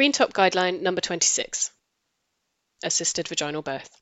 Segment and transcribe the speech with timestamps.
[0.00, 1.70] Green Top Guideline number 26
[2.82, 4.00] Assisted Vaginal Birth.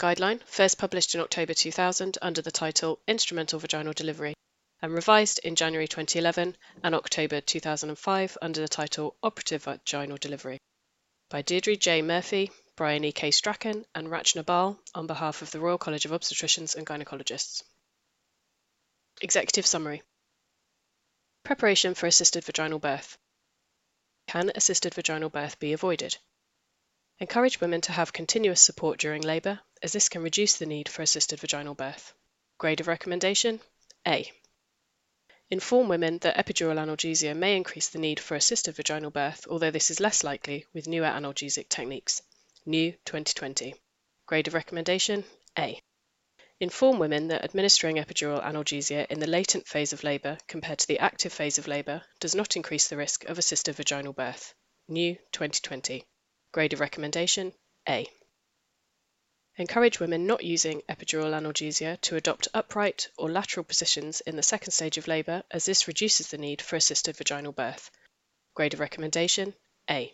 [0.00, 4.32] Guideline first published in October 2000 under the title Instrumental Vaginal Delivery
[4.80, 10.58] and revised in January 2011 and October 2005 under the title Operative Vaginal Delivery
[11.28, 12.00] by Deirdre J.
[12.00, 13.12] Murphy, Brian E.
[13.12, 13.30] K.
[13.30, 17.62] Strachan, and Rachna Bahl on behalf of the Royal College of Obstetricians and Gynecologists.
[19.20, 20.02] Executive Summary
[21.44, 23.18] Preparation for assisted vaginal birth.
[24.28, 26.18] Can assisted vaginal birth be avoided?
[27.18, 31.00] Encourage women to have continuous support during labour, as this can reduce the need for
[31.00, 32.12] assisted vaginal birth.
[32.58, 33.58] Grade of recommendation
[34.06, 34.30] A.
[35.48, 39.90] Inform women that epidural analgesia may increase the need for assisted vaginal birth, although this
[39.90, 42.20] is less likely with newer analgesic techniques.
[42.66, 43.74] New 2020.
[44.26, 45.24] Grade of recommendation
[45.58, 45.80] A.
[46.60, 50.98] Inform women that administering epidural analgesia in the latent phase of labour compared to the
[50.98, 54.54] active phase of labour does not increase the risk of assisted vaginal birth.
[54.88, 56.04] New 2020.
[56.50, 57.52] Grade of recommendation
[57.88, 58.10] A.
[59.56, 64.72] Encourage women not using epidural analgesia to adopt upright or lateral positions in the second
[64.72, 67.88] stage of labour as this reduces the need for assisted vaginal birth.
[68.54, 69.54] Grade of recommendation
[69.88, 70.12] A.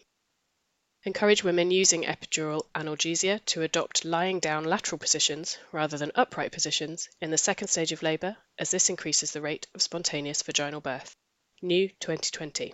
[1.07, 7.11] Encourage women using epidural analgesia to adopt lying down lateral positions rather than upright positions
[7.21, 11.15] in the second stage of labour, as this increases the rate of spontaneous vaginal birth.
[11.61, 12.73] New 2020.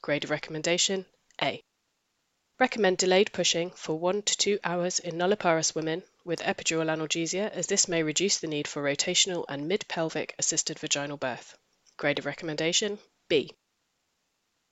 [0.00, 1.04] Grade of recommendation
[1.42, 1.62] A.
[2.58, 7.66] Recommend delayed pushing for 1 to 2 hours in nulliparous women with epidural analgesia, as
[7.66, 11.54] this may reduce the need for rotational and mid pelvic assisted vaginal birth.
[11.98, 13.52] Grade of recommendation B.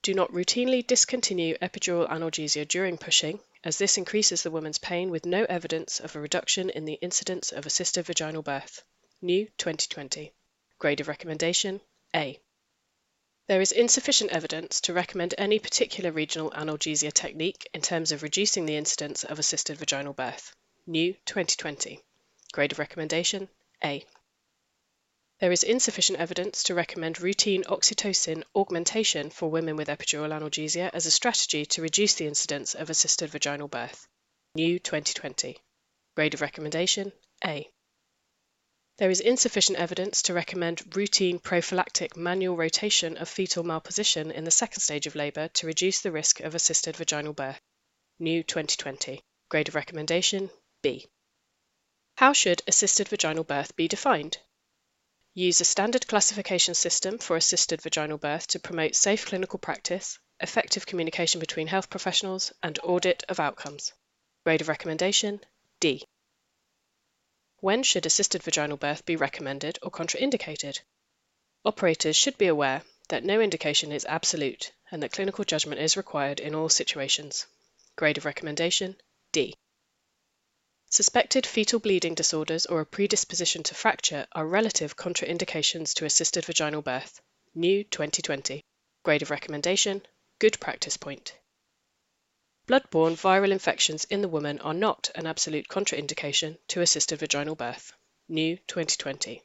[0.07, 5.25] Do not routinely discontinue epidural analgesia during pushing, as this increases the woman's pain with
[5.25, 8.85] no evidence of a reduction in the incidence of assisted vaginal birth.
[9.21, 10.31] New 2020.
[10.79, 11.81] Grade of recommendation
[12.15, 12.39] A.
[13.47, 18.65] There is insufficient evidence to recommend any particular regional analgesia technique in terms of reducing
[18.65, 20.55] the incidence of assisted vaginal birth.
[20.85, 21.99] New 2020.
[22.53, 23.49] Grade of recommendation
[23.83, 24.05] A.
[25.39, 31.05] There is insufficient evidence to recommend routine oxytocin augmentation for women with epidural analgesia as
[31.05, 34.07] a strategy to reduce the incidence of assisted vaginal birth.
[34.55, 35.59] New 2020.
[36.15, 37.13] Grade of recommendation
[37.45, 37.69] A.
[38.97, 44.49] There is insufficient evidence to recommend routine prophylactic manual rotation of fetal malposition in the
[44.49, 47.61] second stage of labour to reduce the risk of assisted vaginal birth.
[48.17, 49.23] New 2020.
[49.49, 50.49] Grade of recommendation
[50.81, 51.05] B.
[52.15, 54.39] How should assisted vaginal birth be defined?
[55.39, 60.87] Use a standard classification system for assisted vaginal birth to promote safe clinical practice, effective
[60.87, 63.93] communication between health professionals, and audit of outcomes.
[64.43, 65.39] Grade of recommendation
[65.79, 66.03] D.
[67.59, 70.79] When should assisted vaginal birth be recommended or contraindicated?
[71.63, 76.39] Operators should be aware that no indication is absolute and that clinical judgment is required
[76.39, 77.45] in all situations.
[77.95, 78.99] Grade of recommendation
[79.31, 79.53] D.
[80.89, 86.81] Suspected fetal bleeding disorders or a predisposition to fracture are relative contraindications to assisted vaginal
[86.81, 87.19] birth.
[87.53, 88.63] New 2020.
[89.03, 90.01] Grade of recommendation
[90.39, 91.35] Good practice point.
[92.67, 97.91] Blood-borne viral infections in the woman are not an absolute contraindication to assisted vaginal birth.
[98.29, 99.43] New 2020.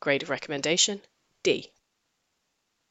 [0.00, 1.00] Grade of recommendation
[1.44, 1.70] D.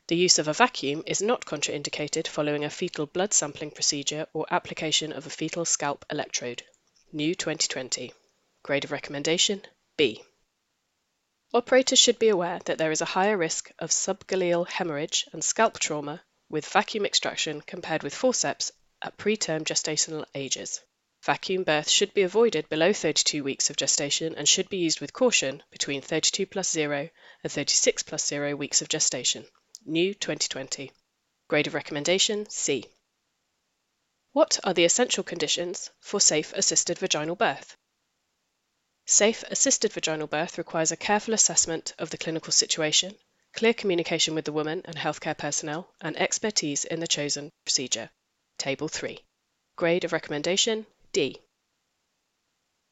[0.07, 4.46] The use of a vacuum is not contraindicated following a fetal blood sampling procedure or
[4.50, 6.63] application of a fetal scalp electrode.
[7.13, 8.13] New 2020.
[8.63, 9.61] Grade of recommendation
[9.97, 10.23] B.
[11.53, 15.77] Operators should be aware that there is a higher risk of subgaleal hemorrhage and scalp
[15.77, 18.71] trauma with vacuum extraction compared with forceps
[19.01, 20.79] at preterm gestational ages.
[21.21, 25.11] Vacuum birth should be avoided below 32 weeks of gestation and should be used with
[25.11, 27.09] caution between 32 plus 0
[27.44, 29.45] and 36 plus 0 weeks of gestation.
[29.85, 30.94] New 2020.
[31.50, 32.85] Grade of recommendation C.
[34.34, 37.75] What are the essential conditions for safe assisted vaginal birth?
[39.06, 43.18] Safe assisted vaginal birth requires a careful assessment of the clinical situation,
[43.52, 48.09] clear communication with the woman and healthcare personnel, and expertise in the chosen procedure.
[48.58, 49.19] Table 3.
[49.75, 51.42] Grade of recommendation D.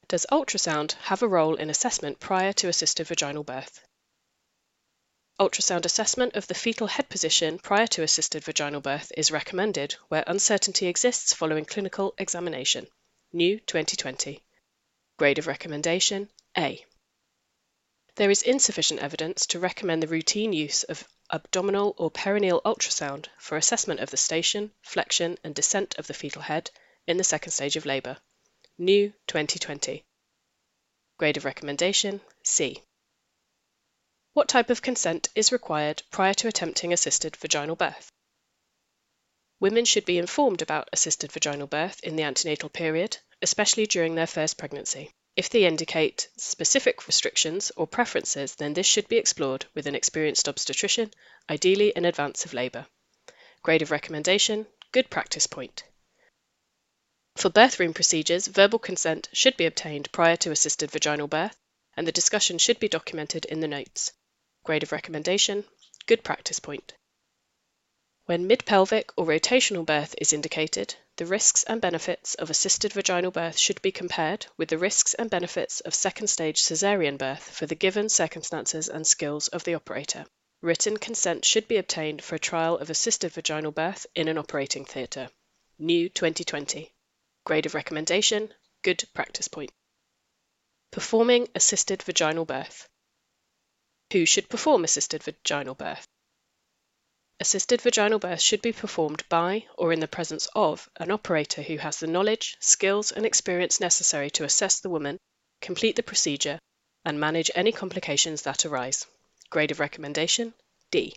[0.08, 3.80] Does ultrasound have a role in assessment prior to assisted vaginal birth?
[5.40, 10.22] Ultrasound assessment of the fetal head position prior to assisted vaginal birth is recommended where
[10.26, 12.86] uncertainty exists following clinical examination.
[13.32, 14.44] New 2020.
[15.16, 16.28] Grade of recommendation
[16.58, 16.84] A.
[18.16, 23.56] There is insufficient evidence to recommend the routine use of abdominal or perineal ultrasound for
[23.56, 26.70] assessment of the station, flexion, and descent of the fetal head
[27.06, 28.18] in the second stage of labour.
[28.76, 30.04] New 2020.
[31.16, 32.82] Grade of recommendation C.
[34.32, 38.12] What type of consent is required prior to attempting assisted vaginal birth?
[39.58, 44.28] Women should be informed about assisted vaginal birth in the antenatal period, especially during their
[44.28, 45.10] first pregnancy.
[45.34, 50.48] If they indicate specific restrictions or preferences, then this should be explored with an experienced
[50.48, 51.12] obstetrician,
[51.48, 52.86] ideally in advance of labour.
[53.62, 55.82] Grade of recommendation Good practice point.
[57.36, 61.56] For birth room procedures, verbal consent should be obtained prior to assisted vaginal birth,
[61.96, 64.12] and the discussion should be documented in the notes.
[64.62, 65.64] Grade of recommendation
[66.06, 66.92] Good practice point.
[68.26, 73.58] When mid-pelvic or rotational birth is indicated, the risks and benefits of assisted vaginal birth
[73.58, 77.74] should be compared with the risks and benefits of second stage caesarean birth for the
[77.74, 80.26] given circumstances and skills of the operator.
[80.60, 84.84] Written consent should be obtained for a trial of assisted vaginal birth in an operating
[84.84, 85.30] theatre.
[85.78, 86.92] New 2020.
[87.44, 88.52] Grade of recommendation
[88.82, 89.72] Good practice point.
[90.90, 92.88] Performing assisted vaginal birth.
[94.12, 96.04] Who should perform assisted vaginal birth?
[97.38, 101.78] Assisted vaginal birth should be performed by or in the presence of an operator who
[101.78, 105.18] has the knowledge, skills, and experience necessary to assess the woman,
[105.60, 106.58] complete the procedure,
[107.04, 109.06] and manage any complications that arise.
[109.48, 110.54] Grade of recommendation
[110.90, 111.16] D.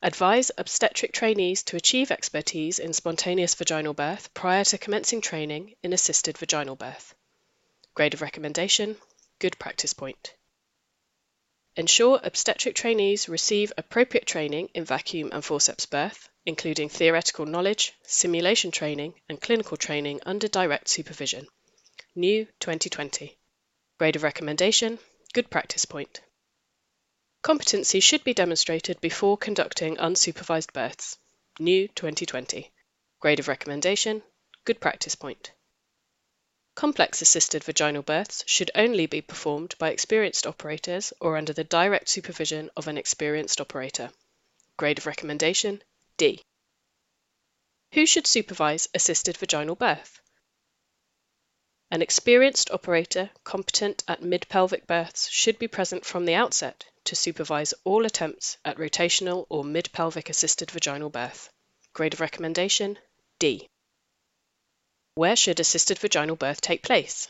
[0.00, 5.92] Advise obstetric trainees to achieve expertise in spontaneous vaginal birth prior to commencing training in
[5.92, 7.14] assisted vaginal birth.
[7.94, 8.96] Grade of recommendation
[9.38, 10.34] Good practice point.
[11.78, 18.72] Ensure obstetric trainees receive appropriate training in vacuum and forceps birth, including theoretical knowledge, simulation
[18.72, 21.46] training, and clinical training under direct supervision.
[22.16, 23.38] New 2020.
[23.96, 24.98] Grade of recommendation
[25.32, 26.20] Good practice point.
[27.42, 31.16] Competency should be demonstrated before conducting unsupervised births.
[31.60, 32.72] New 2020.
[33.20, 34.24] Grade of recommendation
[34.64, 35.52] Good practice point.
[36.78, 42.08] Complex assisted vaginal births should only be performed by experienced operators or under the direct
[42.08, 44.12] supervision of an experienced operator.
[44.76, 45.82] Grade of recommendation
[46.18, 46.40] D.
[47.94, 50.20] Who should supervise assisted vaginal birth?
[51.90, 57.16] An experienced operator competent at mid pelvic births should be present from the outset to
[57.16, 61.50] supervise all attempts at rotational or mid pelvic assisted vaginal birth.
[61.92, 63.00] Grade of recommendation
[63.40, 63.68] D.
[65.18, 67.26] Where should assisted vaginal birth take place?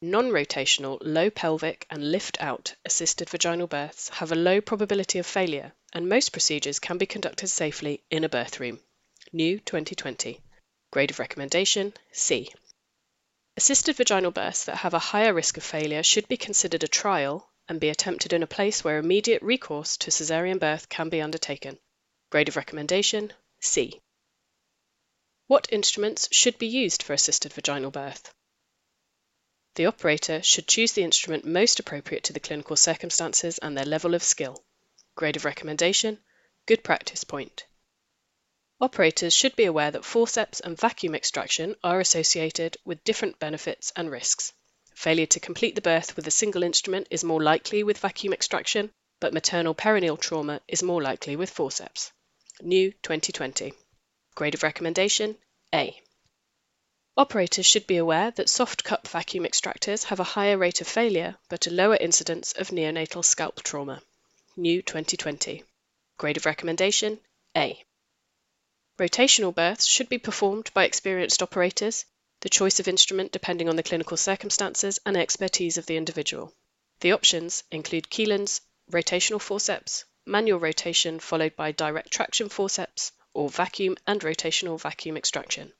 [0.00, 5.72] Non-rotational low pelvic and lift out assisted vaginal births have a low probability of failure
[5.92, 8.78] and most procedures can be conducted safely in a birth room.
[9.32, 10.40] New 2020.
[10.92, 12.48] Grade of recommendation C.
[13.56, 17.50] Assisted vaginal births that have a higher risk of failure should be considered a trial
[17.66, 21.80] and be attempted in a place where immediate recourse to caesarean birth can be undertaken.
[22.30, 24.00] Grade of recommendation C.
[25.46, 28.32] What instruments should be used for assisted vaginal birth?
[29.74, 34.14] The operator should choose the instrument most appropriate to the clinical circumstances and their level
[34.14, 34.64] of skill.
[35.14, 36.18] Grade of recommendation
[36.66, 37.66] Good practice point.
[38.80, 44.10] Operators should be aware that forceps and vacuum extraction are associated with different benefits and
[44.10, 44.52] risks.
[44.94, 48.92] Failure to complete the birth with a single instrument is more likely with vacuum extraction,
[49.18, 52.12] but maternal perineal trauma is more likely with forceps.
[52.60, 53.72] New 2020.
[54.34, 55.36] Grade of recommendation
[55.74, 56.00] A.
[57.16, 61.36] Operators should be aware that soft cup vacuum extractors have a higher rate of failure
[61.50, 64.02] but a lower incidence of neonatal scalp trauma.
[64.56, 65.62] New 2020.
[66.16, 67.20] Grade of recommendation
[67.54, 67.84] A.
[68.98, 72.06] Rotational births should be performed by experienced operators,
[72.40, 76.54] the choice of instrument depending on the clinical circumstances and expertise of the individual.
[77.00, 83.96] The options include Kielland's rotational forceps, manual rotation followed by direct traction forceps, or vacuum
[84.06, 85.72] and rotational vacuum extraction.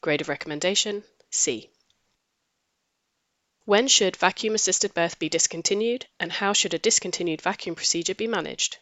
[0.00, 1.70] Grade of recommendation C.
[3.64, 8.26] When should vacuum assisted birth be discontinued and how should a discontinued vacuum procedure be
[8.26, 8.78] managed?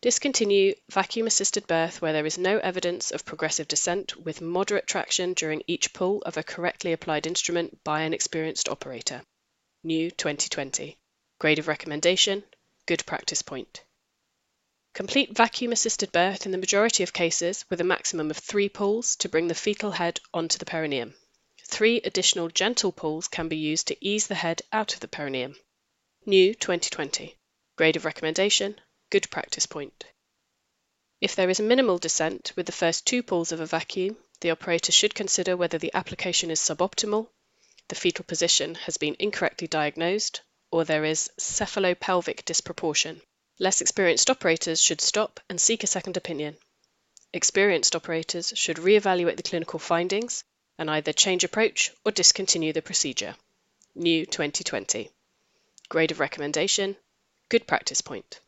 [0.00, 5.34] Discontinue vacuum assisted birth where there is no evidence of progressive descent with moderate traction
[5.34, 9.22] during each pull of a correctly applied instrument by an experienced operator.
[9.84, 10.98] New 2020.
[11.38, 12.44] Grade of recommendation
[12.86, 13.84] Good practice point.
[15.00, 19.16] Complete vacuum assisted birth in the majority of cases with a maximum of three pulls
[19.16, 21.14] to bring the fetal head onto the perineum.
[21.64, 25.56] Three additional gentle pulls can be used to ease the head out of the perineum.
[26.26, 27.34] New 2020.
[27.76, 28.78] Grade of recommendation
[29.08, 30.04] Good practice point.
[31.22, 34.92] If there is minimal descent with the first two pulls of a vacuum, the operator
[34.92, 37.30] should consider whether the application is suboptimal,
[37.88, 43.22] the fetal position has been incorrectly diagnosed, or there is cephalopelvic disproportion.
[43.62, 46.56] Less experienced operators should stop and seek a second opinion.
[47.34, 50.44] Experienced operators should re-evaluate the clinical findings
[50.78, 53.36] and either change approach or discontinue the procedure.
[53.94, 55.10] New 2020.
[55.90, 56.96] Grade of recommendation
[57.50, 58.40] Good practice point.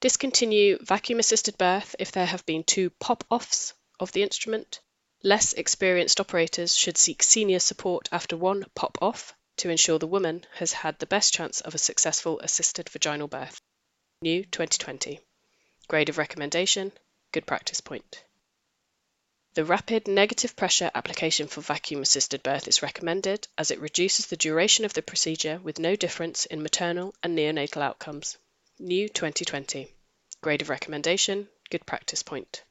[0.00, 4.80] Discontinue vacuum assisted birth if there have been two pop offs of the instrument.
[5.22, 10.44] Less experienced operators should seek senior support after one pop off to ensure the woman
[10.56, 13.62] has had the best chance of a successful assisted vaginal birth.
[14.20, 15.20] New 2020.
[15.86, 16.90] Grade of recommendation
[17.30, 18.24] Good practice point.
[19.54, 24.36] The rapid negative pressure application for vacuum assisted birth is recommended as it reduces the
[24.36, 28.36] duration of the procedure with no difference in maternal and neonatal outcomes.
[28.80, 29.94] New 2020.
[30.40, 32.64] Grade of recommendation Good practice point.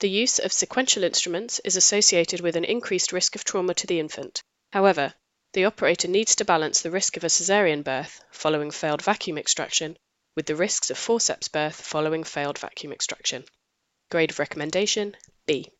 [0.00, 4.00] The use of sequential instruments is associated with an increased risk of trauma to the
[4.00, 4.42] infant.
[4.72, 5.14] However,
[5.52, 9.96] the operator needs to balance the risk of a caesarean birth following failed vacuum extraction
[10.36, 13.42] with the risks of forceps birth following failed vacuum extraction.
[14.10, 15.16] Grade of recommendation
[15.46, 15.72] B.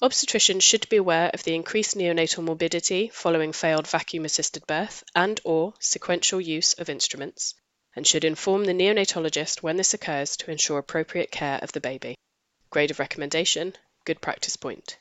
[0.00, 5.74] Obstetricians should be aware of the increased neonatal morbidity following failed vacuum-assisted birth and or
[5.80, 7.54] sequential use of instruments,
[7.94, 12.14] and should inform the neonatologist when this occurs to ensure appropriate care of the baby.
[12.70, 14.98] Grade of recommendation, good practice point.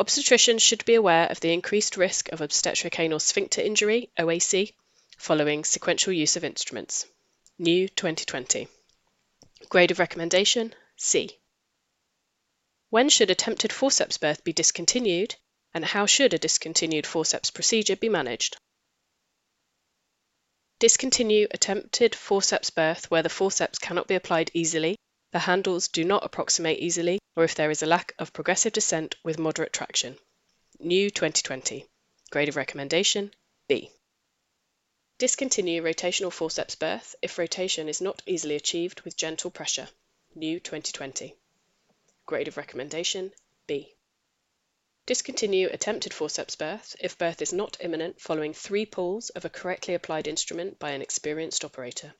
[0.00, 4.74] Obstetricians should be aware of the increased risk of obstetric anal sphincter injury, OASI,
[5.18, 7.06] following sequential use of instruments.
[7.58, 8.68] New 2020.
[9.70, 11.38] Grade of recommendation, C.
[12.90, 15.36] When should attempted forceps birth be discontinued,
[15.72, 18.58] and how should a discontinued forceps procedure be managed?
[20.80, 24.98] Discontinue attempted forceps birth where the forceps cannot be applied easily,
[25.32, 29.16] the handles do not approximate easily, or if there is a lack of progressive descent
[29.24, 30.18] with moderate traction.
[30.78, 31.86] New 2020.
[32.28, 33.32] Grade of recommendation
[33.66, 33.90] B.
[35.18, 39.88] Discontinue rotational forceps birth if rotation is not easily achieved with gentle pressure.
[40.34, 41.34] New 2020.
[42.26, 43.32] Grade of recommendation
[43.66, 43.94] B.
[45.06, 49.94] Discontinue attempted forceps birth if birth is not imminent following three pulls of a correctly
[49.94, 52.12] applied instrument by an experienced operator.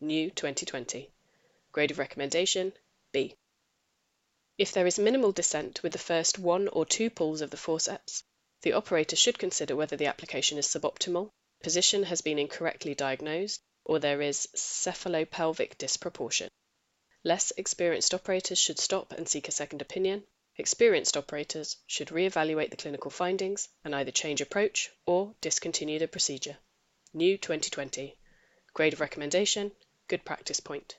[0.00, 1.12] New 2020.
[1.70, 2.72] Grade of recommendation
[3.12, 3.36] B.
[4.58, 8.24] If there is minimal descent with the first one or two pulls of the forceps,
[8.62, 11.30] the operator should consider whether the application is suboptimal,
[11.62, 16.48] position has been incorrectly diagnosed, or there is cephalopelvic disproportion.
[17.24, 20.24] Less experienced operators should stop and seek a second opinion.
[20.56, 26.58] Experienced operators should re-evaluate the clinical findings and either change approach or discontinue the procedure.
[27.14, 28.16] New 2020.
[28.74, 29.72] Grade of recommendation,
[30.08, 30.96] good practice point.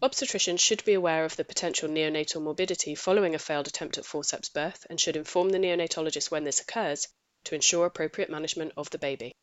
[0.00, 4.48] Obstetricians should be aware of the potential neonatal morbidity following a failed attempt at forceps
[4.48, 7.08] birth and should inform the neonatologist when this occurs
[7.44, 9.34] to ensure appropriate management of the baby.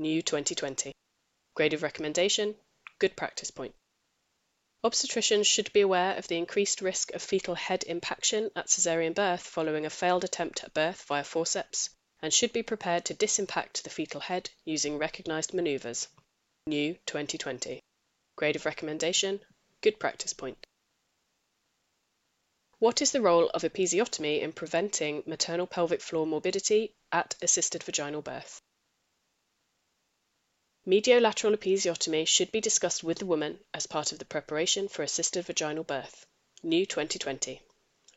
[0.00, 0.92] New 2020.
[1.54, 2.54] Grade of recommendation,
[3.00, 3.74] good practice point.
[4.84, 9.42] Obstetricians should be aware of the increased risk of fetal head impaction at caesarean birth
[9.42, 11.90] following a failed attempt at birth via forceps
[12.22, 16.06] and should be prepared to disimpact the fetal head using recognized maneuvers.
[16.68, 17.82] New 2020.
[18.36, 19.40] Grade of recommendation
[19.80, 20.64] Good practice point.
[22.78, 28.22] What is the role of episiotomy in preventing maternal pelvic floor morbidity at assisted vaginal
[28.22, 28.62] birth?
[30.88, 35.44] Mediolateral episiotomy should be discussed with the woman as part of the preparation for assisted
[35.44, 36.24] vaginal birth.
[36.62, 37.60] New 2020.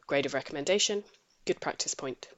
[0.08, 1.04] Grade of recommendation,
[1.44, 2.30] good practice point.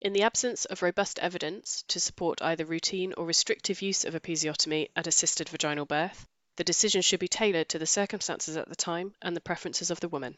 [0.00, 4.88] In the absence of robust evidence to support either routine or restrictive use of episiotomy
[4.96, 6.26] at assisted vaginal birth,
[6.56, 10.00] the decision should be tailored to the circumstances at the time and the preferences of
[10.00, 10.34] the woman.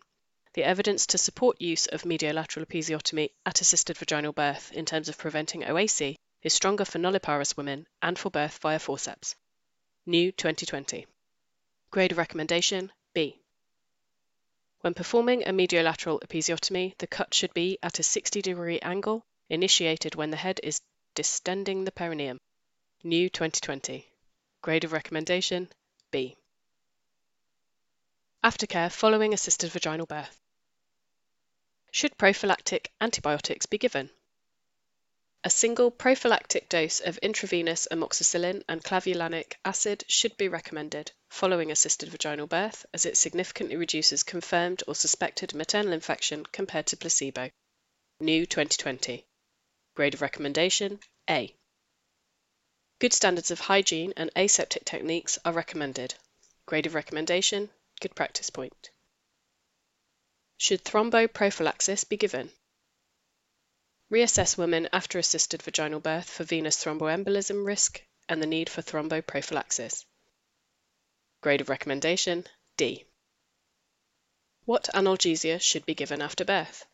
[0.55, 5.19] The evidence to support use of mediolateral episiotomy at assisted vaginal birth in terms of
[5.19, 9.35] preventing OASI is stronger for nulliparous women and for birth via forceps.
[10.07, 11.07] New 2020.
[11.91, 13.41] Grade of recommendation B.
[14.83, 20.15] When performing a mediolateral episiotomy, the cut should be at a 60 degree angle, initiated
[20.15, 20.83] when the head is
[21.15, 22.39] distending the perineum.
[23.03, 24.07] New 2020.
[24.61, 25.73] Grade of recommendation
[26.11, 26.37] B.
[28.43, 30.39] Aftercare following assisted vaginal birth.
[31.91, 34.11] Should prophylactic antibiotics be given?
[35.47, 42.09] A single prophylactic dose of intravenous amoxicillin and clavulanic acid should be recommended following assisted
[42.09, 47.51] vaginal birth as it significantly reduces confirmed or suspected maternal infection compared to placebo.
[48.21, 49.27] New 2020.
[49.95, 50.99] Grade of recommendation
[51.29, 51.55] A.
[52.99, 56.15] Good standards of hygiene and aseptic techniques are recommended.
[56.65, 57.69] Grade of recommendation
[58.01, 58.89] Good practice point.
[60.57, 62.51] Should thromboprophylaxis be given?
[64.15, 70.05] Reassess women after assisted vaginal birth for venous thromboembolism risk and the need for thromboprophylaxis.
[71.41, 73.07] Grade of recommendation D.
[74.67, 76.87] What analgesia should be given after birth?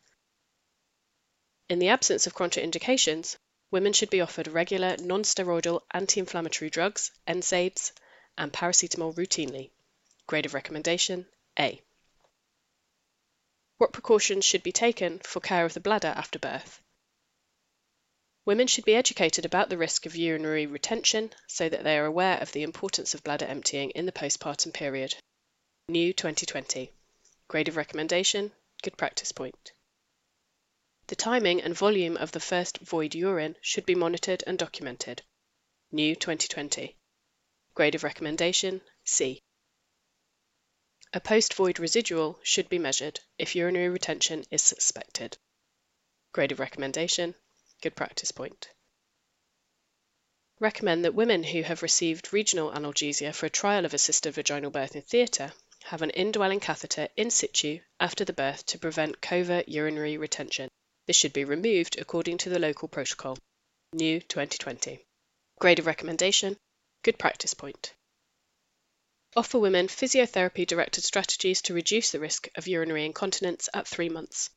[1.69, 3.37] In the absence of contraindications,
[3.69, 7.91] women should be offered regular non-steroidal anti-inflammatory drugs, NSAIDs,
[8.35, 9.69] and paracetamol routinely.
[10.25, 11.27] Grade of recommendation
[11.59, 11.83] A.
[13.77, 16.80] What precautions should be taken for care of the bladder after birth?
[18.43, 22.39] Women should be educated about the risk of urinary retention so that they are aware
[22.39, 25.15] of the importance of bladder emptying in the postpartum period.
[25.87, 26.91] New 2020.
[27.47, 29.73] Grade of recommendation Good practice point.
[31.05, 35.21] The timing and volume of the first void urine should be monitored and documented.
[35.91, 36.97] New 2020.
[37.75, 39.43] Grade of recommendation C.
[41.13, 45.37] A post-void residual should be measured if urinary retention is suspected.
[46.31, 47.35] Grade of recommendation,
[47.81, 48.69] good practice point.
[50.59, 54.95] Recommend that women who have received regional analgesia for a trial of assisted vaginal birth
[54.95, 55.51] in theatre
[55.85, 60.69] have an indwelling catheter in situ after the birth to prevent covert urinary retention.
[61.07, 63.37] This should be removed according to the local protocol.
[63.93, 65.03] New 2020.
[65.59, 66.57] Grade of recommendation,
[67.01, 67.93] good practice point.
[69.35, 74.49] Offer women physiotherapy directed strategies to reduce the risk of urinary incontinence at three months.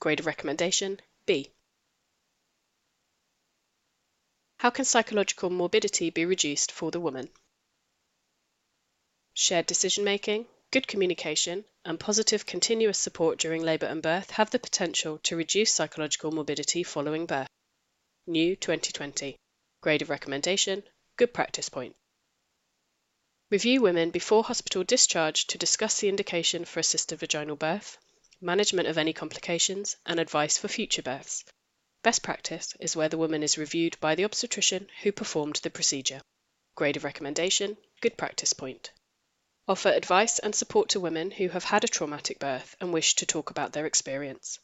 [0.00, 1.52] Grade of recommendation B.
[4.58, 7.30] How can psychological morbidity be reduced for the woman?
[9.32, 14.58] Shared decision making, good communication, and positive continuous support during labour and birth have the
[14.58, 17.46] potential to reduce psychological morbidity following birth.
[18.26, 19.36] New 2020.
[19.80, 20.82] Grade of recommendation,
[21.16, 21.94] good practice point.
[23.50, 27.96] Review women before hospital discharge to discuss the indication for assisted vaginal birth,
[28.40, 31.44] management of any complications, and advice for future births.
[32.08, 36.22] Best practice is where the woman is reviewed by the obstetrician who performed the procedure.
[36.74, 38.92] Grade of recommendation, good practice point.
[39.68, 43.26] Offer advice and support to women who have had a traumatic birth and wish to
[43.26, 44.58] talk about their experience.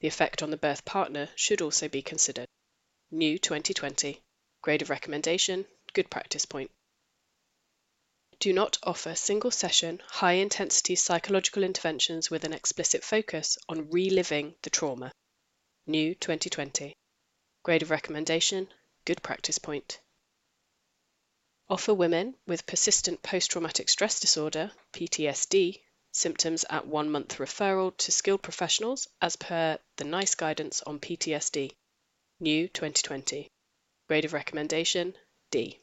[0.00, 2.48] The effect on the birth partner should also be considered.
[3.12, 4.20] New 2020.
[4.60, 6.72] Grade of recommendation, good practice point
[8.40, 14.56] do not offer single session, high intensity psychological interventions with an explicit focus on reliving
[14.62, 15.12] the trauma.
[15.90, 16.94] New 2020.
[17.62, 18.68] Grade of recommendation
[19.06, 19.98] Good practice point.
[21.70, 25.80] Offer women with persistent post traumatic stress disorder, PTSD,
[26.12, 31.72] symptoms at one month referral to skilled professionals as per the NICE guidance on PTSD.
[32.38, 33.50] New 2020.
[34.08, 35.16] Grade of recommendation
[35.50, 35.80] D.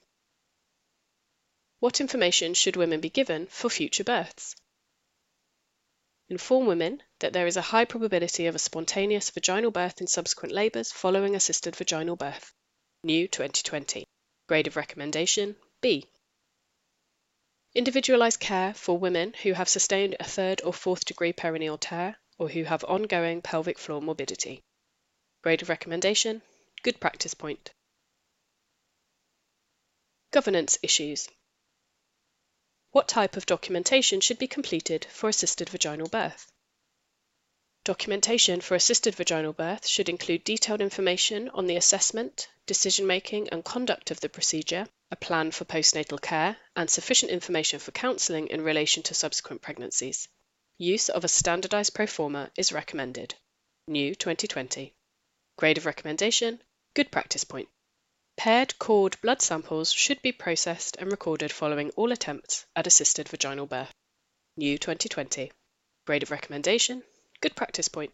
[1.80, 4.56] What information should women be given for future births?
[6.30, 10.54] Inform women that there is a high probability of a spontaneous vaginal birth in subsequent
[10.54, 12.54] labours following assisted vaginal birth.
[13.04, 14.06] New 2020.
[14.48, 16.08] Grade of recommendation B.
[17.74, 22.48] Individualised care for women who have sustained a third or fourth degree perineal tear or
[22.48, 24.62] who have ongoing pelvic floor morbidity.
[25.42, 26.44] Grade of recommendation
[26.84, 27.72] Good practice point.
[30.30, 31.28] Governance issues.
[32.92, 36.52] What type of documentation should be completed for assisted vaginal birth?
[37.86, 43.64] Documentation for assisted vaginal birth should include detailed information on the assessment, decision making, and
[43.64, 48.64] conduct of the procedure, a plan for postnatal care, and sufficient information for counselling in
[48.64, 50.28] relation to subsequent pregnancies.
[50.80, 53.36] Use of a standardised pro forma is recommended.
[53.88, 54.92] New 2020.
[55.56, 56.64] Grade of recommendation
[56.96, 57.70] Good practice point.
[58.36, 63.68] Paired cord blood samples should be processed and recorded following all attempts at assisted vaginal
[63.68, 63.94] birth.
[64.58, 65.52] New 2020.
[66.08, 67.04] Grade of recommendation
[67.42, 68.14] Good practice point.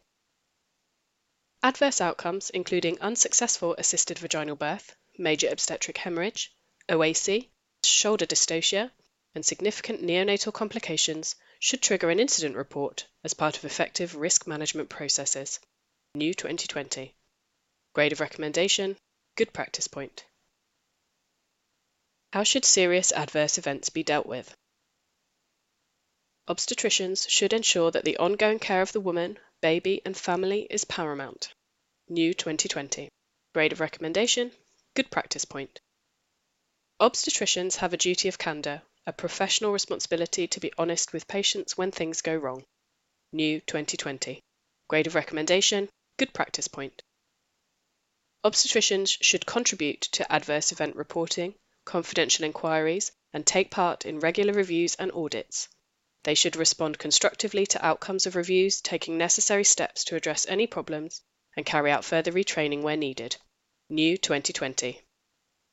[1.64, 6.54] Adverse outcomes including unsuccessful assisted vaginal birth, major obstetric hemorrhage,
[6.90, 7.50] OASI,
[7.86, 8.92] shoulder dystocia,
[9.36, 14.90] and significant neonatal complications should trigger an incident report as part of effective risk management
[14.90, 15.60] processes.
[16.16, 17.16] New 2020.
[17.94, 18.98] Grade of recommendation
[19.38, 20.26] Good practice point.
[22.34, 24.56] How should serious adverse events be dealt with?
[26.48, 31.54] Obstetricians should ensure that the ongoing care of the woman, baby, and family is paramount.
[32.10, 33.10] New 2020.
[33.54, 34.52] Grade of recommendation
[34.96, 35.80] Good practice point.
[37.00, 41.92] Obstetricians have a duty of candour, a professional responsibility to be honest with patients when
[41.92, 42.66] things go wrong.
[43.32, 44.42] New 2020.
[44.88, 47.04] Grade of recommendation Good practice point.
[48.44, 51.54] Obstetricians should contribute to adverse event reporting,
[51.86, 55.70] confidential inquiries, and take part in regular reviews and audits.
[56.24, 61.24] They should respond constructively to outcomes of reviews, taking necessary steps to address any problems
[61.58, 63.38] and carry out further retraining where needed.
[63.90, 65.02] New 2020.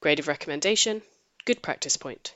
[0.01, 1.03] Grade of recommendation
[1.45, 2.35] Good practice point.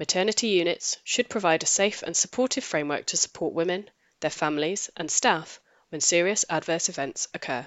[0.00, 5.10] Maternity units should provide a safe and supportive framework to support women, their families, and
[5.10, 7.64] staff when serious adverse events occur.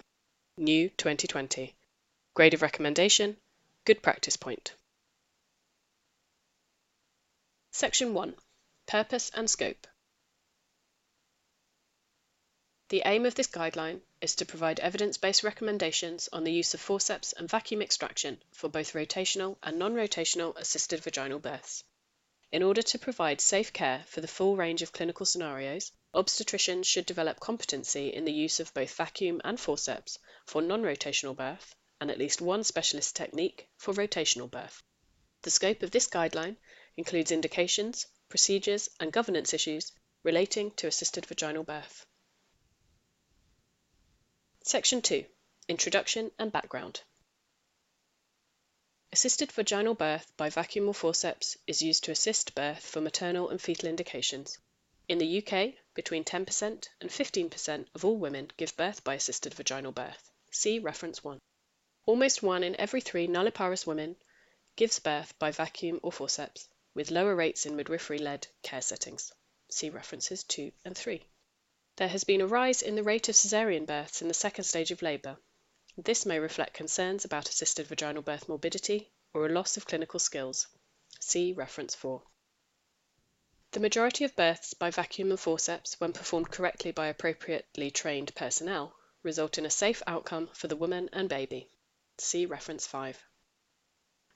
[0.57, 1.73] New 2020.
[2.33, 3.37] Grade of recommendation
[3.85, 4.75] Good practice point.
[7.71, 8.35] Section 1
[8.89, 9.85] Purpose and Scope
[12.87, 17.31] The aim of this guideline is to provide evidence-based recommendations on the use of forceps
[17.33, 21.83] and vacuum extraction for both rotational and non-rotational assisted vaginal births.
[22.51, 27.05] In order to provide safe care for the full range of clinical scenarios, obstetricians should
[27.05, 32.17] develop competency in the use of both vacuum and forceps for non-rotational birth and at
[32.17, 34.81] least one specialist technique for rotational birth.
[35.43, 36.57] The scope of this guideline
[36.97, 39.91] includes indications, procedures, and governance issues
[40.23, 42.05] relating to assisted vaginal birth.
[44.63, 45.25] Section 2
[45.67, 47.01] Introduction and Background
[49.11, 53.59] Assisted vaginal birth by vacuum or forceps is used to assist birth for maternal and
[53.59, 54.59] fetal indications.
[55.07, 59.91] In the UK, between 10% and 15% of all women give birth by assisted vaginal
[59.91, 60.31] birth.
[60.51, 61.39] See reference 1.
[62.05, 64.15] Almost one in every three nulliparous women
[64.75, 69.31] gives birth by vacuum or forceps, with lower rates in midwifery led care settings.
[69.69, 71.25] See references 2 and 3.
[71.97, 74.91] There has been a rise in the rate of caesarean births in the second stage
[74.91, 75.37] of labour.
[75.97, 80.67] This may reflect concerns about assisted vaginal birth morbidity or a loss of clinical skills.
[81.19, 82.23] See reference 4.
[83.71, 88.95] The majority of births by vacuum and forceps, when performed correctly by appropriately trained personnel,
[89.21, 91.69] result in a safe outcome for the woman and baby.
[92.17, 93.23] See reference 5.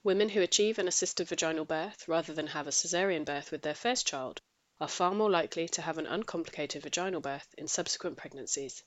[0.06, 3.74] Women who achieve an assisted vaginal birth rather than have a caesarean birth with their
[3.74, 4.42] first child
[4.82, 8.84] are far more likely to have an uncomplicated vaginal birth in subsequent pregnancies.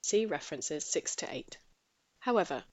[0.00, 1.58] See references 6 to 8.
[2.20, 2.64] However,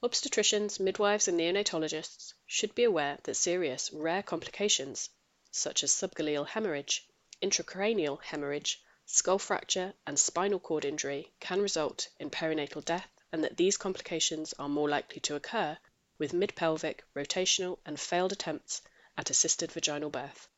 [0.00, 5.10] obstetricians, midwives, and neonatologists should be aware that serious, rare complications
[5.50, 7.04] such as subgaleal hemorrhage,
[7.42, 13.56] intracranial hemorrhage, skull fracture, and spinal cord injury can result in perinatal death, and that
[13.56, 15.76] these complications are more likely to occur
[16.18, 18.82] with mid pelvic, rotational, and failed attempts
[19.16, 20.48] at assisted vaginal birth.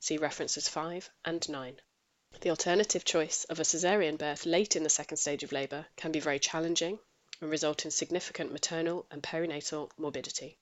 [0.00, 1.80] See references 5 and 9.
[2.40, 6.12] The alternative choice of a caesarean birth late in the second stage of labour can
[6.12, 6.98] be very challenging
[7.40, 10.58] and result in significant maternal and perinatal morbidity.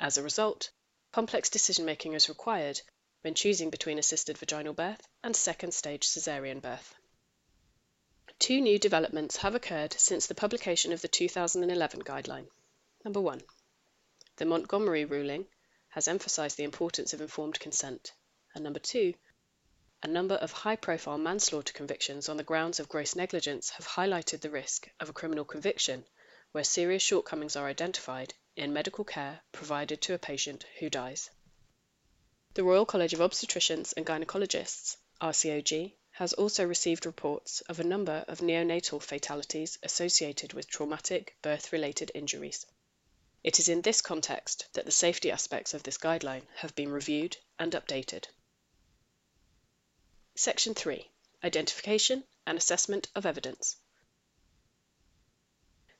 [0.00, 0.70] As a result,
[1.12, 2.80] complex decision making is required
[3.20, 6.94] when choosing between assisted vaginal birth and second stage caesarean birth.
[8.38, 12.48] Two new developments have occurred since the publication of the 2011 guideline.
[13.04, 13.40] Number one,
[14.36, 15.46] the Montgomery ruling
[15.88, 18.12] has emphasized the importance of informed consent
[18.54, 19.14] and number two,
[20.02, 24.40] a number of high profile manslaughter convictions on the grounds of gross negligence have highlighted
[24.40, 26.04] the risk of a criminal conviction
[26.52, 31.30] where serious shortcomings are identified in medical care provided to a patient who dies.
[32.54, 38.24] The Royal College of Obstetricians and Gynecologists, RCOG, has also received reports of a number
[38.28, 42.66] of neonatal fatalities associated with traumatic birth related injuries.
[43.44, 47.36] It is in this context that the safety aspects of this guideline have been reviewed
[47.58, 48.24] and updated.
[50.34, 51.10] Section 3
[51.44, 53.76] Identification and Assessment of Evidence.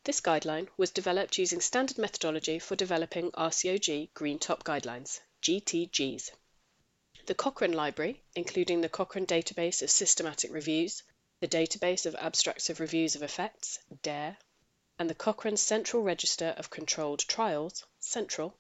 [0.05, 6.31] This guideline was developed using standard methodology for developing RCOG Green Top Guidelines, GTGs.
[7.27, 11.03] The Cochrane Library, including the Cochrane Database of Systematic Reviews,
[11.41, 14.39] the Database of Abstracts of Reviews of Effects, DARE,
[14.99, 18.57] and the Cochrane Central Register of Controlled Trials, Central,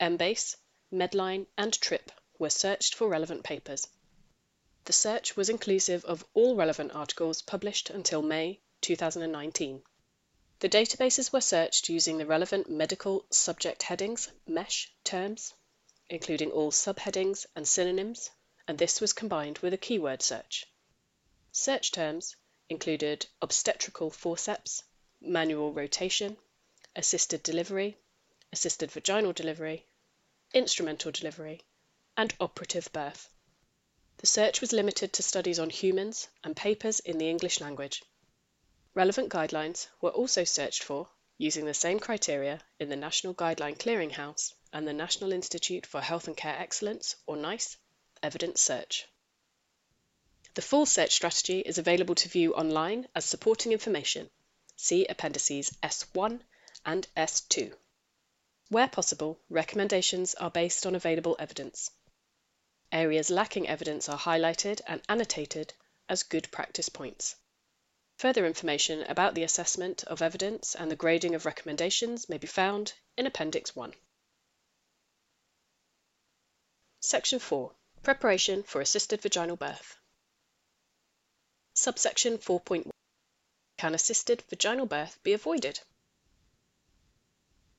[0.00, 0.56] Embase,
[0.90, 3.88] Medline, and TRIP were searched for relevant papers.
[4.84, 9.82] The search was inclusive of all relevant articles published until May 2019.
[10.58, 15.54] The databases were searched using the relevant medical subject headings, MESH terms,
[16.08, 18.30] including all subheadings and synonyms,
[18.66, 20.66] and this was combined with a keyword search.
[21.52, 22.36] Search terms
[22.68, 24.82] included obstetrical forceps,
[25.24, 26.36] manual rotation,
[26.96, 27.96] assisted delivery,
[28.52, 29.86] assisted vaginal delivery,
[30.52, 31.62] instrumental delivery,
[32.16, 33.28] and operative birth.
[34.18, 38.02] The search was limited to studies on humans and papers in the English language.
[38.94, 41.08] Relevant guidelines were also searched for
[41.38, 46.28] using the same criteria in the National Guideline Clearinghouse and the National Institute for Health
[46.28, 47.76] and Care Excellence, or NICE,
[48.22, 49.06] evidence search.
[50.54, 54.28] The full search strategy is available to view online as supporting information.
[54.84, 56.40] See Appendices S1
[56.84, 57.72] and S2.
[58.68, 61.92] Where possible, recommendations are based on available evidence.
[62.90, 65.72] Areas lacking evidence are highlighted and annotated
[66.08, 67.36] as good practice points.
[68.16, 72.94] Further information about the assessment of evidence and the grading of recommendations may be found
[73.16, 73.94] in Appendix 1.
[76.98, 79.96] Section 4 Preparation for Assisted Vaginal Birth.
[81.74, 82.91] Subsection 4.1
[83.82, 85.80] Can assisted vaginal birth be avoided?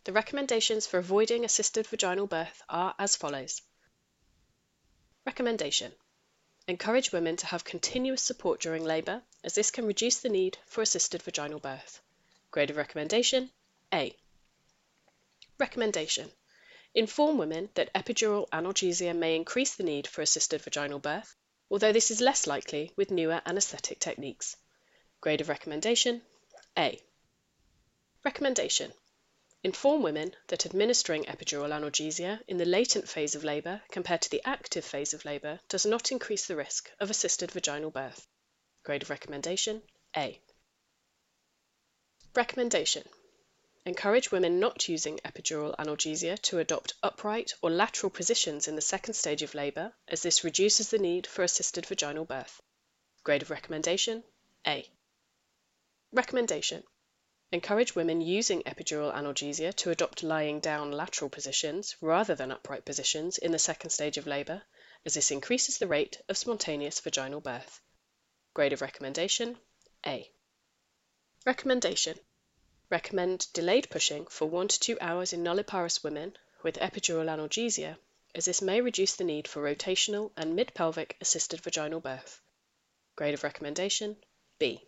[0.04, 3.62] The recommendations for avoiding assisted vaginal birth are as follows.
[5.26, 5.94] Recommendation
[6.68, 10.82] Encourage women to have continuous support during labour, as this can reduce the need for
[10.82, 12.02] assisted vaginal birth.
[12.52, 13.50] Grade of recommendation
[13.94, 14.14] A.
[15.58, 16.34] Recommendation
[16.94, 21.38] Inform women that epidural analgesia may increase the need for assisted vaginal birth,
[21.72, 24.58] although this is less likely with newer anesthetic techniques.
[25.24, 26.22] Grade of recommendation
[26.78, 27.02] A.
[28.26, 28.92] Recommendation
[29.64, 34.46] Inform women that administering epidural analgesia in the latent phase of labour compared to the
[34.46, 38.28] active phase of labour does not increase the risk of assisted vaginal birth.
[38.84, 39.82] Grade of recommendation
[40.18, 40.42] A.
[42.36, 43.08] Recommendation
[43.86, 49.14] Encourage women not using epidural analgesia to adopt upright or lateral positions in the second
[49.14, 52.62] stage of labour, as this reduces the need for assisted vaginal birth.
[53.24, 54.22] Grade of recommendation
[54.68, 54.86] A.
[56.16, 56.84] Recommendation
[57.52, 63.40] Encourage women using epidural analgesia to adopt lying down lateral positions rather than upright positions
[63.40, 64.62] in the second stage of labour,
[65.06, 67.82] as this increases the rate of spontaneous vaginal birth.
[68.54, 69.58] Grade of recommendation
[70.06, 70.32] A.
[71.48, 72.20] Recommendation
[72.92, 77.98] Recommend delayed pushing for 1 to 2 hours in nulliparous women with epidural analgesia,
[78.36, 82.40] as this may reduce the need for rotational and mid pelvic assisted vaginal birth.
[83.16, 84.24] Grade of recommendation
[84.60, 84.88] B.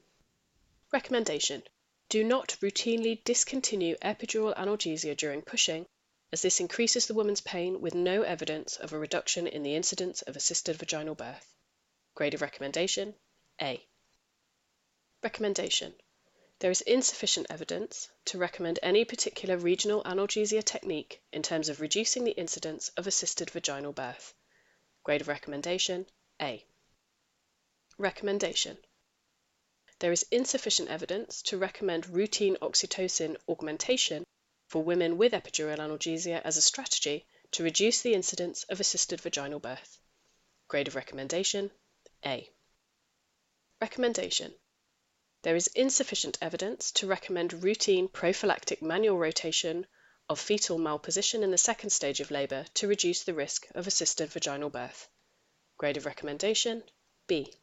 [0.91, 1.63] Recommendation
[2.09, 5.87] do not routinely discontinue epidural analgesia during pushing,
[6.31, 10.21] as this increases the woman's pain with no evidence of a reduction in the incidence
[10.21, 11.55] of assisted vaginal birth.
[12.13, 13.15] Grade of recommendation
[13.59, 13.83] A.
[15.23, 15.95] Recommendation
[16.59, 22.23] There is insufficient evidence to recommend any particular regional analgesia technique in terms of reducing
[22.23, 24.35] the incidence of assisted vaginal birth.
[25.03, 26.05] Grade of recommendation
[26.39, 26.63] A.
[27.97, 28.77] Recommendation
[29.99, 34.25] there is insufficient evidence to recommend routine oxytocin augmentation
[34.67, 39.59] for women with epidural analgesia as a strategy to reduce the incidence of assisted vaginal
[39.59, 39.99] birth.
[40.67, 41.71] Grade of recommendation
[42.25, 42.49] A.
[43.79, 44.53] Recommendation
[45.43, 49.85] There is insufficient evidence to recommend routine prophylactic manual rotation
[50.27, 54.29] of fetal malposition in the second stage of labor to reduce the risk of assisted
[54.29, 55.07] vaginal birth.
[55.77, 56.83] Grade of recommendation
[57.27, 57.53] B.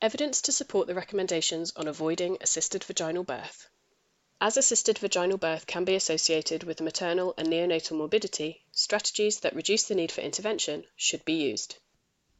[0.00, 3.68] Evidence to support the recommendations on avoiding assisted vaginal birth.
[4.40, 9.88] As assisted vaginal birth can be associated with maternal and neonatal morbidity, strategies that reduce
[9.88, 11.78] the need for intervention should be used.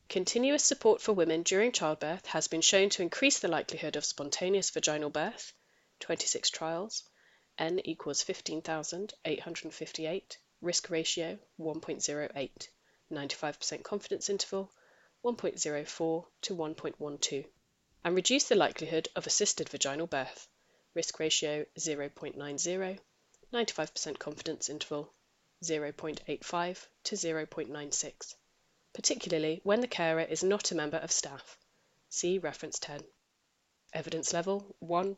[0.09, 4.71] Continuous support for women during childbirth has been shown to increase the likelihood of spontaneous
[4.71, 5.53] vaginal birth,
[5.99, 7.03] 26 trials,
[7.59, 12.68] n equals 15,858, risk ratio 1.08,
[13.11, 14.73] 95% confidence interval
[15.24, 17.46] 1.04 to 1.12,
[18.04, 20.48] and reduce the likelihood of assisted vaginal birth,
[20.94, 22.98] risk ratio 0.90,
[23.52, 25.12] 95% confidence interval
[25.64, 28.35] 0.85 to 0.96,
[28.92, 31.59] particularly when the carer is not a member of staff.
[32.09, 33.00] See reference 10.
[33.92, 35.16] Evidence level 1++.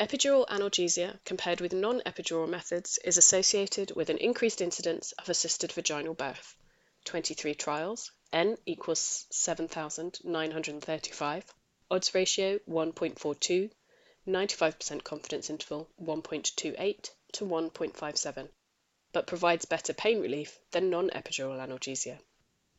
[0.00, 6.14] Epidural analgesia compared with non-epidural methods is associated with an increased incidence of assisted vaginal
[6.14, 6.56] birth.
[7.04, 11.54] 23 trials, n equals 7,935,
[11.90, 13.70] odds ratio 1.42,
[14.26, 18.48] 95% confidence interval 1.28 to 1.57,
[19.12, 22.18] but provides better pain relief than non-epidural analgesia.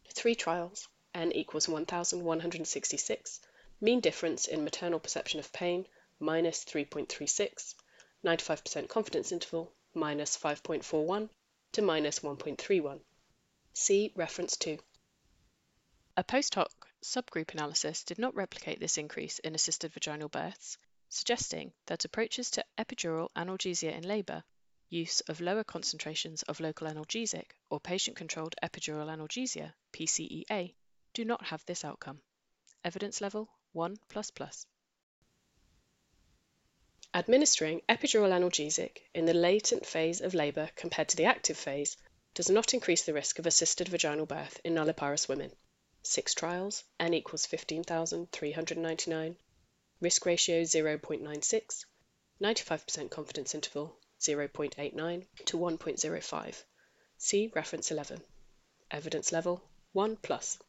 [0.09, 3.41] Three trials, n equals 1,166,
[3.79, 5.87] mean difference in maternal perception of pain
[6.19, 7.75] minus 3.36,
[8.23, 11.29] 95% confidence interval minus 5.41
[11.73, 13.01] to minus 1.31.
[13.77, 14.79] See reference 2.
[16.15, 16.71] A post hoc
[17.03, 20.77] subgroup analysis did not replicate this increase in assisted vaginal births,
[21.09, 24.45] suggesting that approaches to epidural analgesia in labour,
[24.89, 30.73] use of lower concentrations of local analgesic or patient-controlled epidural analgesia (PCEA)
[31.13, 32.21] do not have this outcome.
[32.85, 34.65] Evidence level 1++.
[37.13, 41.97] Administering epidural analgesic in the latent phase of labour compared to the active phase
[42.35, 45.51] does not increase the risk of assisted vaginal birth in nulliparous women.
[46.03, 49.37] Six trials, n equals 15,399,
[50.01, 51.85] risk ratio 0.96,
[52.41, 56.63] 95% confidence interval 0.89 to 1.05.
[57.17, 58.21] See reference 11.
[58.91, 60.59] Evidence level 1 plus.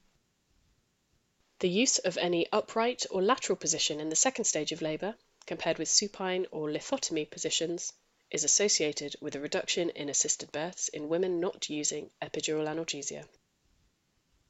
[1.59, 5.79] The use of any upright or lateral position in the second stage of labour, compared
[5.79, 7.93] with supine or lithotomy positions,
[8.31, 13.27] is associated with a reduction in assisted births in women not using epidural analgesia.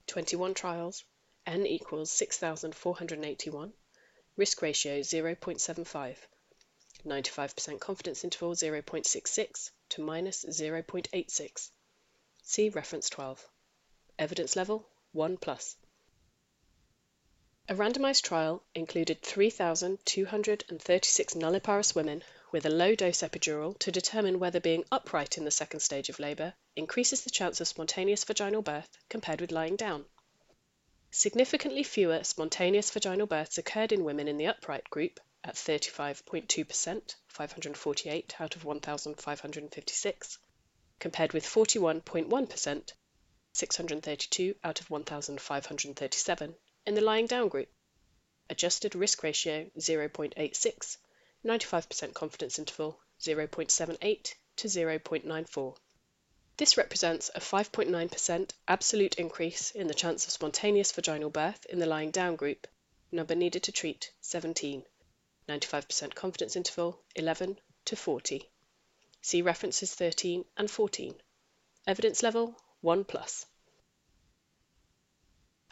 [0.06, 1.04] 21 trials,
[1.46, 3.72] n equals 6,481,
[4.36, 6.16] risk ratio 0.75,
[7.04, 11.70] 95% confidence interval 0.66 to minus 0.86.
[12.42, 13.48] See reference 12.
[14.18, 15.76] Evidence level 1 plus.
[17.68, 24.60] A randomized trial included 3,236 nulliparous women with a low dose epidural to determine whether
[24.60, 28.98] being upright in the second stage of labor increases the chance of spontaneous vaginal birth
[29.08, 30.04] compared with lying down.
[31.10, 38.40] Significantly fewer spontaneous vaginal births occurred in women in the upright group at 35.2%, 548
[38.40, 40.38] out of 1,556,
[40.98, 42.92] compared with 41.1%,
[43.52, 47.68] 632 out of 1,537 in the lying down group.
[48.50, 50.96] Adjusted risk ratio 0.86,
[51.46, 55.76] 95% confidence interval 0.78 to 0.94.
[56.56, 61.86] This represents a 5.9% absolute increase in the chance of spontaneous vaginal birth in the
[61.86, 62.66] lying down group,
[63.12, 64.84] number needed to treat 17,
[65.48, 68.50] 95% confidence interval 11 to 40.
[69.20, 71.14] See references 13 and 14.
[71.86, 73.46] Evidence level 1 plus.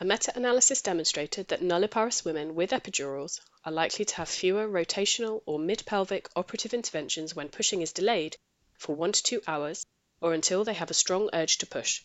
[0.00, 5.61] A meta-analysis demonstrated that nulliparous women with epidurals are likely to have fewer rotational or
[5.61, 8.37] mid-pelvic operative interventions when pushing is delayed
[8.76, 9.87] for 1 to 2 hours
[10.20, 12.02] or until they have a strong urge to push.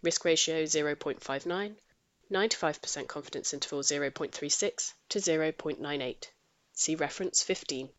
[0.00, 1.76] Risk ratio 0.59,
[2.30, 6.24] 95% confidence interval 0.36 to 0.98.
[6.72, 7.90] See reference 15.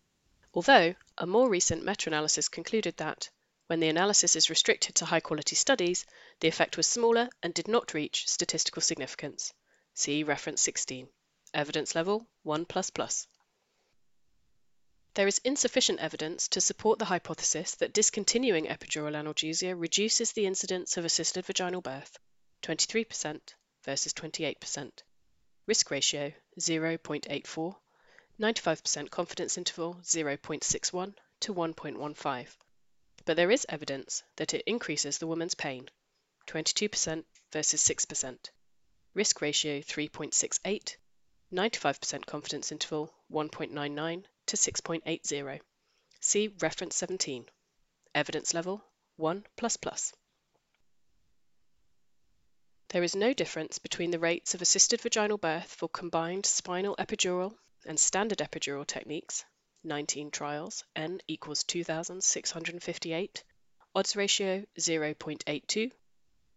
[0.55, 3.29] Although a more recent meta-analysis concluded that,
[3.69, 6.03] when the analysis is restricted to high-quality studies,
[6.39, 9.53] the effect was smaller and did not reach statistical significance.
[9.93, 11.08] See reference 16.
[11.53, 13.27] Evidence level 1++.
[15.13, 20.97] There is insufficient evidence to support the hypothesis that discontinuing epidural analgesia reduces the incidence
[20.97, 22.17] of assisted vaginal birth,
[22.63, 23.39] 23%
[23.84, 25.03] versus 28%.
[25.67, 27.75] Risk ratio 0.84
[28.39, 32.47] 95% confidence interval 0.61 to 1.15.
[33.29, 35.87] But there is evidence that it increases the woman's pain,
[36.47, 38.49] 22% versus 6%.
[39.13, 40.95] Risk ratio 3.68,
[41.53, 45.61] 95% confidence interval 1.99 to 6.80.
[46.19, 47.47] See reference 17.
[48.15, 48.83] Evidence level
[49.17, 49.45] 1
[52.87, 57.55] There is no difference between the rates of assisted vaginal birth for combined spinal epidural
[57.85, 59.45] and standard epidural techniques,
[59.83, 63.43] 19 trials, n equals 2,658,
[63.95, 65.91] odds ratio 0.82,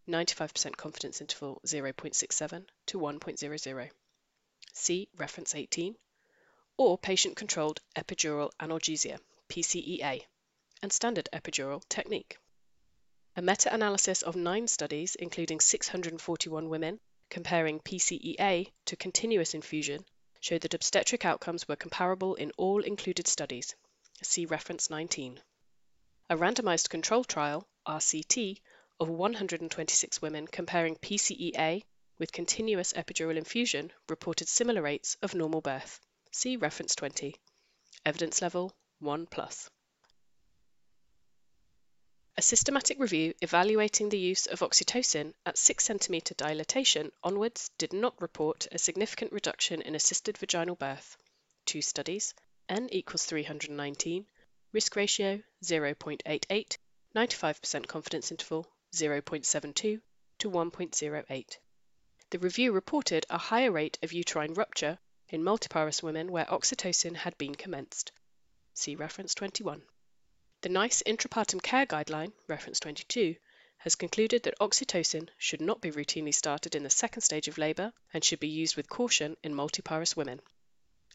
[0.09, 3.91] 95% confidence interval 0.67 to 1.00.
[4.73, 5.97] See reference 18,
[6.77, 10.27] or patient controlled epidural analgesia, PCEA,
[10.83, 12.39] and standard epidural technique.
[13.37, 16.99] A meta analysis of nine studies, including 641 women,
[17.31, 20.05] comparing PCEA to continuous infusion
[20.43, 23.77] showed that obstetric outcomes were comparable in all included studies.
[24.23, 25.41] See reference 19.
[26.31, 28.61] A randomized control trial, RCT,
[28.99, 31.85] of 126 women comparing PCEA
[32.19, 36.01] with continuous epidural infusion reported similar rates of normal birth.
[36.33, 37.37] See reference 20.
[38.05, 39.71] Evidence level 1 plus.
[42.35, 48.19] A systematic review evaluating the use of oxytocin at 6 cm dilatation onwards did not
[48.23, 51.19] report a significant reduction in assisted vaginal birth.
[51.67, 52.33] Two studies,
[52.71, 54.27] n equals 319,
[54.73, 56.79] risk ratio 0.88,
[57.15, 60.01] 95% confidence interval 0.72
[60.39, 61.59] to 1.08.
[62.31, 67.37] The review reported a higher rate of uterine rupture in multiparous women where oxytocin had
[67.37, 68.11] been commenced.
[68.73, 69.83] See reference 21.
[70.63, 73.35] The NICE Intrapartum Care Guideline, reference 22,
[73.79, 77.93] has concluded that oxytocin should not be routinely started in the second stage of labor
[78.15, 80.41] and should be used with caution in multiparous women.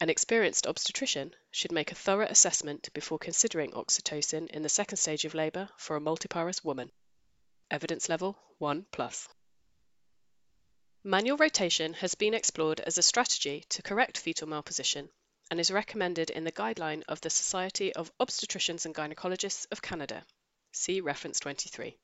[0.01, 5.23] An experienced obstetrician should make a thorough assessment before considering oxytocin in the second stage
[5.23, 6.91] of labor for a multiparous woman.
[7.71, 9.29] Evidence level 1 plus.
[11.05, 15.07] Manual rotation has been explored as a strategy to correct fetal malposition
[15.49, 20.25] and is recommended in the guideline of the Society of Obstetricians and Gynecologists of Canada.
[20.71, 21.97] See reference 23.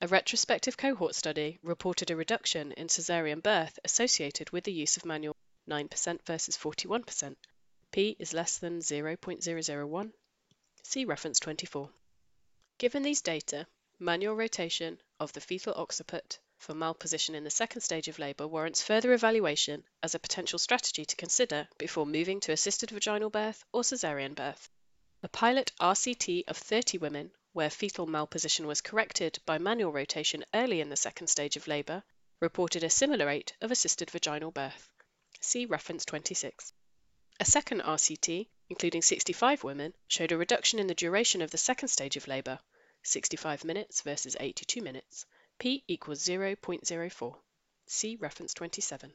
[0.00, 5.04] A retrospective cohort study reported a reduction in caesarean birth associated with the use of
[5.04, 5.36] manual
[5.68, 7.36] 9% versus 41%.
[7.90, 10.12] P is less than 0.001.
[10.82, 11.90] See reference 24.
[12.78, 13.66] Given these data,
[13.98, 18.82] manual rotation of the fetal occiput for malposition in the second stage of labour warrants
[18.82, 23.82] further evaluation as a potential strategy to consider before moving to assisted vaginal birth or
[23.82, 24.68] caesarean birth.
[25.22, 30.80] A pilot RCT of 30 women, where fetal malposition was corrected by manual rotation early
[30.80, 32.02] in the second stage of labour,
[32.40, 34.88] reported a similar rate of assisted vaginal birth.
[35.40, 36.72] See reference 26.
[37.40, 41.88] A second RCT, including 65 women, showed a reduction in the duration of the second
[41.88, 42.58] stage of labour,
[43.04, 45.24] 65 minutes versus 82 minutes,
[45.58, 47.40] p equals 0.04.
[47.86, 49.12] See reference 27.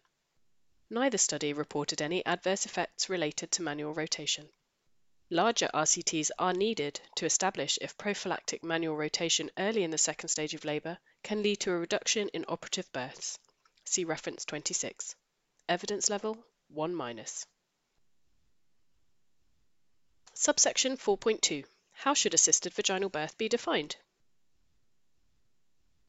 [0.90, 4.50] Neither study reported any adverse effects related to manual rotation.
[5.30, 10.54] Larger RCTs are needed to establish if prophylactic manual rotation early in the second stage
[10.54, 13.40] of labour can lead to a reduction in operative births.
[13.86, 15.16] See reference 26.
[15.70, 17.46] Evidence level 1 minus.
[20.34, 23.96] Subsection 4.2 How should assisted vaginal birth be defined?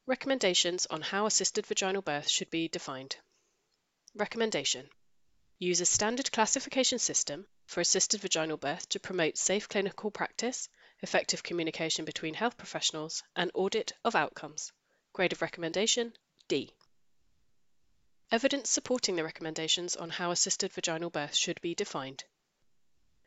[0.07, 3.15] Recommendations on how assisted vaginal birth should be defined.
[4.13, 4.87] Recommendation
[5.57, 10.69] Use a standard classification system for assisted vaginal birth to promote safe clinical practice,
[11.01, 14.71] effective communication between health professionals, and audit of outcomes.
[15.11, 16.13] Grade of recommendation
[16.47, 16.71] D.
[18.31, 22.25] Evidence supporting the recommendations on how assisted vaginal birth should be defined.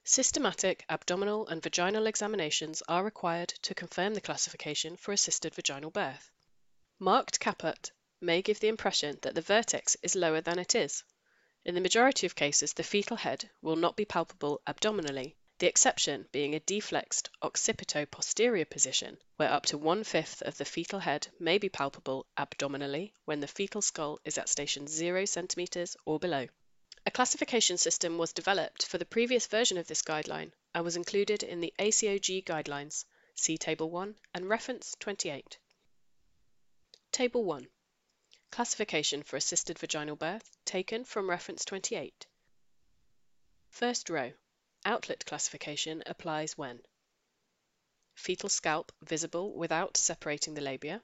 [0.04, 6.30] Systematic abdominal and vaginal examinations are required to confirm the classification for assisted vaginal birth.
[7.00, 11.04] Marked caput may give the impression that the vertex is lower than it is.
[11.64, 16.28] In the majority of cases, the fetal head will not be palpable abdominally, the exception
[16.32, 21.68] being a deflexed occipito-posterior position, where up to one-fifth of the fetal head may be
[21.68, 26.48] palpable abdominally when the fetal skull is at station 0 cm or below.
[27.06, 31.44] A classification system was developed for the previous version of this guideline and was included
[31.44, 33.04] in the ACOG guidelines.
[33.36, 35.58] See Table 1 and Reference 28.
[37.12, 37.68] Table 1.
[38.52, 42.26] Classification for assisted vaginal birth taken from Reference 28.
[43.70, 44.32] First row.
[44.84, 46.80] Outlet classification applies when
[48.14, 51.02] fetal scalp visible without separating the labia,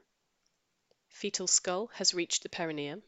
[1.09, 3.03] fetal skull has reached the perineum,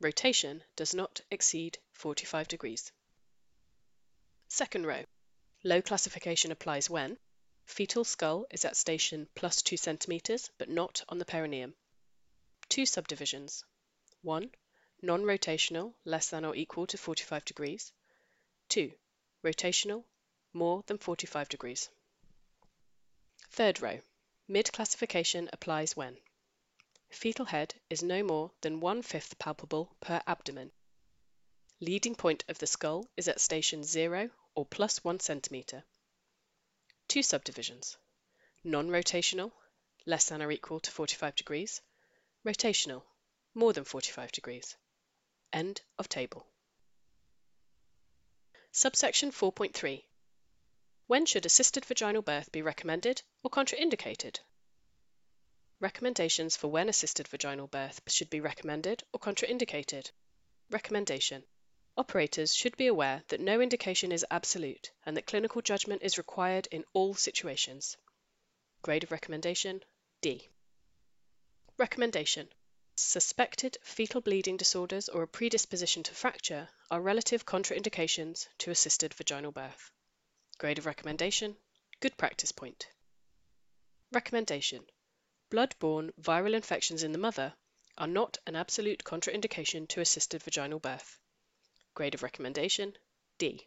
[0.00, 2.90] Rotation does not exceed 45 degrees.
[4.48, 5.04] Second row.
[5.62, 7.18] Low classification applies when
[7.66, 11.74] fetal skull is at station plus 2 cm but not on the perineum.
[12.70, 13.64] Two subdivisions.
[14.22, 14.48] 1.
[15.02, 17.92] Non-rotational, less than or equal to 45 degrees.
[18.68, 18.92] 2.
[19.42, 20.04] Rotational,
[20.52, 21.90] more than 45 degrees.
[23.50, 24.00] Third row.
[24.46, 26.16] Mid classification applies when
[27.10, 30.70] Fetal head is no more than one fifth palpable per abdomen.
[31.80, 35.82] Leading point of the skull is at station 0 or plus 1 centimetre.
[37.08, 37.96] Two subdivisions.
[38.62, 39.50] Non-rotational,
[40.06, 41.82] less than or equal to 45 degrees.
[42.44, 43.02] Rotational,
[43.54, 44.76] more than 45 degrees.
[45.52, 46.46] End of table.
[48.72, 50.04] Subsection 4.3.
[51.06, 54.38] When should assisted vaginal birth be recommended or contraindicated?
[55.80, 60.10] Recommendations for when assisted vaginal birth should be recommended or contraindicated.
[60.70, 61.44] Recommendation
[61.96, 66.68] Operators should be aware that no indication is absolute and that clinical judgment is required
[66.70, 67.96] in all situations.
[68.80, 69.82] Grade of recommendation
[70.22, 70.48] D.
[71.80, 72.52] Recommendation
[72.94, 79.50] Suspected fetal bleeding disorders or a predisposition to fracture are relative contraindications to assisted vaginal
[79.50, 79.90] birth.
[80.58, 81.56] Grade of recommendation
[82.00, 82.86] Good practice point.
[84.12, 84.84] Recommendation
[85.48, 87.54] Blood-borne viral infections in the mother
[87.96, 91.18] are not an absolute contraindication to assisted vaginal birth.
[91.94, 92.94] Grade of recommendation
[93.38, 93.66] D.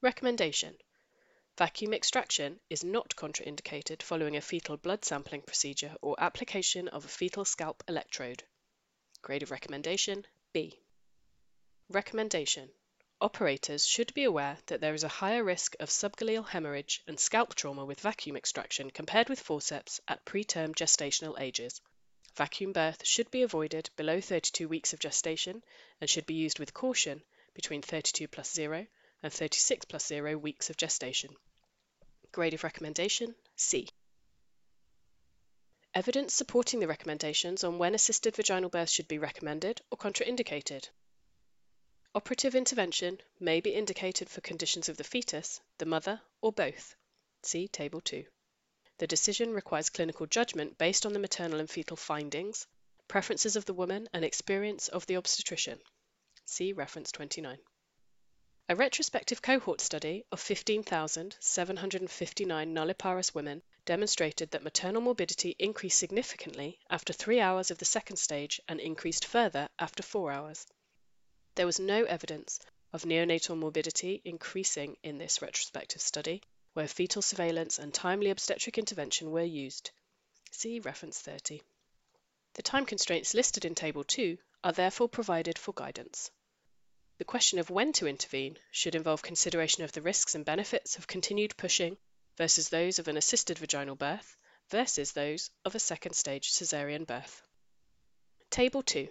[0.00, 0.76] Recommendation
[1.56, 7.08] Vacuum extraction is not contraindicated following a fetal blood sampling procedure or application of a
[7.08, 8.42] fetal scalp electrode.
[9.22, 10.80] Grade of recommendation B.
[11.88, 12.72] Recommendation
[13.20, 17.54] Operators should be aware that there is a higher risk of subgaleal hemorrhage and scalp
[17.54, 21.80] trauma with vacuum extraction compared with forceps at preterm gestational ages.
[22.34, 25.62] Vacuum birth should be avoided below 32 weeks of gestation
[26.00, 27.22] and should be used with caution
[27.54, 28.88] between 32 plus 0
[29.24, 31.34] and 36 plus 0 weeks of gestation.
[32.30, 33.88] Grade of recommendation C.
[35.94, 40.90] Evidence supporting the recommendations on when assisted vaginal birth should be recommended or contraindicated.
[42.14, 46.94] Operative intervention may be indicated for conditions of the fetus, the mother, or both.
[47.42, 48.26] See Table 2.
[48.98, 52.66] The decision requires clinical judgment based on the maternal and fetal findings,
[53.08, 55.80] preferences of the woman, and experience of the obstetrician.
[56.44, 57.58] See reference 29.
[58.66, 67.12] A retrospective cohort study of 15,759 nulliparous women demonstrated that maternal morbidity increased significantly after
[67.12, 70.66] three hours of the second stage and increased further after four hours.
[71.56, 72.58] There was no evidence
[72.90, 76.40] of neonatal morbidity increasing in this retrospective study,
[76.72, 79.90] where fetal surveillance and timely obstetric intervention were used.
[80.52, 81.60] See reference 30.
[82.54, 86.30] The time constraints listed in Table 2 are therefore provided for guidance.
[87.16, 91.06] The question of when to intervene should involve consideration of the risks and benefits of
[91.06, 91.96] continued pushing
[92.36, 94.36] versus those of an assisted vaginal birth
[94.68, 97.42] versus those of a second stage caesarean birth.
[98.50, 99.08] Table 2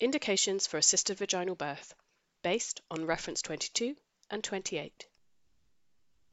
[0.00, 1.94] Indications for assisted vaginal birth
[2.42, 3.96] based on reference 22
[4.30, 5.06] and 28.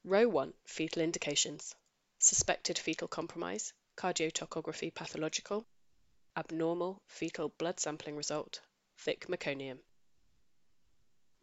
[0.04, 1.76] Row 1 Fetal indications
[2.18, 5.68] Suspected fetal compromise, cardiotocography pathological,
[6.36, 8.62] abnormal fetal blood sampling result,
[8.98, 9.80] thick meconium.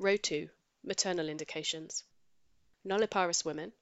[0.03, 0.51] Row 2
[0.83, 2.03] Maternal indications
[2.85, 3.73] Nulliparous women,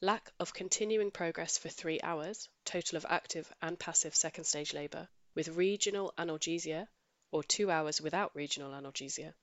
[0.00, 5.08] lack of continuing progress for three hours, total of active and passive second stage labour,
[5.34, 6.86] with regional analgesia,
[7.32, 9.34] or two hours without regional analgesia.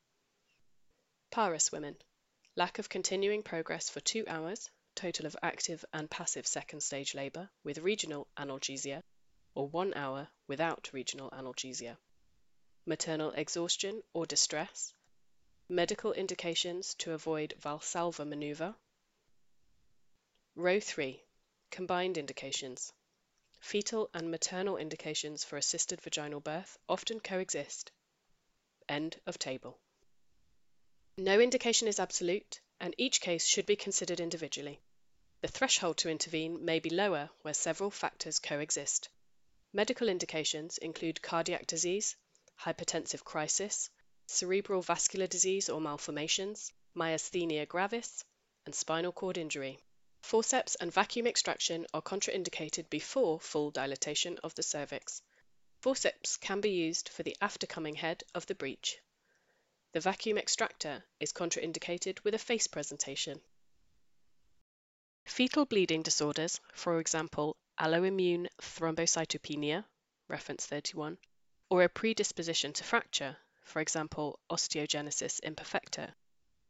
[1.30, 1.98] Parous women,
[2.56, 7.50] lack of continuing progress for two hours, total of active and passive second stage labour,
[7.66, 9.04] with regional analgesia,
[9.56, 11.98] or one hour without regional analgesia.
[12.86, 14.94] Maternal exhaustion or distress,
[15.70, 18.74] medical indications to avoid Valsalva maneuver.
[20.56, 21.22] Row 3
[21.72, 22.94] Combined indications.
[23.60, 27.92] Fetal and maternal indications for assisted vaginal birth often coexist.
[28.88, 29.78] End of table.
[31.18, 34.80] No indication is absolute, and each case should be considered individually.
[35.42, 39.10] The threshold to intervene may be lower where several factors coexist.
[39.74, 42.16] Medical indications include cardiac disease,
[42.62, 43.90] hypertensive crisis,
[44.30, 48.24] cerebral vascular disease or malformations, myasthenia gravis,
[48.66, 49.80] and spinal cord injury.
[50.22, 55.22] Forceps and vacuum extraction are contraindicated before full dilatation of the cervix.
[55.80, 59.00] Forceps can be used for the aftercoming head of the breech.
[59.94, 63.42] The vacuum extractor is contraindicated with a face presentation.
[65.26, 69.86] Fetal bleeding disorders, for example, alloimmune thrombocytopenia,
[70.28, 71.18] reference 31,
[71.70, 73.38] or a predisposition to fracture,
[73.68, 76.14] for example, osteogenesis imperfecta,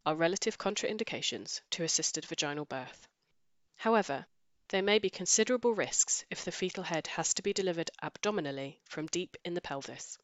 [0.03, 3.07] are relative contraindications to assisted vaginal birth.
[3.75, 4.25] However,
[4.69, 9.05] there may be considerable risks if the fetal head has to be delivered abdominally from
[9.05, 10.17] deep in the pelvis.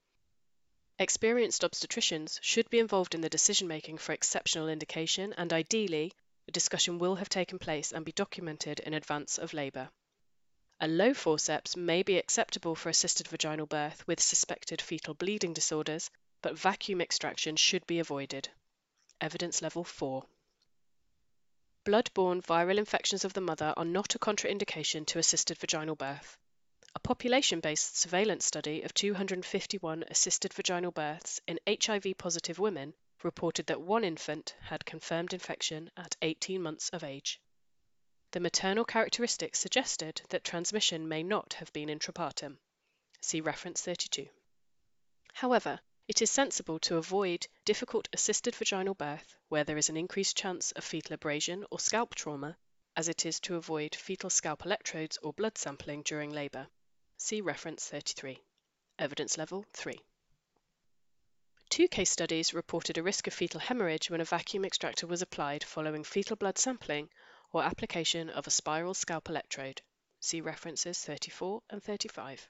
[0.98, 6.12] Experienced obstetricians should be involved in the decision making for exceptional indication, and ideally,
[6.48, 9.90] a discussion will have taken place and be documented in advance of labour.
[10.80, 16.10] A low forceps may be acceptable for assisted vaginal birth with suspected fetal bleeding disorders
[16.44, 18.50] but vacuum extraction should be avoided.
[19.22, 20.24] Evidence level 4.
[21.86, 26.38] Blood-borne viral infections of the mother are not a contraindication to assisted vaginal birth.
[26.96, 34.04] A population-based surveillance study of 251 assisted vaginal births in HIV-positive women reported that one
[34.04, 37.40] infant had confirmed infection at 18 months of age.
[38.32, 42.58] The maternal characteristics suggested that transmission may not have been intrapartum.
[43.22, 44.28] See reference 32.
[45.34, 50.36] However, it is sensible to avoid difficult assisted vaginal birth where there is an increased
[50.36, 52.58] chance of fetal abrasion or scalp trauma,
[52.96, 56.68] as it is to avoid fetal scalp electrodes or blood sampling during labour.
[57.18, 58.44] See reference 33.
[59.00, 60.00] Evidence level 3.
[61.70, 65.64] Two case studies reported a risk of fetal hemorrhage when a vacuum extractor was applied
[65.64, 67.10] following fetal blood sampling
[67.52, 69.82] or application of a spiral scalp electrode.
[70.20, 72.50] See references 34 and 35.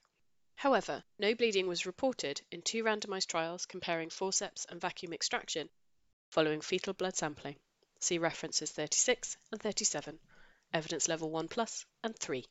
[0.63, 5.69] However, no bleeding was reported in two randomized trials comparing forceps and vacuum extraction
[6.29, 7.57] following fetal blood sampling.
[7.99, 10.17] See references 36 and 37,
[10.71, 12.45] evidence level 1 plus and 3.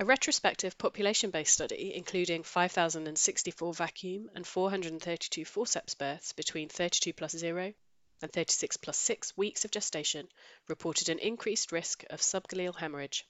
[0.00, 7.32] A retrospective population based study, including 5,064 vacuum and 432 forceps births between 32 plus
[7.32, 7.72] 0
[8.20, 10.28] and 36 plus 6 weeks of gestation,
[10.68, 13.26] reported an increased risk of subgaleal hemorrhage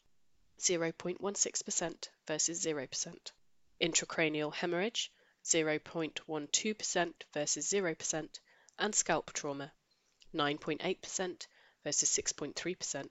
[0.58, 3.30] 0.16% versus 0%
[3.82, 5.10] intracranial hemorrhage
[5.44, 8.38] 0.12% versus 0%,
[8.78, 9.72] and scalp trauma
[10.32, 11.46] 9.8%
[11.82, 13.08] versus 6.3%,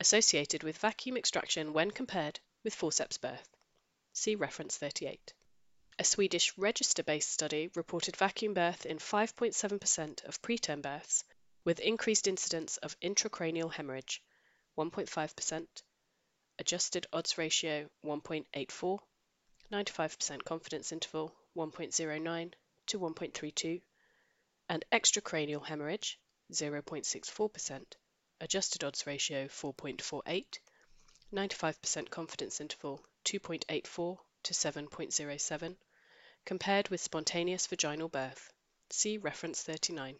[0.00, 3.54] associated with vacuum extraction when compared with forceps birth.
[4.14, 5.34] See reference 38.
[5.98, 11.22] A Swedish register based study reported vacuum birth in 5.7% of preterm births,
[11.64, 14.22] with increased incidence of intracranial hemorrhage
[14.78, 15.66] 1.5%,
[16.58, 19.00] adjusted odds ratio 1.84,
[19.70, 22.52] 95% confidence interval 1.09
[22.86, 23.82] to 1.32,
[24.70, 26.18] and extracranial hemorrhage
[26.50, 27.84] 0.64%,
[28.40, 30.58] adjusted odds ratio 4.48,
[31.34, 35.76] 95% confidence interval 2.84 to 7.07,
[36.46, 38.50] compared with spontaneous vaginal birth.
[38.88, 40.18] See reference 39.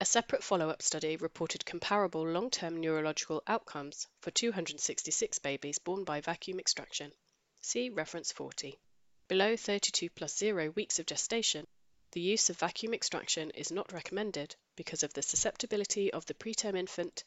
[0.00, 6.04] A separate follow up study reported comparable long term neurological outcomes for 266 babies born
[6.04, 7.12] by vacuum extraction.
[7.60, 8.78] See reference 40.
[9.26, 11.66] Below 32 plus 0 weeks of gestation,
[12.12, 16.76] the use of vacuum extraction is not recommended because of the susceptibility of the preterm
[16.76, 17.24] infant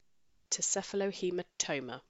[0.52, 2.02] to cephalohematoma,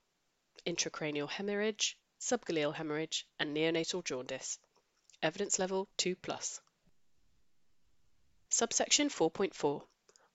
[0.66, 4.58] intracranial hemorrhage, subgaleal hemorrhage, and neonatal jaundice.
[5.22, 6.60] Evidence level 2 plus.
[8.50, 9.86] Subsection 4.4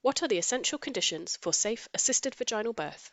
[0.01, 3.11] What are the essential conditions for safe assisted vaginal birth?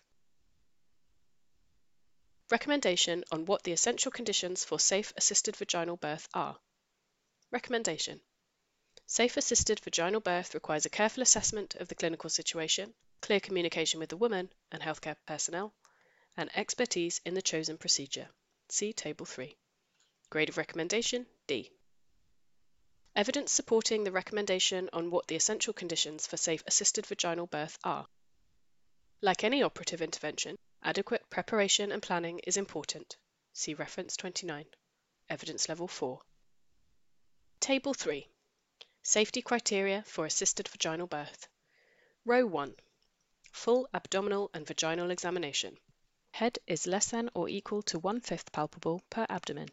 [2.51, 6.59] Recommendation on what the essential conditions for safe assisted vaginal birth are.
[7.53, 8.21] Recommendation
[9.07, 12.93] Safe assisted vaginal birth requires a careful assessment of the clinical situation,
[13.23, 15.73] clear communication with the woman and healthcare personnel,
[16.37, 18.29] and expertise in the chosen procedure.
[18.69, 19.57] See Table 3.
[20.29, 21.71] Grade of recommendation D.
[23.15, 28.09] Evidence supporting the recommendation on what the essential conditions for safe assisted vaginal birth are.
[29.21, 33.17] Like any operative intervention, Adequate preparation and planning is important.
[33.53, 34.65] See reference 29.
[35.29, 36.23] Evidence level 4.
[37.61, 38.27] Table 3.
[39.03, 41.49] Safety criteria for assisted vaginal birth.
[42.25, 42.75] Row 1.
[43.53, 45.79] Full abdominal and vaginal examination.
[46.33, 49.69] Head is less than or equal to one fifth palpable per abdomen.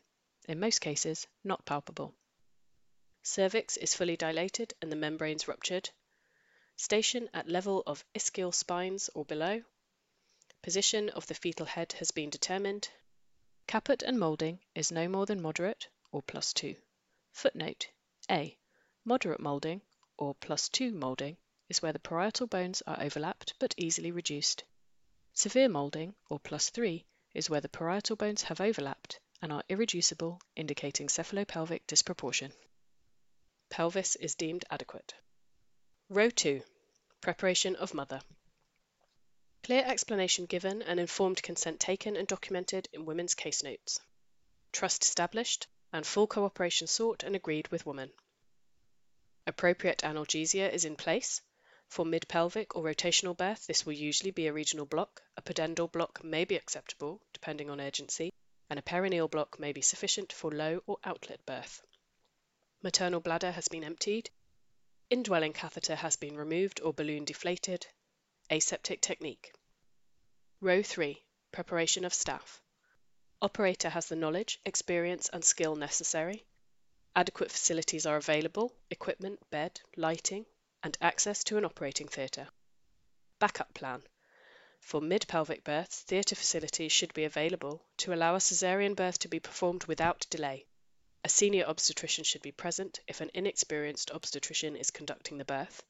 [0.49, 2.15] In most cases, not palpable.
[3.23, 5.89] Cervix is fully dilated and the membranes ruptured.
[6.75, 9.63] Station at level of ischial spines or below.
[10.63, 12.89] Position of the fetal head has been determined.
[13.67, 16.75] Caput and moulding is no more than moderate or plus 2.
[17.31, 17.87] Footnote
[18.29, 18.57] A.
[19.05, 19.81] Moderate moulding
[20.17, 21.37] or plus 2 moulding
[21.69, 24.63] is where the parietal bones are overlapped but easily reduced.
[25.33, 30.41] Severe moulding or plus 3 is where the parietal bones have overlapped and are irreducible,
[30.55, 32.51] indicating cephalopelvic disproportion.
[33.69, 35.13] Pelvis is deemed adequate.
[36.09, 36.61] Row 2.
[37.21, 38.21] Preparation of mother.
[39.67, 43.99] Clear explanation given and informed consent taken and documented in women's case notes.
[44.71, 48.13] Trust established and full cooperation sought and agreed with woman.
[49.45, 51.41] Appropriate analgesia is in place.
[51.89, 55.21] For mid pelvic or rotational birth, this will usually be a regional block.
[55.35, 58.31] A pudendal block may be acceptable, depending on urgency,
[58.69, 61.81] and a perineal block may be sufficient for low or outlet birth.
[62.81, 64.29] Maternal bladder has been emptied.
[65.09, 67.85] Indwelling catheter has been removed or balloon deflated.
[68.49, 69.51] Aseptic technique.
[70.59, 72.63] Row 3 Preparation of staff.
[73.43, 76.47] Operator has the knowledge, experience, and skill necessary.
[77.15, 80.47] Adequate facilities are available equipment, bed, lighting,
[80.81, 82.47] and access to an operating theatre.
[83.37, 84.01] Backup plan.
[84.79, 89.27] For mid pelvic births, theatre facilities should be available to allow a caesarean birth to
[89.27, 90.65] be performed without delay.
[91.23, 95.83] A senior obstetrician should be present if an inexperienced obstetrician is conducting the birth.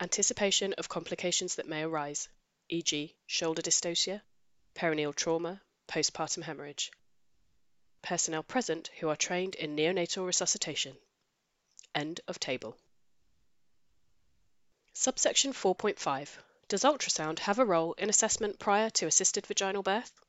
[0.00, 2.28] Anticipation of complications that may arise,
[2.68, 4.22] e.g., shoulder dystocia,
[4.74, 6.90] perineal trauma, postpartum hemorrhage.
[8.02, 10.96] Personnel present who are trained in neonatal resuscitation.
[11.94, 12.76] End of table.
[14.92, 16.28] Subsection 4.5.
[16.68, 20.20] Does ultrasound have a role in assessment prior to assisted vaginal birth?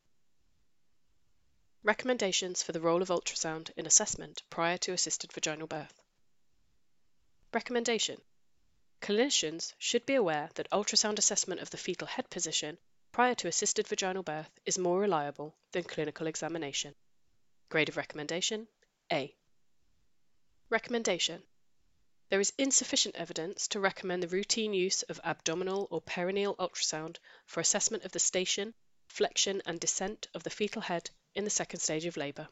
[1.83, 6.01] Recommendations for the role of ultrasound in assessment prior to assisted vaginal birth.
[7.53, 8.21] Recommendation
[9.01, 12.77] Clinicians should be aware that ultrasound assessment of the fetal head position
[13.11, 16.95] prior to assisted vaginal birth is more reliable than clinical examination.
[17.69, 18.67] Grade of recommendation
[19.11, 19.35] A.
[20.69, 21.43] Recommendation
[22.29, 27.59] There is insufficient evidence to recommend the routine use of abdominal or perineal ultrasound for
[27.61, 28.73] assessment of the station,
[29.07, 32.49] flexion, and descent of the fetal head in the second stage of labor.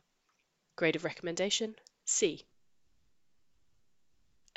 [0.75, 1.75] Grade of recommendation
[2.05, 2.45] C.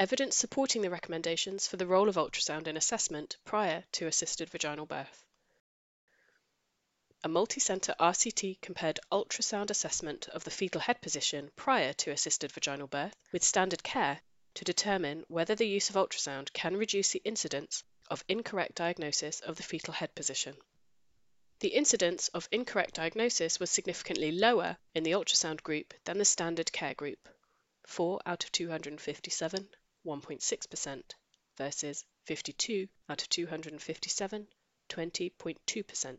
[0.01, 4.87] Evidence supporting the recommendations for the role of ultrasound in assessment prior to assisted vaginal
[4.87, 5.25] birth.
[7.25, 12.87] A multicenter RCT compared ultrasound assessment of the fetal head position prior to assisted vaginal
[12.87, 14.21] birth with standard care
[14.55, 19.57] to determine whether the use of ultrasound can reduce the incidence of incorrect diagnosis of
[19.57, 20.57] the fetal head position.
[21.59, 26.71] The incidence of incorrect diagnosis was significantly lower in the ultrasound group than the standard
[26.71, 27.29] care group,
[27.85, 29.69] 4 out of 257
[30.07, 31.03] 1.6%
[31.57, 34.47] versus 52 out of 257,
[34.89, 36.19] 20.2%.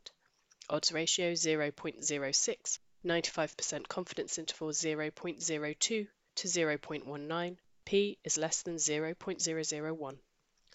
[0.70, 10.20] Odds ratio 0.06, 95% confidence interval 0.02 to 0.19, p is less than 0.001.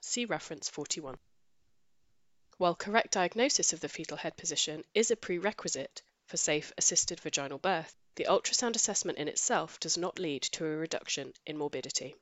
[0.01, 1.19] See reference 41.
[2.57, 7.59] While correct diagnosis of the fetal head position is a prerequisite for safe assisted vaginal
[7.59, 12.15] birth, the ultrasound assessment in itself does not lead to a reduction in morbidity.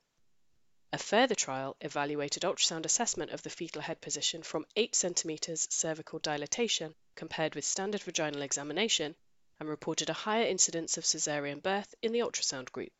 [0.93, 6.19] A further trial evaluated ultrasound assessment of the fetal head position from 8 cm cervical
[6.19, 9.15] dilatation compared with standard vaginal examination
[9.59, 12.91] and reported a higher incidence of caesarean birth in the ultrasound group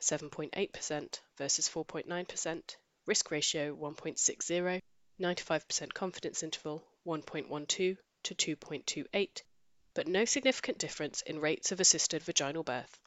[0.00, 2.76] 7.8% versus 4.9%,
[3.06, 4.80] risk ratio 1.60,
[5.20, 9.42] 95% confidence interval 1.12 to 2.28,
[9.94, 13.00] but no significant difference in rates of assisted vaginal birth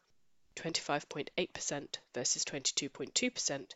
[0.58, 3.72] 25.8% versus 22.2%,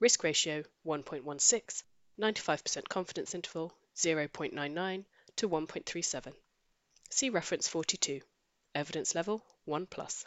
[0.00, 1.82] risk ratio 1.16,
[2.18, 5.04] 95% confidence interval 0.99
[5.36, 6.34] to 1.37.
[7.10, 8.22] See reference 42.
[8.74, 10.24] Evidence level 1 plus.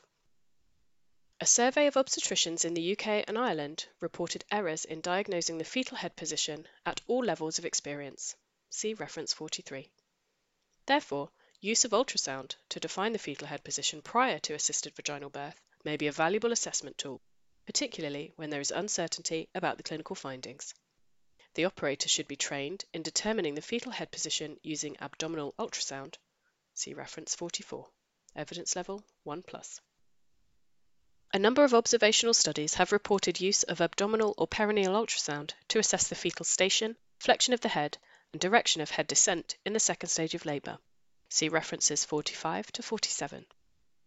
[1.39, 5.97] A survey of obstetricians in the UK and Ireland reported errors in diagnosing the fetal
[5.97, 8.35] head position at all levels of experience.
[8.69, 9.89] See reference 43.
[10.85, 15.59] Therefore, use of ultrasound to define the fetal head position prior to assisted vaginal birth
[15.83, 17.21] may be a valuable assessment tool,
[17.65, 20.73] particularly when there is uncertainty about the clinical findings.
[21.55, 26.15] The operator should be trained in determining the fetal head position using abdominal ultrasound.
[26.73, 27.87] See reference 44.
[28.35, 29.79] Evidence level 1 plus.
[31.31, 36.07] A number of observational studies have reported use of abdominal or perineal ultrasound to assess
[36.07, 37.97] the fetal station, flexion of the head,
[38.31, 40.77] and direction of head descent in the second stage of labour.
[41.29, 43.45] See references 45 to 47.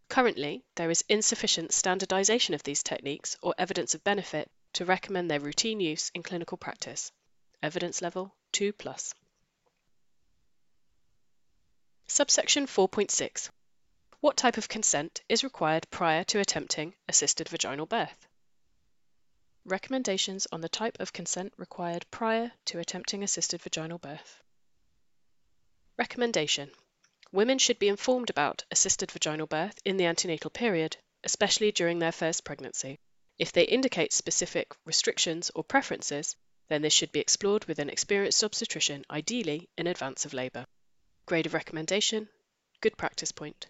[0.08, 5.40] Currently, there is insufficient standardization of these techniques or evidence of benefit to recommend their
[5.40, 7.10] routine use in clinical practice.
[7.62, 9.14] Evidence level 2 plus.
[12.06, 13.50] Subsection 4.6
[14.20, 18.28] What type of consent is required prior to attempting assisted vaginal birth?
[19.64, 24.40] Recommendations on the type of consent required prior to attempting assisted vaginal birth.
[25.98, 26.70] Recommendation
[27.32, 32.12] Women should be informed about assisted vaginal birth in the antenatal period, especially during their
[32.12, 32.98] first pregnancy.
[33.38, 36.36] If they indicate specific restrictions or preferences,
[36.68, 40.66] then this should be explored with an experienced obstetrician, ideally in advance of labour.
[41.26, 42.28] Grade of recommendation
[42.80, 43.66] Good practice point.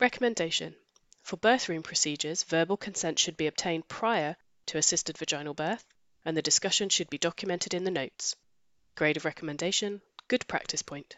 [0.00, 0.76] Recommendation
[1.22, 4.36] For birth room procedures, verbal consent should be obtained prior
[4.66, 5.84] to assisted vaginal birth,
[6.24, 8.34] and the discussion should be documented in the notes.
[8.94, 11.16] Grade of recommendation Good practice point.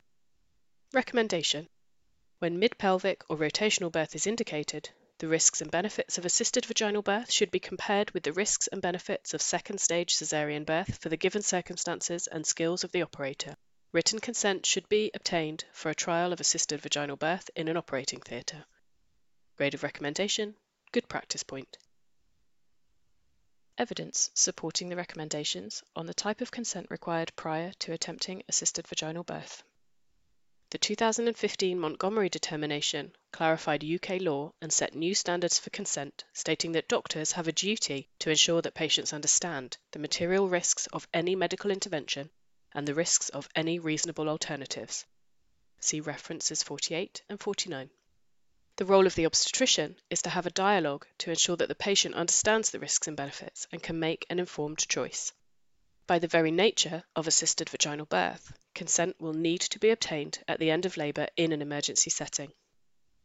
[0.94, 1.70] Recommendation
[2.40, 7.00] When mid pelvic or rotational birth is indicated, the risks and benefits of assisted vaginal
[7.00, 11.08] birth should be compared with the risks and benefits of second stage caesarean birth for
[11.08, 13.56] the given circumstances and skills of the operator.
[13.92, 18.20] Written consent should be obtained for a trial of assisted vaginal birth in an operating
[18.20, 18.66] theatre.
[19.56, 20.56] Grade of recommendation
[20.92, 21.78] Good practice point.
[23.78, 29.24] Evidence supporting the recommendations on the type of consent required prior to attempting assisted vaginal
[29.24, 29.64] birth.
[30.72, 36.88] The 2015 Montgomery determination clarified UK law and set new standards for consent, stating that
[36.88, 41.70] doctors have a duty to ensure that patients understand the material risks of any medical
[41.70, 42.30] intervention
[42.72, 45.04] and the risks of any reasonable alternatives.
[45.78, 47.90] See references 48 and 49.
[48.76, 52.14] The role of the obstetrician is to have a dialogue to ensure that the patient
[52.14, 55.34] understands the risks and benefits and can make an informed choice.
[56.06, 60.58] By the very nature of assisted vaginal birth, consent will need to be obtained at
[60.58, 62.52] the end of labour in an emergency setting.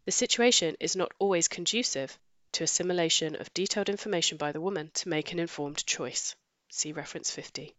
[0.05, 2.17] The situation is not always conducive
[2.53, 6.35] to assimilation of detailed information by the woman to make an informed choice.
[6.69, 7.75] See reference 50.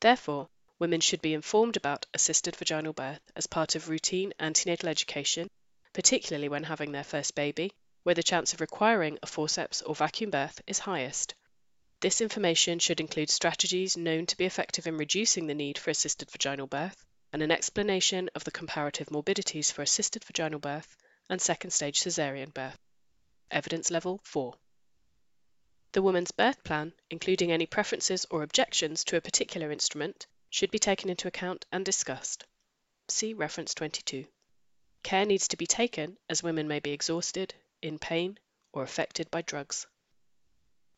[0.00, 5.50] Therefore, women should be informed about assisted vaginal birth as part of routine antenatal education,
[5.92, 7.72] particularly when having their first baby,
[8.04, 11.34] where the chance of requiring a forceps or vacuum birth is highest.
[12.00, 16.30] This information should include strategies known to be effective in reducing the need for assisted
[16.30, 20.96] vaginal birth and an explanation of the comparative morbidities for assisted vaginal birth
[21.28, 22.78] and second stage caesarean birth.
[23.50, 24.54] Evidence level 4.
[25.92, 30.78] The woman's birth plan, including any preferences or objections to a particular instrument, should be
[30.78, 32.44] taken into account and discussed.
[33.08, 34.24] See reference 22.
[35.02, 38.38] Care needs to be taken as women may be exhausted, in pain,
[38.72, 39.86] or affected by drugs.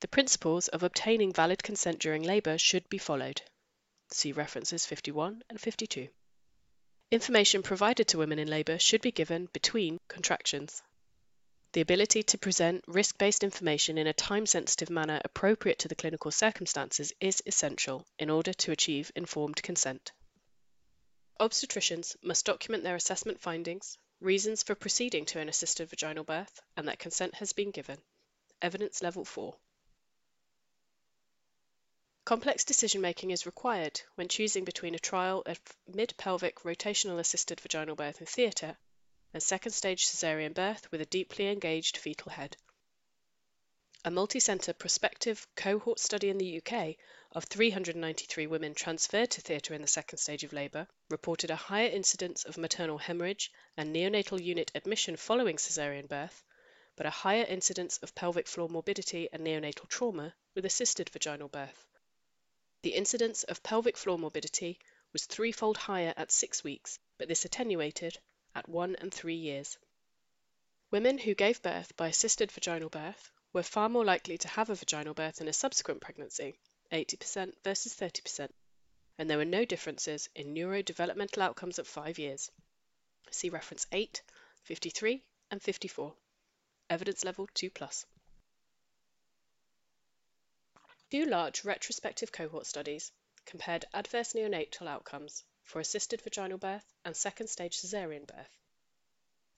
[0.03, 3.41] The principles of obtaining valid consent during labour should be followed.
[4.11, 6.09] See references 51 and 52.
[7.13, 10.83] Information provided to women in labour should be given between contractions.
[11.71, 15.95] The ability to present risk based information in a time sensitive manner appropriate to the
[15.95, 20.11] clinical circumstances is essential in order to achieve informed consent.
[21.39, 26.89] Obstetricians must document their assessment findings, reasons for proceeding to an assisted vaginal birth, and
[26.89, 28.03] that consent has been given.
[28.61, 29.57] Evidence Level 4.
[32.25, 38.21] Complex decision-making is required when choosing between a trial of mid-pelvic rotational assisted vaginal birth
[38.21, 38.77] in theatre
[39.35, 42.57] and second-stage caesarean birth with a deeply engaged fetal head.
[44.05, 46.95] A multi-centre prospective cohort study in the UK
[47.33, 51.89] of 393 women transferred to theatre in the second stage of labour reported a higher
[51.89, 56.45] incidence of maternal hemorrhage and neonatal unit admission following caesarean birth,
[56.95, 61.85] but a higher incidence of pelvic floor morbidity and neonatal trauma with assisted vaginal birth.
[62.83, 64.79] The incidence of pelvic floor morbidity
[65.13, 68.19] was threefold higher at six weeks, but this attenuated
[68.57, 69.79] at 1 and 3 years.
[70.91, 74.75] Women who gave birth by assisted vaginal birth were far more likely to have a
[74.75, 76.59] vaginal birth in a subsequent pregnancy,
[76.91, 78.51] 80% versus 30%,
[79.17, 82.51] and there were no differences in neurodevelopmental outcomes at 5 years.
[83.31, 84.23] See reference 8,
[84.65, 85.23] 53,
[85.53, 86.15] and 54.
[86.91, 88.07] Evidence level 2 plus.
[91.13, 93.13] Two large retrospective cohort studies
[93.45, 98.59] compared adverse neonatal outcomes for assisted vaginal birth and second stage caesarean birth.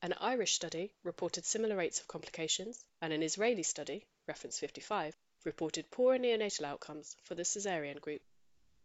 [0.02, 5.88] An Irish study reported similar rates of complications, and an Israeli study, reference 55, reported
[5.92, 8.22] poorer neonatal outcomes for the caesarean group.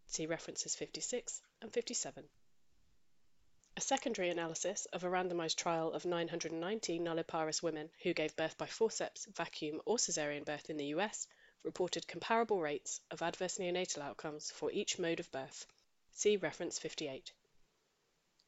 [0.05, 2.29] See references 56 and 57.
[3.77, 8.67] A secondary analysis of a randomized trial of 990 nulliparous women who gave birth by
[8.67, 11.27] forceps, vacuum, or caesarean birth in the US
[11.63, 15.65] reported comparable rates of adverse neonatal outcomes for each mode of birth.
[16.11, 17.31] See reference 58.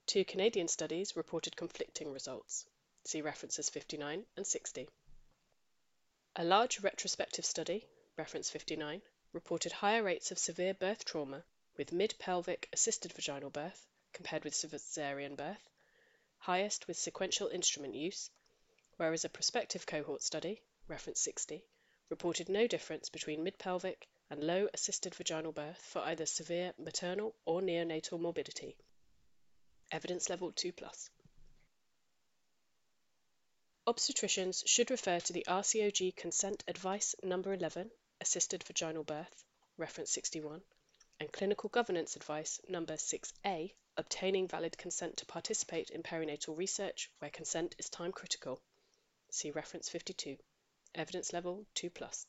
[0.05, 2.65] Two Canadian studies reported conflicting results.
[3.03, 4.89] See references 59 and 60.
[6.35, 7.85] A large retrospective study,
[8.17, 9.01] reference 59,
[9.33, 11.43] reported higher rates of severe birth trauma
[11.77, 15.69] with mid-pelvic assisted vaginal birth compared with cesarean birth,
[16.39, 18.29] highest with sequential instrument use,
[18.97, 21.63] whereas a prospective cohort study, reference 60,
[22.11, 27.61] reported no difference between mid-pelvic and low assisted vaginal birth for either severe maternal or
[27.61, 28.75] neonatal morbidity.
[29.91, 31.09] Evidence level 2 plus.
[33.87, 37.89] Obstetricians should refer to the RCOG Consent Advice Number 11,
[38.21, 39.43] Assisted Vaginal Birth,
[39.77, 40.61] reference 61,
[41.19, 47.31] and Clinical Governance Advice Number 6A, Obtaining Valid Consent to Participate in Perinatal Research where
[47.31, 48.61] consent is time critical.
[49.29, 50.37] See reference 52.
[50.95, 52.25] Evidence level 2 plus.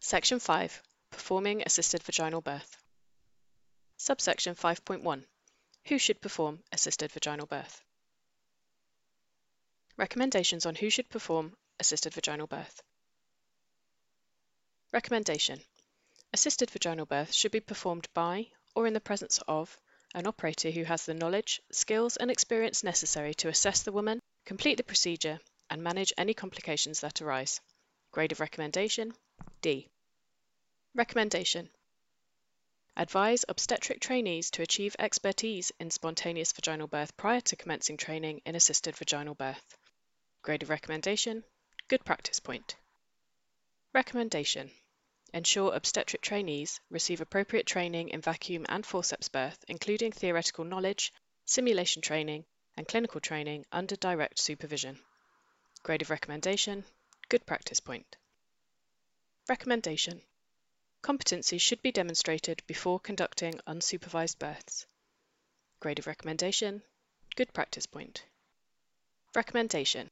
[0.00, 0.82] Section 5.
[1.10, 2.76] Performing assisted vaginal birth.
[3.98, 5.24] Subsection 5.1.
[5.86, 7.82] Who should perform assisted vaginal birth?
[9.96, 12.82] Recommendations on who should perform assisted vaginal birth.
[14.92, 15.60] Recommendation.
[16.32, 19.78] Assisted vaginal birth should be performed by or in the presence of
[20.14, 24.76] an operator who has the knowledge, skills, and experience necessary to assess the woman complete
[24.76, 25.40] the procedure,
[25.70, 27.60] and manage any complications that arise.
[28.10, 29.14] Grade of recommendation
[29.62, 29.88] D.
[30.94, 31.70] Recommendation
[32.96, 38.54] Advise obstetric trainees to achieve expertise in spontaneous vaginal birth prior to commencing training in
[38.54, 39.76] assisted vaginal birth.
[40.42, 41.42] Grade of recommendation
[41.88, 42.76] Good practice point.
[43.92, 44.70] Recommendation
[45.32, 51.12] Ensure obstetric trainees receive appropriate training in vacuum and forceps birth, including theoretical knowledge,
[51.46, 52.44] simulation training,
[52.76, 54.98] and clinical training under direct supervision.
[55.82, 56.84] Grade of recommendation
[57.28, 58.16] Good practice point.
[59.48, 60.22] Recommendation
[61.02, 64.86] Competency should be demonstrated before conducting unsupervised births.
[65.80, 66.82] Grade of recommendation
[67.36, 68.24] Good practice point.
[69.34, 70.10] Recommendation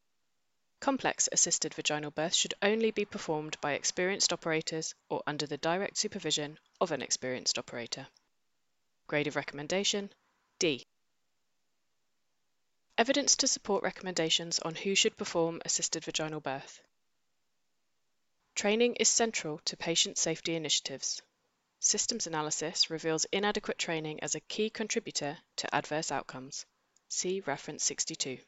[0.81, 5.97] Complex assisted vaginal birth should only be performed by experienced operators or under the direct
[5.97, 8.09] supervision of an experienced operator.
[9.07, 10.13] Grade of recommendation
[10.59, 10.85] D.
[12.99, 16.80] Evidence to support recommendations on who should perform assisted vaginal birth.
[18.55, 21.22] Training is central to patient safety initiatives.
[21.80, 26.66] Systems analysis reveals inadequate training as a key contributor to adverse outcomes.
[27.09, 28.38] See reference 62.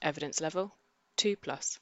[0.00, 0.74] Evidence level
[1.16, 1.78] 2 plus.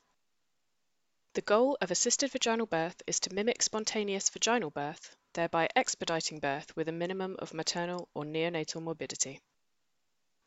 [1.34, 6.74] The goal of assisted vaginal birth is to mimic spontaneous vaginal birth, thereby expediting birth
[6.76, 9.40] with a minimum of maternal or neonatal morbidity.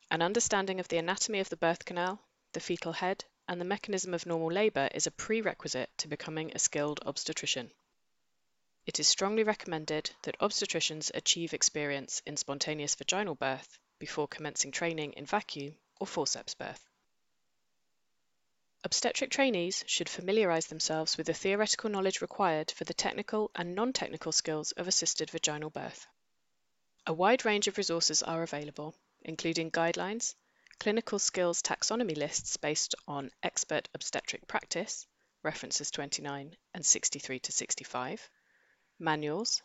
[0.10, 2.22] An understanding of the anatomy of the birth canal,
[2.54, 6.60] the fetal head, and the mechanism of normal labor is a prerequisite to becoming a
[6.60, 7.72] skilled obstetrician.
[8.86, 15.12] It is strongly recommended that obstetricians achieve experience in spontaneous vaginal birth before commencing training
[15.14, 16.88] in vacuum or forceps birth.
[18.86, 23.92] Obstetric trainees should familiarize themselves with the theoretical knowledge required for the technical and non
[23.92, 26.08] technical skills of assisted vaginal birth.
[27.06, 28.96] A wide range of resources are available,
[29.28, 30.34] including guidelines,
[30.80, 35.06] clinical skills taxonomy lists based on expert obstetric practice,
[35.44, 38.30] references 29 and 63 to 65,
[38.98, 39.62] manuals,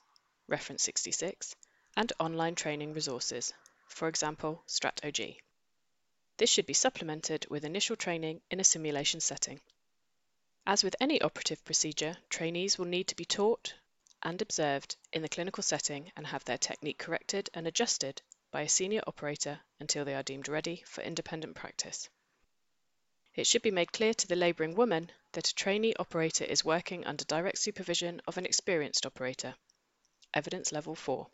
[0.48, 1.54] reference 66,
[1.96, 3.52] and online training resources,
[3.86, 5.36] for example, StratOG.
[6.38, 9.60] This should be supplemented with initial training in a simulation setting.
[10.66, 13.74] As with any operative procedure, trainees will need to be taught
[14.22, 18.22] and observed in the clinical setting and have their technique corrected and adjusted
[18.53, 22.09] by a senior operator until they are deemed ready for independent practice.
[23.34, 27.07] It should be made clear to the labouring woman that a trainee operator is working
[27.07, 29.55] under direct supervision of an experienced operator.
[30.34, 31.26] Evidence Level 4.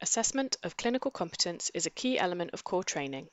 [0.00, 3.28] Assessment of clinical competence is a key element of core training.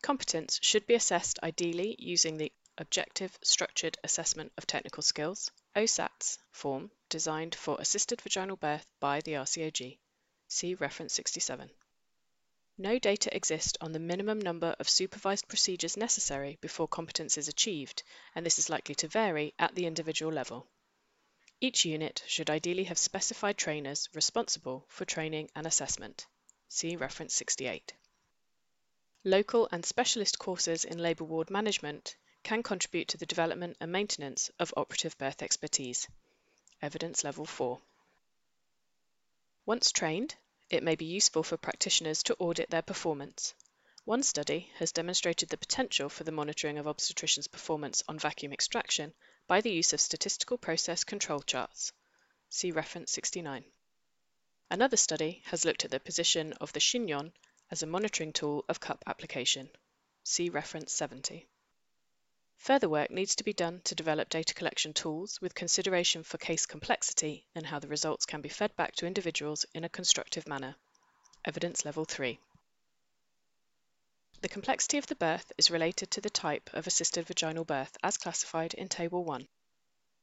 [0.00, 6.90] Competence should be assessed ideally using the Objective Structured Assessment of Technical Skills OSATS form
[7.10, 9.98] designed for assisted vaginal birth by the RCOG.
[10.54, 11.70] See reference 67.
[12.76, 18.02] No data exist on the minimum number of supervised procedures necessary before competence is achieved,
[18.34, 20.66] and this is likely to vary at the individual level.
[21.58, 26.26] Each unit should ideally have specified trainers responsible for training and assessment.
[26.68, 27.94] See reference 68.
[29.24, 34.50] Local and specialist courses in labour ward management can contribute to the development and maintenance
[34.58, 36.08] of operative birth expertise.
[36.82, 37.80] Evidence Level 4.
[39.64, 40.34] Once trained,
[40.70, 43.54] it may be useful for practitioners to audit their performance.
[44.04, 49.14] One study has demonstrated the potential for the monitoring of obstetricians' performance on vacuum extraction
[49.46, 51.92] by the use of statistical process control charts.
[52.48, 53.64] See reference 69.
[54.68, 57.32] Another study has looked at the position of the chignon
[57.70, 59.70] as a monitoring tool of cup application.
[60.24, 61.46] See reference 70.
[62.66, 66.64] Further work needs to be done to develop data collection tools with consideration for case
[66.64, 70.76] complexity and how the results can be fed back to individuals in a constructive manner.
[71.44, 72.38] Evidence Level 3.
[74.42, 78.16] The complexity of the birth is related to the type of assisted vaginal birth as
[78.16, 79.48] classified in Table 1.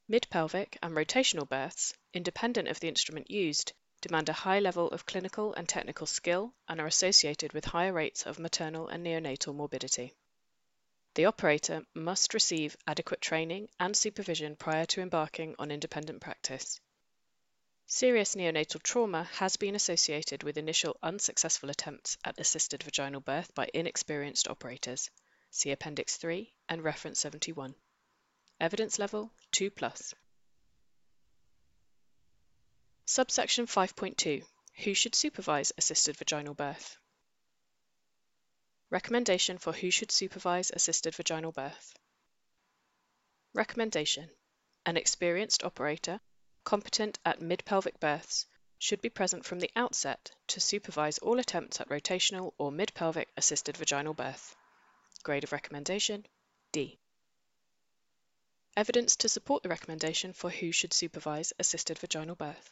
[0.08, 5.54] Mid-pelvic and rotational births, independent of the instrument used, demand a high level of clinical
[5.56, 10.14] and technical skill and are associated with higher rates of maternal and neonatal morbidity.
[11.16, 16.80] The operator must receive adequate training and supervision prior to embarking on independent practice.
[17.88, 23.68] Serious neonatal trauma has been associated with initial unsuccessful attempts at assisted vaginal birth by
[23.74, 25.10] inexperienced operators.
[25.50, 27.74] See Appendix 3 and Reference 71.
[28.62, 30.14] Evidence level 2 plus.
[33.06, 34.46] Subsection 5.2
[34.84, 37.00] Who should supervise assisted vaginal birth?
[38.90, 41.94] Recommendation for who should supervise assisted vaginal birth.
[43.54, 44.30] Recommendation
[44.86, 46.20] An experienced operator
[46.70, 48.46] competent at mid-pelvic births,
[48.78, 53.76] should be present from the outset to supervise all attempts at rotational or mid-pelvic assisted
[53.76, 54.56] vaginal birth.
[55.24, 56.26] Grade of recommendation
[56.72, 57.00] D.
[58.78, 62.72] Evidence to support the recommendation for who should supervise assisted vaginal birth.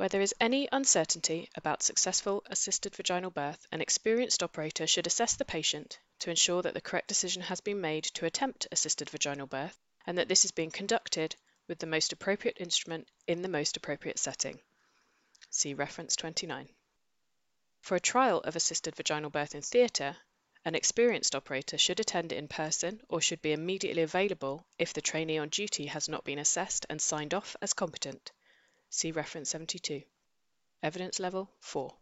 [0.00, 5.36] Where there is any uncertainty about successful assisted vaginal birth, an experienced operator should assess
[5.36, 9.46] the patient to ensure that the correct decision has been made to attempt assisted vaginal
[9.46, 11.36] birth and that this is being conducted
[11.68, 14.62] with the most appropriate instrument in the most appropriate setting.
[15.50, 16.70] See reference 29.
[17.82, 20.16] For a trial of assisted vaginal birth in theatre,
[20.64, 25.36] an experienced operator should attend in person or should be immediately available if the trainee
[25.36, 28.32] on duty has not been assessed and signed off as competent.
[28.92, 30.02] See reference 72.
[30.82, 31.94] Evidence level 4.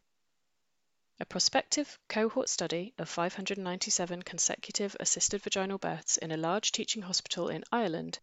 [1.20, 7.50] A prospective cohort study of 597 consecutive assisted vaginal births in a large teaching hospital
[7.50, 8.20] in Ireland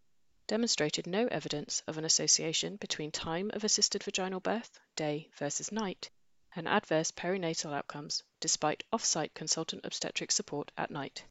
[0.47, 6.09] demonstrated no evidence of an association between time of assisted vaginal birth, day versus night,
[6.55, 11.23] and adverse perinatal outcomes despite off-site consultant obstetric support at night.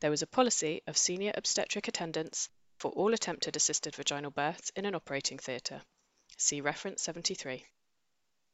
[0.00, 4.84] There was a policy of senior obstetric attendance for all attempted assisted vaginal births in
[4.84, 5.80] an operating theatre.
[6.42, 7.66] See reference 73.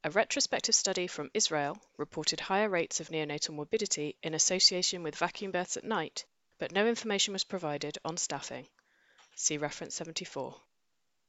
[0.03, 5.53] A retrospective study from Israel reported higher rates of neonatal morbidity in association with vacuum
[5.53, 6.25] births at night,
[6.59, 8.67] but no information was provided on staffing.
[9.37, 10.61] See reference 74.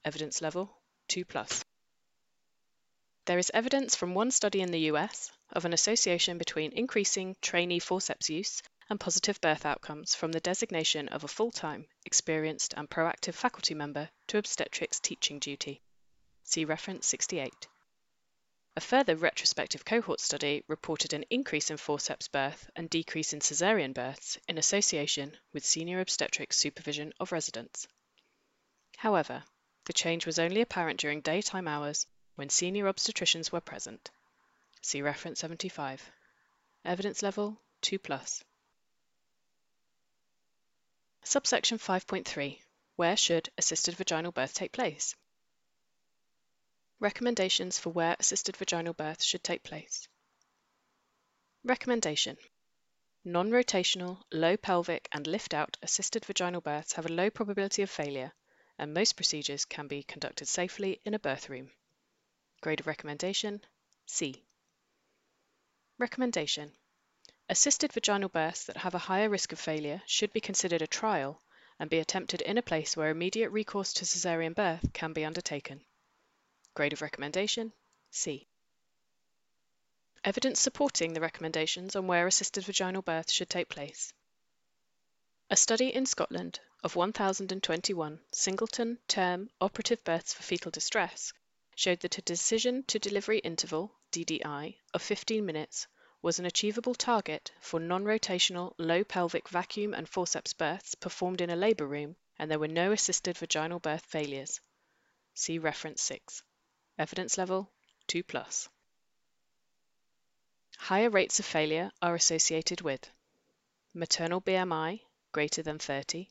[0.03, 0.76] Evidence level
[1.10, 1.64] 2 plus.
[3.26, 7.78] There is evidence from one study in the US of an association between increasing trainee
[7.78, 13.36] forceps use and positive birth outcomes from the designation of a full-time, experienced and proactive
[13.36, 15.84] faculty member to obstetrics teaching duty.
[16.50, 17.68] See reference 68.
[18.78, 23.91] A further retrospective cohort study reported an increase in forceps birth and decrease in caesarean
[23.91, 27.86] births in association with senior obstetric supervision of residents.
[28.95, 29.43] However,
[29.84, 34.10] the change was only apparent during daytime hours when senior obstetricians were present.
[34.82, 36.10] See reference 75.
[36.86, 38.45] Evidence level 2 plus.
[41.24, 42.62] Subsection 5.3
[42.95, 45.14] Where should assisted vaginal birth take place?
[47.00, 50.08] Recommendations for where assisted vaginal birth should take place.
[51.64, 52.38] Recommendation
[53.24, 57.89] Non rotational, low pelvic, and lift out assisted vaginal births have a low probability of
[57.91, 58.34] failure
[58.80, 61.72] and most procedures can be conducted safely in a birth room.
[62.62, 63.64] Grade of recommendation
[64.06, 64.43] C.
[66.00, 66.72] Recommendation
[67.50, 71.41] Assisted vaginal births that have a higher risk of failure should be considered a trial
[71.80, 75.86] and be attempted in a place where immediate recourse to caesarean birth can be undertaken.
[76.78, 77.73] Grade of recommendation
[78.11, 78.45] C.
[80.23, 84.13] Evidence supporting the recommendations on where assisted vaginal birth should take place.
[85.49, 91.34] A study in Scotland of 1,021 singleton term operative births for fetal distress
[91.75, 95.88] showed that a decision to delivery interval DDI of 15 minutes
[96.21, 101.55] was an achievable target for non-rotational low pelvic vacuum and forceps births performed in a
[101.55, 104.61] labor room and there were no assisted vaginal birth failures.
[105.34, 106.43] See reference 6.
[107.00, 107.70] Evidence level
[108.08, 108.70] 2 plus.
[110.78, 113.12] Higher rates of failure are associated with
[113.93, 116.28] maternal BMI greater than 30,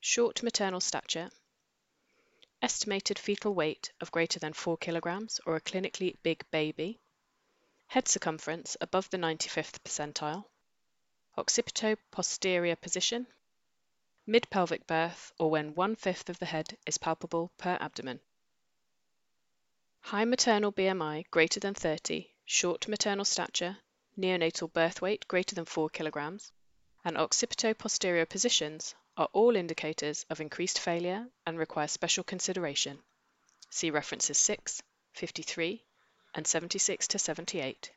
[0.00, 1.30] short maternal stature,
[2.62, 7.00] estimated fetal weight of greater than 4 kilograms or a clinically big baby,
[7.88, 10.44] head circumference above the 95th percentile,
[11.36, 13.26] occipito-posterior position,
[14.26, 18.20] mid-pelvic birth or when one-fifth of the head is palpable per abdomen.
[20.08, 23.76] High maternal BMI greater than 30 short maternal stature,
[24.18, 26.50] neonatal birth weight greater than 4 kilograms,
[27.04, 33.02] and occipito-posterior positions are all indicators of increased failure and require special consideration.
[33.68, 34.82] See references 6,
[35.12, 35.84] 53,
[36.34, 37.92] and 76 to 78.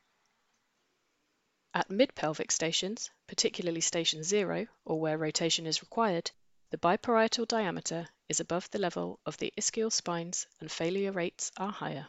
[1.72, 6.30] At mid-pelvic stations, particularly station 0 or where rotation is required,
[6.68, 11.70] the biparietal diameter is above the level of the ischial spines and failure rates are
[11.70, 12.08] higher.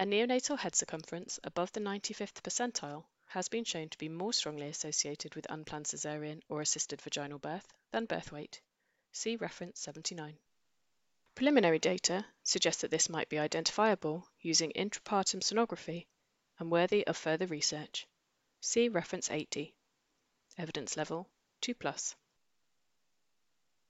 [0.00, 4.66] A neonatal head circumference above the 95th percentile has been shown to be more strongly
[4.66, 8.60] associated with unplanned caesarean or assisted vaginal birth than birth weight.
[9.12, 10.36] See reference 79.
[11.36, 16.06] Preliminary data suggest that this might be identifiable using intrapartum sonography
[16.58, 18.08] and worthy of further research.
[18.60, 19.72] See reference 80.
[20.58, 21.28] Evidence level
[21.60, 22.16] 2 plus.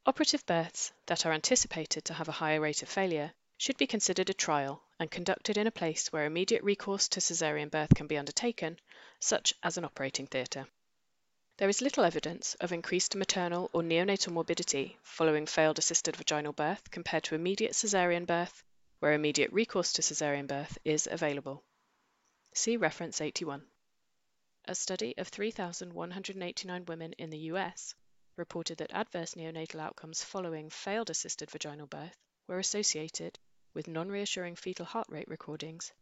[0.07, 4.29] Operative births that are anticipated to have a higher rate of failure should be considered
[4.29, 8.19] a trial and conducted in a place where immediate recourse to caesarean birth can be
[8.19, 8.79] undertaken,
[9.19, 10.67] such as an operating theatre.
[11.57, 16.91] There is little evidence of increased maternal or neonatal morbidity following failed assisted vaginal birth
[16.91, 18.63] compared to immediate caesarean birth,
[18.99, 21.63] where immediate recourse to caesarean birth is available.
[22.53, 23.65] See reference 81.
[24.67, 27.95] A study of 3,189 women in the US
[28.37, 32.17] reported that adverse neonatal outcomes following failed assisted vaginal birth
[32.47, 33.39] were associated
[33.75, 35.93] with non-reassuring fetal heart rate recordings,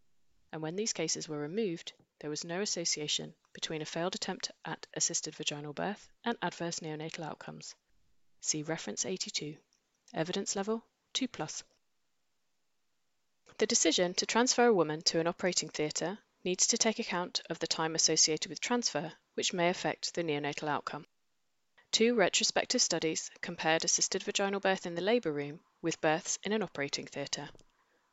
[0.52, 4.86] and when these cases were removed, there was no association between a failed attempt at
[4.94, 7.74] assisted vaginal birth and adverse neonatal outcomes.
[8.40, 9.56] See reference 82.
[10.14, 11.64] Evidence level 2 plus.
[13.58, 17.58] The decision to transfer a woman to an operating theatre needs to take account of
[17.58, 21.06] the time associated with transfer, which may affect the neonatal outcome.
[21.92, 26.62] Two retrospective studies compared assisted vaginal birth in the labour room with births in an
[26.62, 27.50] operating theatre.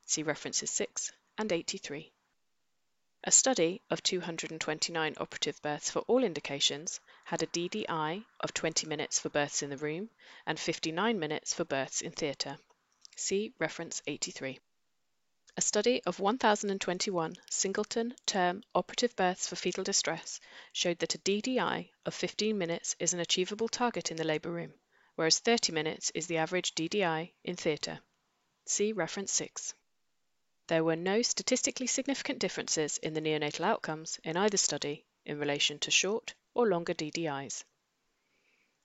[0.05, 2.11] See references 6 and 83.
[3.23, 9.17] A study of 229 operative births for all indications had a DDI of 20 minutes
[9.17, 10.09] for births in the room
[10.45, 12.59] and 59 minutes for births in theatre.
[13.15, 14.59] See reference 83.
[15.59, 20.39] A study of 1,021 singleton term operative births for fetal distress
[20.71, 24.73] showed that a DDI of 15 minutes is an achievable target in the labour room,
[25.15, 27.99] whereas 30 minutes is the average DDI in theatre.
[28.67, 29.73] See reference 6.
[30.67, 35.77] There were no statistically significant differences in the neonatal outcomes in either study in relation
[35.79, 37.65] to short or longer DDIs.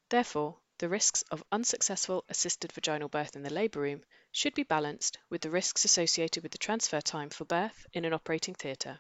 [0.09, 4.03] Therefore, the risks of unsuccessful assisted vaginal birth in the labour room
[4.33, 8.13] should be balanced with the risks associated with the transfer time for birth in an
[8.13, 8.99] operating theatre.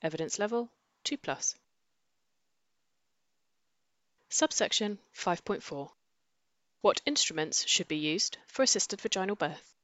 [0.00, 0.70] Evidence level
[1.04, 1.54] 2 plus.
[4.30, 5.90] Subsection 5.4
[6.80, 9.74] What instruments should be used for assisted vaginal birth?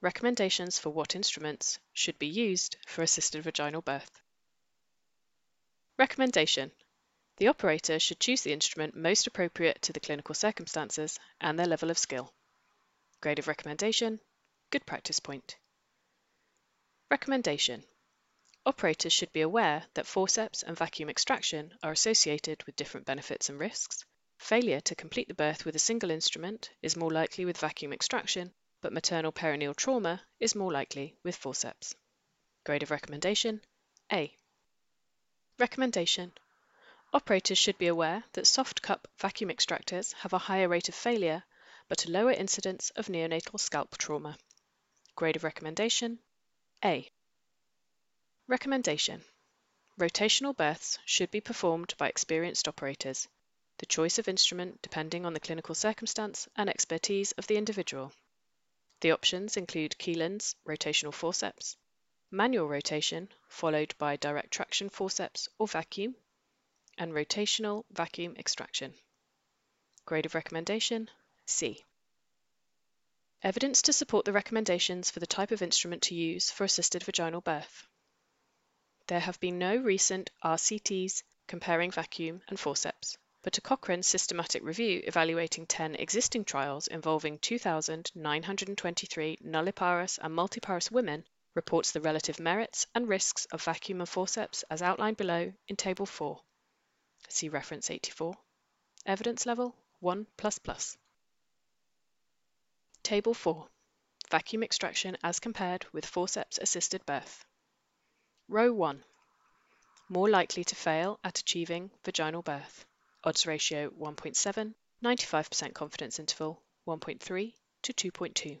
[0.00, 4.20] Recommendations for what instruments should be used for assisted vaginal birth.
[5.96, 6.72] Recommendation
[7.36, 11.90] the operator should choose the instrument most appropriate to the clinical circumstances and their level
[11.90, 12.32] of skill.
[13.20, 14.20] Grade of recommendation,
[14.70, 15.56] good practice point.
[17.10, 17.84] Recommendation
[18.66, 23.58] Operators should be aware that forceps and vacuum extraction are associated with different benefits and
[23.58, 24.04] risks.
[24.38, 28.54] Failure to complete the birth with a single instrument is more likely with vacuum extraction,
[28.80, 31.94] but maternal perineal trauma is more likely with forceps.
[32.64, 33.60] Grade of recommendation
[34.12, 34.34] A.
[35.58, 36.32] Recommendation
[37.14, 41.44] Operators should be aware that soft cup vacuum extractors have a higher rate of failure
[41.88, 44.36] but a lower incidence of neonatal scalp trauma.
[45.14, 46.18] Grade of recommendation
[46.84, 47.08] A.
[48.48, 49.24] Recommendation
[49.96, 53.28] Rotational births should be performed by experienced operators,
[53.78, 58.12] the choice of instrument depending on the clinical circumstance and expertise of the individual.
[59.02, 61.76] The options include Kielland's rotational forceps,
[62.32, 66.16] manual rotation followed by direct traction forceps or vacuum,
[66.98, 68.94] and rotational vacuum extraction.
[70.06, 71.08] Grade of recommendation
[71.46, 71.84] C.
[73.42, 77.42] Evidence to support the recommendations for the type of instrument to use for assisted vaginal
[77.42, 77.86] birth.
[79.06, 85.02] There have been no recent RCTs comparing vacuum and forceps, but a Cochrane systematic review
[85.06, 93.06] evaluating 10 existing trials involving 2,923 nulliparous and multiparous women reports the relative merits and
[93.06, 96.40] risks of vacuum and forceps as outlined below in Table 4.
[97.28, 98.36] See reference 84.
[99.06, 100.26] Evidence level 1++.
[100.36, 100.96] Plus.
[103.02, 103.68] Table 4.
[104.30, 107.44] Vacuum extraction as compared with forceps assisted birth.
[108.48, 109.02] Row 1.
[110.08, 112.84] More likely to fail at achieving vaginal birth.
[113.24, 118.58] Odds ratio 1.7, 95% confidence interval 1.3 to 2.2.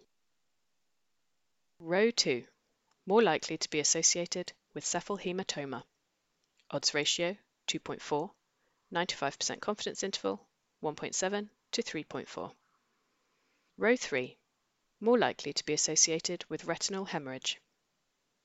[1.78, 2.44] Row 2.
[3.06, 5.84] More likely to be associated with cephalhematoma.
[6.70, 7.36] Odds ratio
[7.68, 8.30] 2.4,
[8.94, 10.46] 95% confidence interval
[10.80, 12.52] 1.7 to 3.4.
[13.76, 14.38] Row 3.
[15.00, 17.60] More likely to be associated with retinal hemorrhage.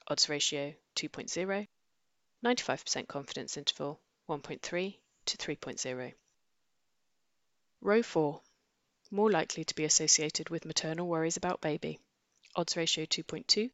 [0.07, 1.67] Odds ratio 2.0,
[2.43, 6.13] 95% confidence interval 1.3 to 3.0.
[7.81, 8.41] Row 4.
[9.11, 11.99] More likely to be associated with maternal worries about baby.
[12.55, 13.69] Odds ratio 2.2,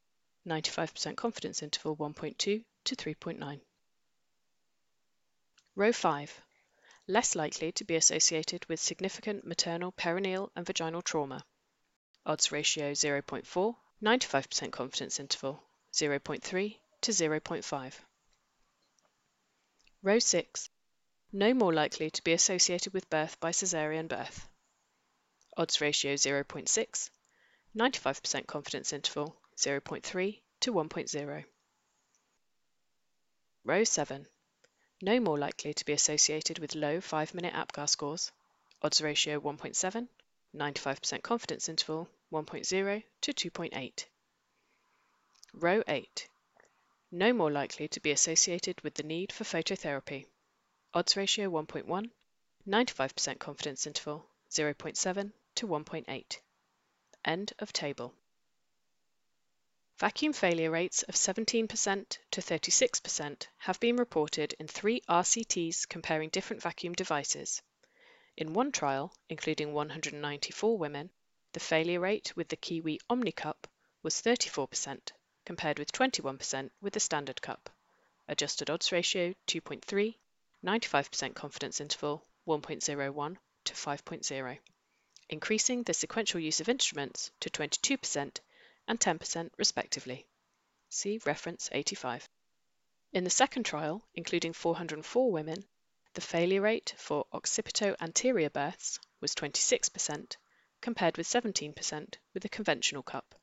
[0.46, 2.36] 95% confidence interval 1.2
[2.84, 3.62] to 3.9.
[5.78, 6.42] Row 5.
[7.08, 11.46] Less likely to be associated with significant maternal perineal and vaginal trauma.
[12.26, 15.64] Odds ratio 0.4, 95% confidence interval
[15.94, 17.94] 0.3 to 0.5.
[20.02, 20.70] Row 6.
[21.32, 24.48] No more likely to be associated with birth by caesarean birth.
[25.56, 27.10] Odds ratio 0.6,
[27.76, 31.46] 95% confidence interval 0.3 to 1.0.
[33.64, 34.28] Row 7.
[35.06, 38.32] No more likely to be associated with low 5 minute APGAR scores.
[38.82, 40.08] Odds ratio 1.7,
[40.56, 44.06] 95% confidence interval 1.0 to 2.8.
[45.54, 46.28] Row 8
[47.12, 50.26] no more likely to be associated with the need for phototherapy.
[50.96, 52.10] Odds ratio 1.1,
[52.68, 56.40] 95% confidence interval 0.7 to 1.8.
[57.24, 58.16] End of table.
[59.98, 66.62] Vacuum failure rates of 17% to 36% have been reported in three RCTs comparing different
[66.62, 67.62] vacuum devices.
[68.36, 71.12] In one trial, including 194 women,
[71.54, 73.68] the failure rate with the Kiwi OmniCup
[74.04, 75.14] was 34%,
[75.46, 77.70] compared with 21% with the standard cup.
[78.28, 80.18] Adjusted odds ratio 2.3,
[80.62, 84.60] 95% confidence interval 1.01 to 5.0,
[85.30, 88.40] increasing the sequential use of instruments to 22%
[88.88, 90.26] and 10% respectively.
[90.90, 92.30] See reference 85.
[93.12, 95.66] In the second trial, including 404 women,
[96.14, 100.38] the failure rate for occipito anterior births was 26%,
[100.82, 103.36] compared with 17% with the conventional cup.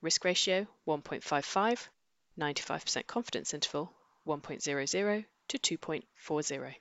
[0.00, 1.88] Risk ratio 1.55,
[2.38, 3.94] 95% confidence interval
[4.26, 6.74] 1.00 to 2.40.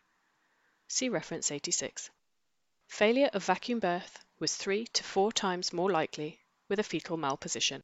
[0.88, 2.10] See reference 86.
[2.88, 6.43] Failure of vacuum birth was 3 to 4 times more likely
[6.74, 7.84] with a fetal malposition.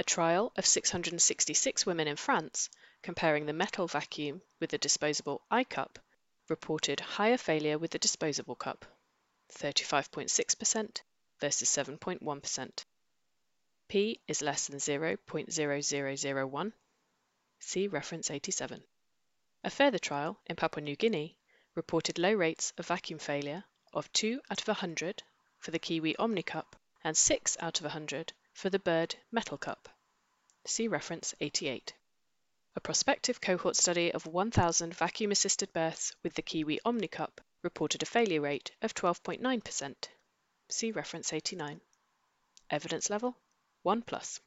[0.00, 2.68] A trial of 666 women in France,
[3.02, 5.94] comparing the metal vacuum with the disposable iCup,
[6.48, 8.84] reported higher failure with the disposable cup,
[9.52, 11.02] 35.6%
[11.38, 12.84] versus 7.1%.
[13.86, 16.72] P is less than 0.0001.
[17.60, 18.82] See reference 87.
[19.62, 21.36] A further trial in Papua New Guinea
[21.76, 23.62] reported low rates of vacuum failure
[23.92, 25.22] of 2 out of 100
[25.60, 29.90] for the Kiwi OmniCup and 6 out of 100 for the Bird Metal Cup.
[30.64, 31.92] See reference 88.
[32.76, 38.06] A prospective cohort study of 1,000 vacuum assisted births with the Kiwi OmniCup reported a
[38.06, 39.94] failure rate of 12.9%.
[40.70, 41.82] See reference 89.
[42.70, 43.36] Evidence level
[43.82, 44.40] 1 plus.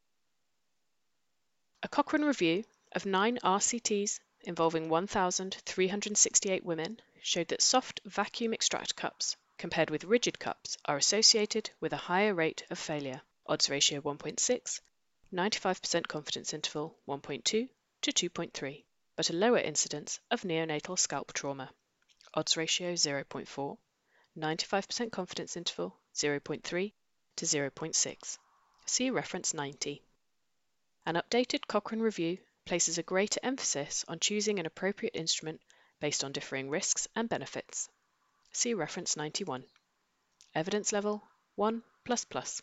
[1.84, 9.36] A Cochrane review of nine RCTs involving 1,368 women showed that soft vacuum extract cups
[9.58, 13.20] compared with rigid cups are associated with a higher rate of failure.
[13.46, 14.80] Odds ratio 1.6,
[15.32, 17.68] 95% confidence interval 1.2
[18.00, 18.84] to 2.3,
[19.16, 21.70] but a lower incidence of neonatal scalp trauma.
[22.34, 23.78] Odds ratio 0.4,
[24.38, 26.92] 95% confidence interval 0.3
[27.36, 28.38] to 0.6.
[28.86, 30.02] See reference 90.
[31.04, 35.60] An updated Cochrane review places a greater emphasis on choosing an appropriate instrument
[36.00, 37.88] based on differing risks and benefits.
[38.52, 39.64] See reference 91.
[40.54, 41.22] Evidence level
[41.56, 42.62] 1++.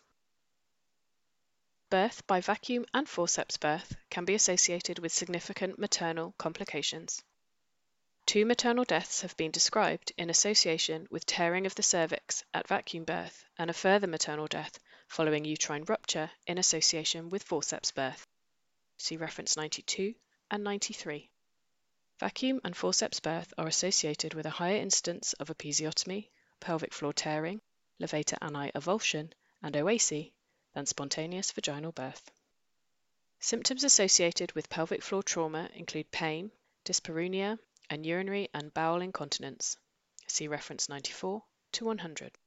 [1.90, 7.24] Birth by vacuum and forceps birth can be associated with significant maternal complications.
[8.26, 13.03] Two maternal deaths have been described in association with tearing of the cervix at vacuum
[13.03, 18.26] birth, and a further maternal death following uterine rupture in association with forceps birth.
[18.98, 20.16] See reference 92
[20.49, 21.30] and 93.
[22.17, 26.29] Vacuum and forceps birth are associated with a higher incidence of episiotomy,
[26.61, 27.61] pelvic floor tearing,
[27.99, 30.31] levator ani avulsion, and OASI
[30.73, 32.31] than spontaneous vaginal birth.
[33.41, 36.51] Symptoms associated with pelvic floor trauma include pain,
[36.85, 37.59] dyspareunia,
[37.89, 39.77] and urinary and bowel incontinence.
[40.27, 41.43] See reference 94
[41.73, 42.37] to 100.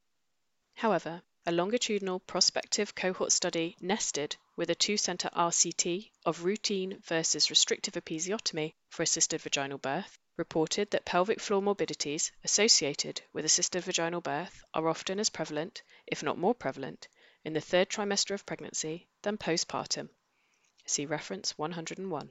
[0.74, 7.48] However, a longitudinal prospective cohort study nested with a two center RCT of routine versus
[7.48, 14.20] restrictive episiotomy for assisted vaginal birth reported that pelvic floor morbidities associated with assisted vaginal
[14.20, 17.08] birth are often as prevalent, if not more prevalent,
[17.46, 20.10] in the third trimester of pregnancy than postpartum.
[20.84, 22.30] See reference 101.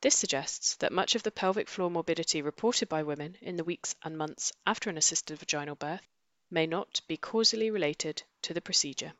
[0.00, 3.96] This suggests that much of the pelvic floor morbidity reported by women in the weeks
[4.04, 6.06] and months after an assisted vaginal birth
[6.52, 9.14] may not be causally related to the procedure.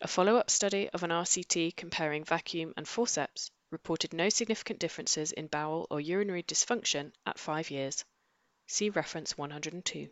[0.00, 5.32] A follow up study of an RCT comparing vacuum and forceps reported no significant differences
[5.32, 8.04] in bowel or urinary dysfunction at five years.
[8.68, 10.08] See reference 102.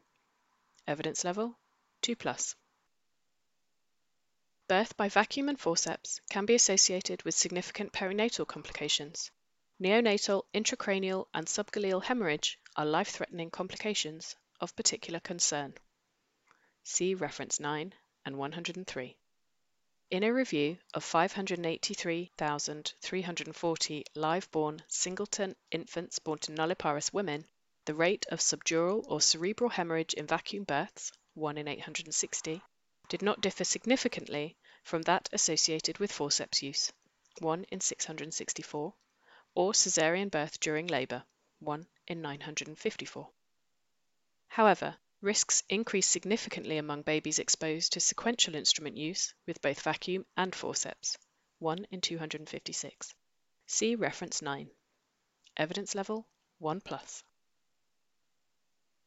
[0.88, 1.56] Evidence level
[2.02, 2.16] 2.
[2.16, 2.56] Plus.
[4.66, 9.30] Birth by vacuum and forceps can be associated with significant perinatal complications.
[9.80, 15.74] Neonatal, intracranial, and subgaleal hemorrhage are life threatening complications of particular concern.
[16.84, 17.92] See reference 9
[18.24, 19.16] and 103.
[20.10, 27.46] In a review of 583,340 live-born singleton infants born to nulliparous women,
[27.84, 32.62] the rate of subdural or cerebral hemorrhage in vacuum births, 1 in 860,
[33.08, 36.92] did not differ significantly from that associated with forceps use,
[37.40, 38.94] 1 in 664,
[39.54, 41.24] or caesarean birth during labor,
[41.60, 43.28] 1 in 954.
[44.48, 50.54] However, Risks increase significantly among babies exposed to sequential instrument use with both vacuum and
[50.54, 51.18] forceps,
[51.58, 53.14] 1 in 256.
[53.66, 54.70] See reference 9.
[55.56, 56.28] Evidence level
[56.58, 57.24] 1 plus.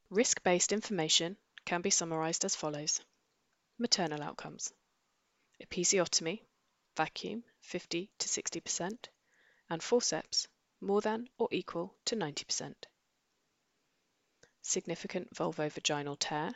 [0.09, 2.99] Risk-based information can be summarized as follows.
[3.77, 4.73] Maternal outcomes.
[5.61, 6.41] Episiotomy,
[6.97, 9.05] vacuum 50 to 60%,
[9.69, 10.49] and forceps
[10.81, 12.73] more than or equal to 90%
[14.61, 16.53] significant vulvovaginal tear,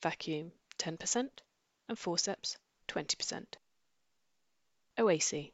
[0.00, 1.28] vacuum 10%,
[1.88, 2.56] and forceps
[2.88, 3.44] 20%.
[4.98, 5.52] OASI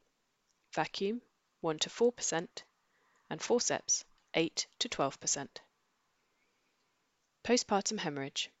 [0.71, 1.21] vacuum
[1.61, 2.47] 1 to 4%,
[3.29, 5.47] and forceps 8 to 12%.
[7.43, 8.51] Postpartum hemorrhage,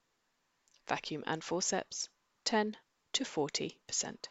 [0.87, 2.09] vacuum and forceps
[2.45, 2.75] 10
[3.13, 4.27] to 40%.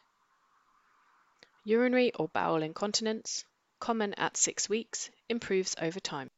[1.65, 3.45] Urinary or bowel incontinence,
[3.79, 6.31] common at 6 weeks, improves over time.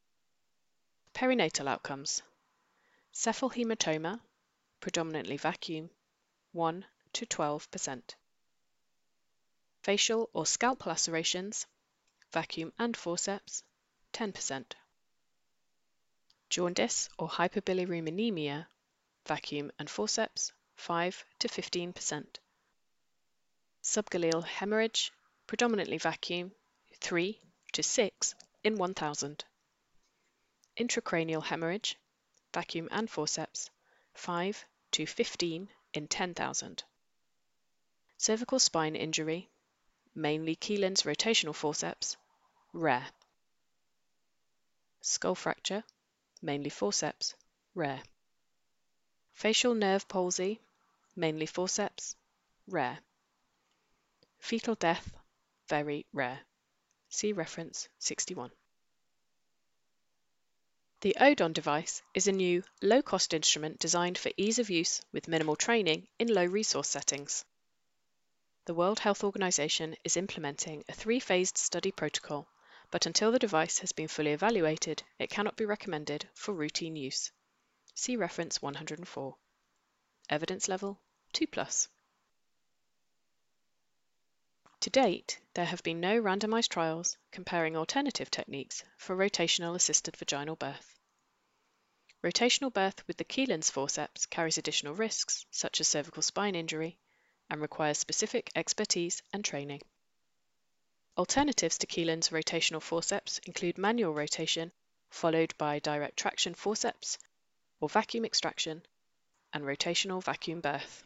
[1.14, 2.22] Perinatal outcomes
[3.12, 4.20] Cephalhematoma,
[4.80, 5.90] predominantly vacuum,
[6.52, 8.14] 1 to 12%.
[9.82, 11.66] Facial or scalp lacerations,
[12.32, 13.64] vacuum and forceps,
[14.12, 14.74] 10%.
[16.48, 18.66] Jaundice or hyperbilirubinemia,
[19.26, 22.26] vacuum and forceps, 5 to 15%.
[23.82, 25.12] Subgaleal hemorrhage,
[25.46, 26.52] predominantly vacuum,
[27.00, 27.40] 3
[27.72, 28.34] to 6
[28.64, 29.44] in 1000.
[30.76, 31.96] Intracranial hemorrhage,
[32.52, 33.70] vacuum and forceps,
[34.14, 36.84] 5 to 15 in 10,000.
[38.18, 39.48] Cervical spine injury,
[40.14, 42.16] mainly Kielland's rotational forceps,
[42.72, 43.06] rare.
[45.00, 45.84] Skull fracture,
[46.42, 47.34] mainly forceps,
[47.74, 48.02] rare.
[49.32, 50.60] Facial nerve palsy,
[51.16, 52.16] mainly forceps,
[52.66, 52.98] rare.
[54.38, 55.12] Fetal death,
[55.68, 56.40] very rare.
[57.08, 58.50] See reference 61.
[61.02, 65.56] The Odon device is a new, low-cost instrument designed for ease of use with minimal
[65.56, 67.46] training in low-resource settings.
[68.66, 72.48] The World Health Organization is implementing a three-phased study protocol,
[72.90, 77.32] but until the device has been fully evaluated, it cannot be recommended for routine use.
[77.94, 79.36] See reference 104.
[80.28, 81.00] Evidence level
[81.32, 81.88] 2+.
[84.80, 90.56] To date, there have been no randomized trials comparing alternative techniques for rotational assisted vaginal
[90.56, 90.98] birth.
[92.22, 96.98] Rotational birth with the Kielland's forceps carries additional risks, such as cervical spine injury,
[97.50, 99.82] and requires specific expertise and training.
[101.18, 104.72] Alternatives to Kielland's rotational forceps include manual rotation,
[105.10, 107.18] followed by direct traction forceps,
[107.80, 108.82] or vacuum extraction,
[109.52, 111.04] and rotational vacuum birth.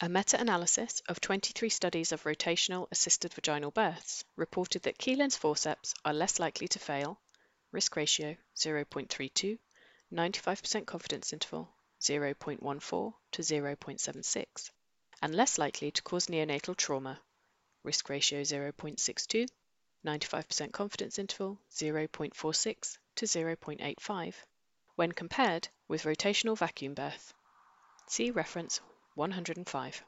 [0.00, 5.94] A meta analysis of 23 studies of rotational assisted vaginal births reported that Kielland's forceps
[6.04, 7.20] are less likely to fail,
[7.70, 9.56] risk ratio 0.32,
[10.12, 14.70] 95% confidence interval 0.14 to 0.76,
[15.22, 17.20] and less likely to cause neonatal trauma,
[17.84, 19.48] risk ratio 0.62,
[20.04, 24.34] 95% confidence interval 0.46 to 0.85,
[24.96, 27.32] when compared with rotational vacuum birth.
[28.08, 28.80] See reference
[29.16, 30.04] 105.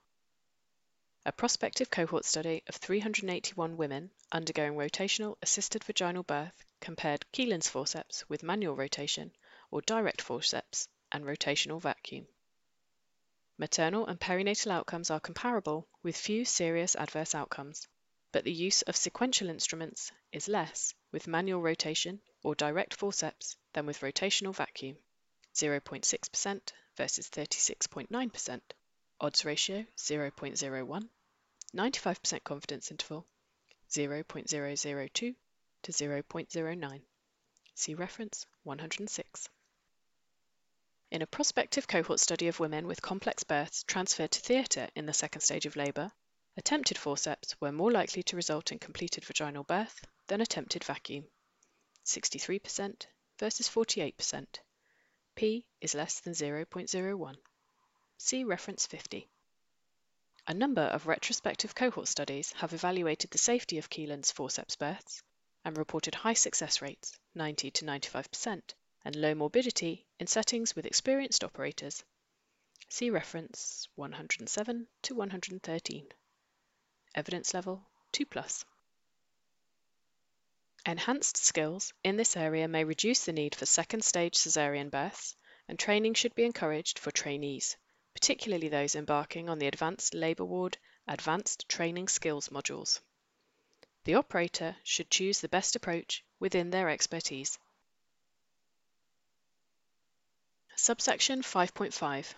[1.24, 8.28] A prospective cohort study of 381 women undergoing rotational assisted vaginal birth compared Kielland's forceps
[8.28, 9.30] with manual rotation
[9.70, 12.26] or direct forceps and rotational vacuum.
[13.58, 17.86] Maternal and perinatal outcomes are comparable with few serious adverse outcomes,
[18.32, 23.86] but the use of sequential instruments is less with manual rotation or direct forceps than
[23.86, 24.96] with rotational vacuum
[25.54, 28.60] 0.6% versus 36.9%
[29.20, 31.08] odds ratio 0.01,
[31.74, 33.26] 95% confidence interval
[33.90, 35.34] 0.002
[35.82, 37.02] to 0.09.
[37.74, 39.48] See reference 106.
[41.10, 45.12] In a prospective cohort study of women with complex births transferred to theatre in the
[45.12, 46.10] second stage of labour,
[46.56, 51.24] attempted forceps were more likely to result in completed vaginal birth than attempted vacuum
[52.04, 53.06] 63%
[53.38, 54.46] versus 48%.
[55.36, 57.36] P is less than 0.01.
[58.18, 59.28] See reference 50.
[60.48, 65.22] A number of retrospective cohort studies have evaluated the safety of Kielland's forceps births
[65.64, 68.62] and reported high success rates, 90 to 95%,
[69.04, 72.04] and low morbidity in settings with experienced operators.
[72.88, 76.08] See reference 107 to 113.
[77.14, 78.64] Evidence level 2 plus.
[80.86, 85.36] Enhanced skills in this area may reduce the need for second stage caesarean births,
[85.68, 87.76] and training should be encouraged for trainees
[88.16, 93.00] particularly those embarking on the Advanced Labour Ward Advanced Training Skills modules.
[94.04, 97.58] The operator should choose the best approach within their expertise.
[100.76, 102.32] Subsection 5.5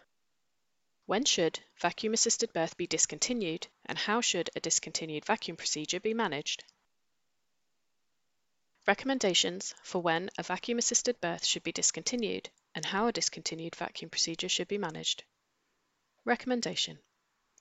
[1.06, 6.12] When should vacuum assisted birth be discontinued and how should a discontinued vacuum procedure be
[6.12, 6.64] managed?
[8.84, 14.10] Recommendations for when a vacuum assisted birth should be discontinued and how a discontinued vacuum
[14.10, 15.22] procedure should be managed.
[16.28, 16.98] Recommendation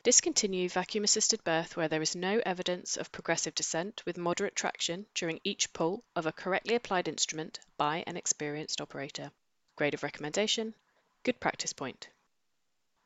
[0.03, 5.06] Discontinue vacuum assisted birth where there is no evidence of progressive descent with moderate traction
[5.14, 9.31] during each pull of a correctly applied instrument by an experienced operator.
[9.77, 10.76] Grade of recommendation
[11.23, 12.10] Good practice point.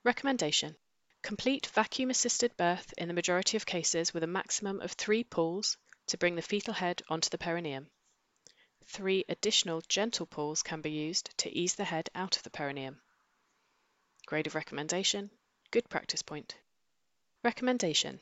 [0.03, 0.75] Recommendation
[1.21, 5.77] Complete vacuum assisted birth in the majority of cases with a maximum of three pulls
[6.07, 7.87] to bring the fetal head onto the perineum.
[8.85, 12.99] Three additional gentle pulls can be used to ease the head out of the perineum.
[14.25, 15.29] Grade of recommendation
[15.71, 16.55] Good practice point.
[17.43, 18.19] Recommendation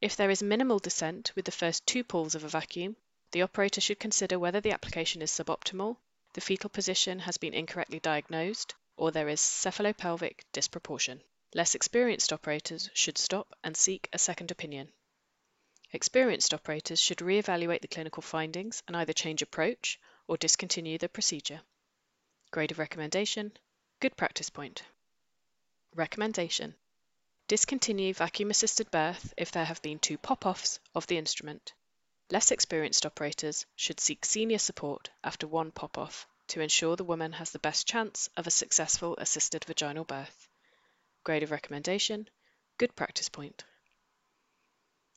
[0.00, 2.96] If there is minimal descent with the first two pulls of a vacuum,
[3.30, 5.96] the operator should consider whether the application is suboptimal,
[6.32, 11.20] the fetal position has been incorrectly diagnosed, or there is cephalopelvic disproportion.
[11.54, 14.88] Less experienced operators should stop and seek a second opinion.
[15.92, 21.60] Experienced operators should re-evaluate the clinical findings and either change approach or discontinue the procedure.
[22.50, 23.56] Grade of recommendation
[24.00, 24.82] Good practice point.
[25.94, 26.74] Recommendation
[27.48, 31.72] Discontinue vacuum assisted birth if there have been two pop offs of the instrument.
[32.30, 37.32] Less experienced operators should seek senior support after one pop off to ensure the woman
[37.32, 40.46] has the best chance of a successful assisted vaginal birth.
[41.24, 42.28] Grade of recommendation
[42.76, 43.64] Good practice point.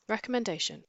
[0.07, 0.85] Recommendation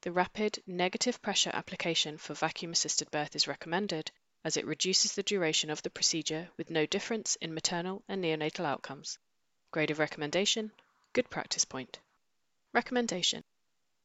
[0.00, 4.10] The rapid negative pressure application for vacuum assisted birth is recommended
[4.42, 8.64] as it reduces the duration of the procedure with no difference in maternal and neonatal
[8.64, 9.18] outcomes.
[9.70, 10.72] Grade of recommendation
[11.12, 11.98] Good practice point.
[12.72, 13.44] Recommendation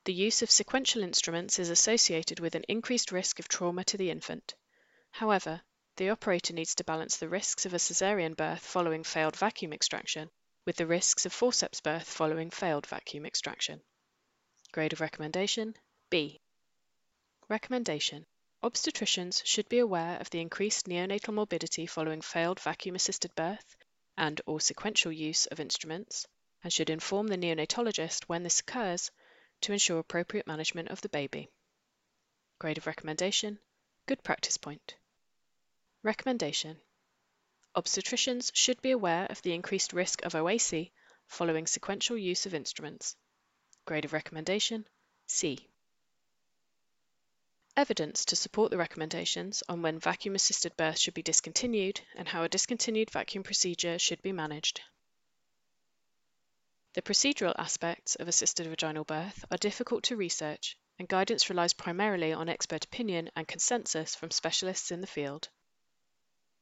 [0.03, 4.11] The use of sequential instruments is associated with an increased risk of trauma to the
[4.11, 4.55] infant.
[5.11, 5.61] However,
[5.95, 10.29] the operator needs to balance the risks of a caesarean birth following failed vacuum extraction
[10.65, 13.81] with the risks of forceps birth following failed vacuum extraction.
[14.73, 15.77] Grade of recommendation
[16.09, 16.41] B.
[17.47, 18.25] Recommendation
[18.61, 23.77] Obstetricians should be aware of the increased neonatal morbidity following failed vacuum assisted birth
[24.17, 26.27] and or sequential use of instruments
[26.63, 29.11] and should inform the neonatologist when this occurs
[29.61, 31.49] to ensure appropriate management of the baby.
[32.59, 33.59] Grade of recommendation
[34.05, 34.95] Good practice point.
[36.03, 36.81] Recommendation
[37.75, 40.91] Obstetricians should be aware of the increased risk of OASI
[41.27, 43.15] following sequential use of instruments.
[43.85, 44.87] Grade of recommendation
[45.25, 45.69] C.
[47.75, 52.43] Evidence to support the recommendations on when vacuum assisted birth should be discontinued and how
[52.43, 54.81] a discontinued vacuum procedure should be managed.
[56.93, 62.31] The procedural aspects of assisted vaginal birth are difficult to research, and guidance relies primarily
[62.31, 65.49] on expert opinion and consensus from specialists in the field.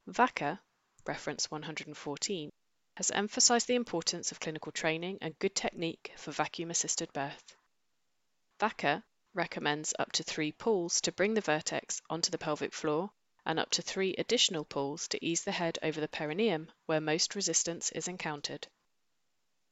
[0.08, 0.60] Vacca,
[1.06, 2.50] reference 114,
[2.94, 7.54] has emphasized the importance of clinical training and good technique for vacuum assisted birth.
[8.58, 9.02] Vacca
[9.34, 13.10] recommends up to three pulls to bring the vertex onto the pelvic floor
[13.46, 17.34] and up to three additional pulls to ease the head over the perineum where most
[17.34, 18.68] resistance is encountered.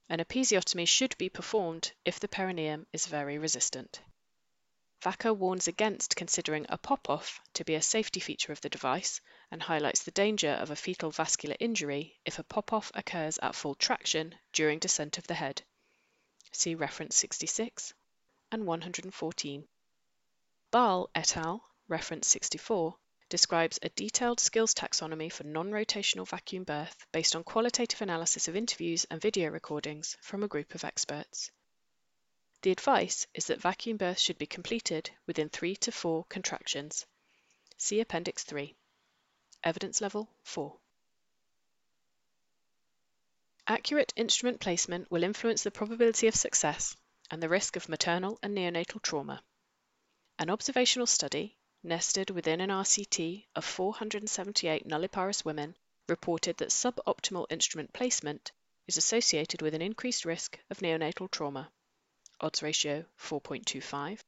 [0.09, 4.01] An episiotomy should be performed if the perineum is very resistant.
[5.03, 9.21] Vacca warns against considering a pop-off to be a safety feature of the device
[9.51, 13.75] and highlights the danger of a fetal vascular injury if a pop-off occurs at full
[13.75, 15.63] traction during descent of the head.
[16.53, 17.95] See reference 66
[18.53, 19.67] and 114.
[20.71, 22.97] Bahl et al., reference 64,
[23.29, 29.07] describes a detailed skills taxonomy for non-rotational vacuum birth based on qualitative analysis of interviews
[29.11, 31.51] and video recordings from a group of experts.
[32.63, 37.07] The advice is that vacuum birth should be completed within 3 to 4 contractions.
[37.79, 38.75] See Appendix 3.
[39.65, 40.77] Evidence level 4.
[43.67, 46.97] Accurate instrument placement will influence the probability of success
[47.31, 49.43] and the risk of maternal and neonatal trauma.
[50.39, 55.75] An observational study nested within an RCT of 478 nulliparous women,
[56.09, 58.53] reported that suboptimal instrument placement
[58.87, 61.71] is associated with an increased risk of neonatal trauma.
[62.41, 64.19] Odds ratio 4.25,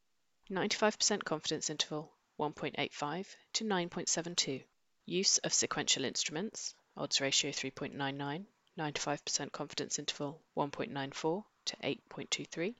[0.50, 4.64] 95% confidence interval 1.85 to 9.72.
[5.04, 8.46] Use of sequential instruments, odds ratio 3.99,
[8.78, 12.74] 95% confidence interval 1.94 to 8.23,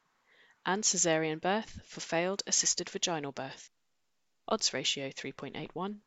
[0.65, 3.71] and caesarean birth for failed assisted vaginal birth,
[4.49, 6.01] Odds ratio 3.81,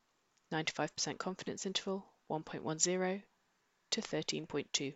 [0.51, 3.23] 95% confidence interval 1.10
[3.91, 4.93] to 13.2.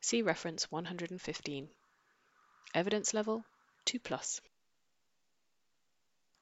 [0.00, 1.68] See reference 115.
[2.74, 3.44] Evidence level
[3.84, 4.40] 2 plus.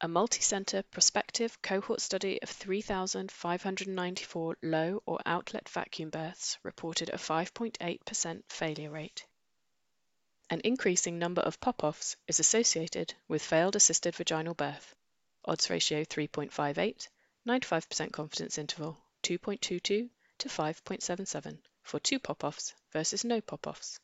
[0.01, 8.43] A multi-center prospective cohort study of 3,594 low or outlet vacuum births reported a 5.8%
[8.49, 9.25] failure rate.
[10.51, 14.95] An increasing number of pop-offs is associated with failed assisted vaginal birth
[15.47, 17.09] odds ratio 3.58,
[17.47, 24.01] 95% confidence interval 2.22 to 5.77 for two pop-offs versus no pop-offs,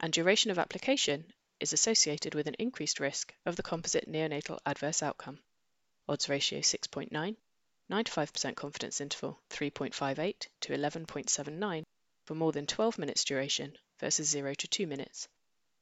[0.00, 5.02] and duration of application is associated with an increased risk of the composite neonatal adverse
[5.02, 5.38] outcome.
[6.08, 7.36] Odds ratio 6.9,
[7.90, 11.84] 95% confidence interval 3.58 to 11.79
[12.24, 15.28] for more than 12 minutes duration versus 0 to 2 minutes.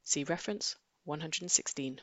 [0.04, 0.74] See reference
[1.04, 2.00] 116.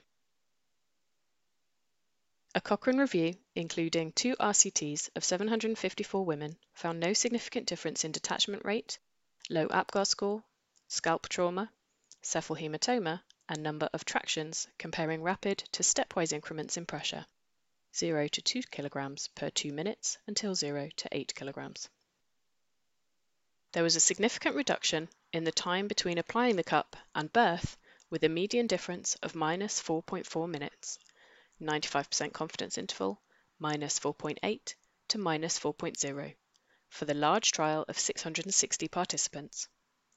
[2.55, 8.63] A Cochrane review, including two RCTs of 754 women, found no significant difference in detachment
[8.63, 8.97] rate,
[9.49, 10.43] low APGAR score,
[10.87, 11.69] scalp trauma,
[12.23, 17.25] cephalhematoma, and number of tractions comparing rapid to stepwise increments in pressure
[17.93, 21.87] 0 to 2 kg per 2 minutes until 0 to 8 kg.
[23.73, 27.77] There was a significant reduction in the time between applying the cup and birth
[28.09, 30.97] with a median difference of minus 4.4 minutes
[31.61, 33.19] 95% confidence interval,
[33.59, 34.75] minus 4.8
[35.07, 36.35] to minus 4.0,
[36.89, 39.67] for the large trial of 660 participants.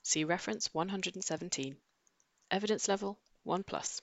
[0.02, 1.76] See reference 117.
[2.50, 4.02] Evidence level 1 plus.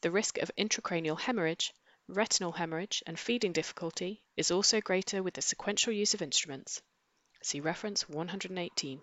[0.00, 1.72] The risk of intracranial hemorrhage,
[2.08, 6.82] retinal hemorrhage, and feeding difficulty is also greater with the sequential use of instruments.
[7.40, 9.00] See reference 118.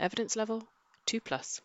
[0.00, 0.66] Evidence level
[1.06, 1.60] 2 plus.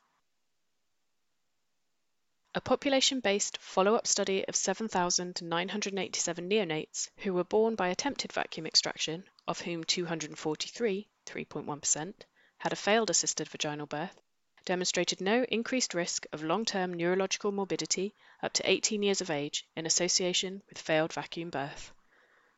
[2.53, 9.61] A population-based follow-up study of 7,987 neonates who were born by attempted vacuum extraction, of
[9.61, 12.14] whom 243, 3.1%,
[12.57, 14.19] had a failed assisted vaginal birth,
[14.65, 18.14] demonstrated no increased risk of long-term neurological morbidity
[18.44, 21.94] up to 18 years of age in association with failed vacuum birth.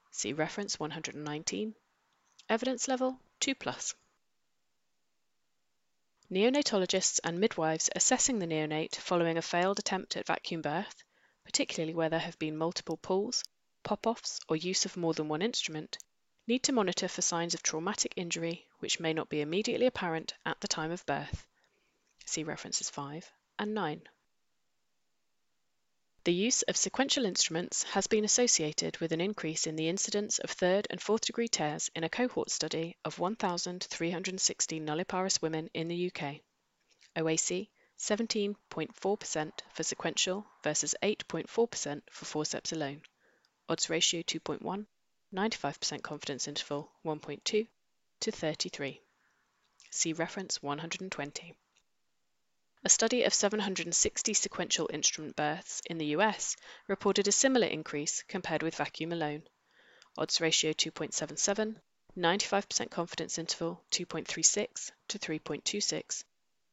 [0.09, 1.75] See reference 119.
[2.49, 3.93] Evidence level 2 plus.
[6.33, 11.03] Neonatologists and midwives assessing the neonate following a failed attempt at vacuum birth,
[11.45, 13.43] particularly where there have been multiple pulls,
[13.83, 15.99] pop offs, or use of more than one instrument,
[16.47, 20.59] need to monitor for signs of traumatic injury which may not be immediately apparent at
[20.59, 21.45] the time of birth.
[22.25, 24.01] See references 5 and 9.
[26.25, 30.51] The use of sequential instruments has been associated with an increase in the incidence of
[30.51, 36.07] third and fourth degree tears in a cohort study of 1,360 nulliparous women in the
[36.07, 36.37] UK.
[37.17, 37.67] OASI
[37.99, 43.01] 17.4% for sequential versus 8.4% for forceps alone.
[43.67, 44.85] Odds ratio 2.1,
[45.33, 47.67] 95% confidence interval 1.2
[48.21, 49.01] to 33.
[49.89, 51.53] See reference 120.
[52.85, 56.57] A study of 760 sequential instrument births in the US
[56.87, 59.43] reported a similar increase compared with vacuum alone.
[60.17, 61.77] Odds ratio 2.77,
[62.17, 66.25] 95% confidence interval 2.36 to 3.26,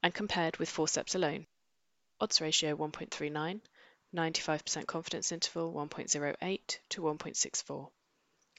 [0.02, 1.46] and compared with forceps alone.
[2.20, 3.60] Odds ratio 1.39,
[4.12, 7.90] 95% confidence interval 1.08 to 1.64.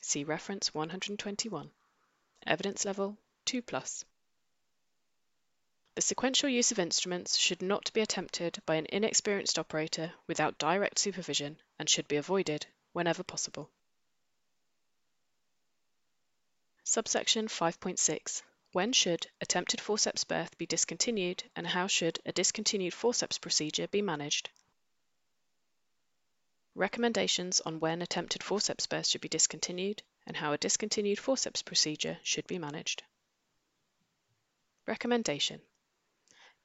[0.02, 1.70] See reference 121.
[2.48, 4.06] Evidence level 2 plus.
[5.94, 10.98] The sequential use of instruments should not be attempted by an inexperienced operator without direct
[10.98, 13.70] supervision and should be avoided whenever possible.
[16.86, 18.42] Subsection 5.6
[18.72, 24.02] When should attempted forceps birth be discontinued and how should a discontinued forceps procedure be
[24.02, 24.50] managed?
[26.74, 32.18] Recommendations on when attempted forceps birth should be discontinued and how a discontinued forceps procedure
[32.24, 33.04] should be managed.
[34.88, 35.62] Recommendation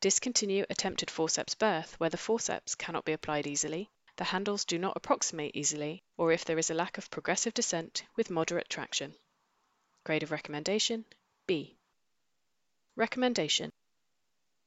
[0.01, 4.97] Discontinue attempted forceps birth where the forceps cannot be applied easily, the handles do not
[4.97, 9.15] approximate easily, or if there is a lack of progressive descent with moderate traction.
[10.05, 11.07] Grade of recommendation
[11.47, 11.77] B.
[12.95, 13.73] Recommendation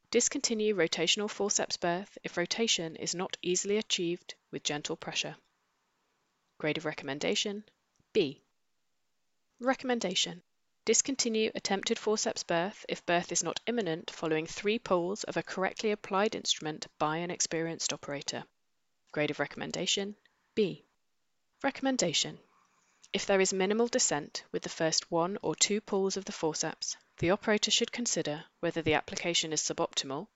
[0.09, 5.35] Discontinue rotational forceps birth if rotation is not easily achieved with gentle pressure.
[6.57, 7.63] Grade of recommendation
[8.13, 8.41] B.
[9.59, 10.41] Recommendation
[10.85, 15.91] Discontinue attempted forceps birth if birth is not imminent following three pulls of a correctly
[15.91, 18.45] applied instrument by an experienced operator.
[19.11, 20.15] Grade of recommendation
[20.55, 20.85] B.
[21.61, 22.39] Recommendation
[23.11, 26.95] If there is minimal descent with the first one or two pulls of the forceps,
[27.17, 30.27] the operator should consider whether the application is suboptimal,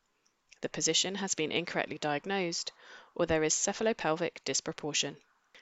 [0.59, 2.71] the position has been incorrectly diagnosed,
[3.15, 5.17] or there is cephalopelvic disproportion.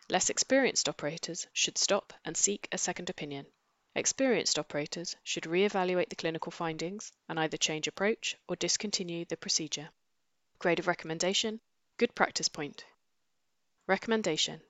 [0.09, 3.45] Less experienced operators should stop and seek a second opinion.
[3.93, 9.89] Experienced operators should re-evaluate the clinical findings and either change approach or discontinue the procedure.
[10.59, 11.59] Grade of recommendation
[11.97, 12.85] Good practice point.
[13.87, 14.61] Recommendation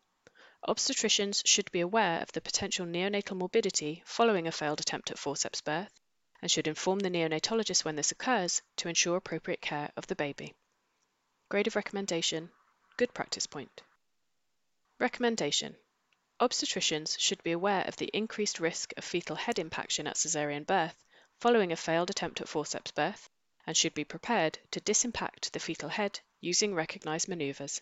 [0.68, 5.62] Obstetricians should be aware of the potential neonatal morbidity following a failed attempt at forceps
[5.62, 6.00] birth
[6.42, 10.56] and should inform the neonatologist when this occurs to ensure appropriate care of the baby.
[11.50, 12.50] Grade of recommendation
[12.98, 13.82] Good practice point.
[14.98, 15.76] Recommendation
[16.42, 21.06] Obstetricians should be aware of the increased risk of fetal head impaction at caesarean birth
[21.40, 23.30] following a failed attempt at forceps birth
[23.68, 27.80] and should be prepared to disimpact the fetal head using recognized maneuvers.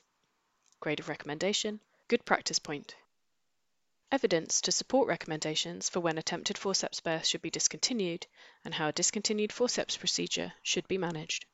[0.82, 1.80] Grade of recommendation
[2.10, 2.98] Good practice point.
[4.12, 8.28] Evidence to support recommendations for when attempted forceps birth should be discontinued
[8.66, 11.46] and how a discontinued forceps procedure should be managed.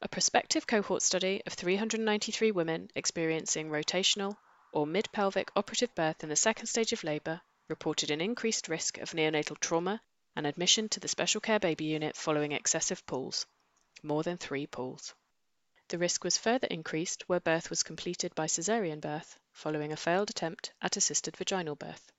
[0.00, 4.36] A prospective cohort study of 393 women experiencing rotational
[4.72, 9.12] or mid-pelvic operative birth in the second stage of labor reported an increased risk of
[9.12, 10.00] neonatal trauma
[10.34, 13.46] and admission to the special care baby unit following excessive pulls,
[14.02, 15.14] more than three pulls.
[15.88, 20.30] The risk was further increased where birth was completed by caesarean birth following a failed
[20.30, 22.10] attempt at assisted vaginal birth.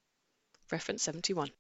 [0.72, 1.52] Reference 71.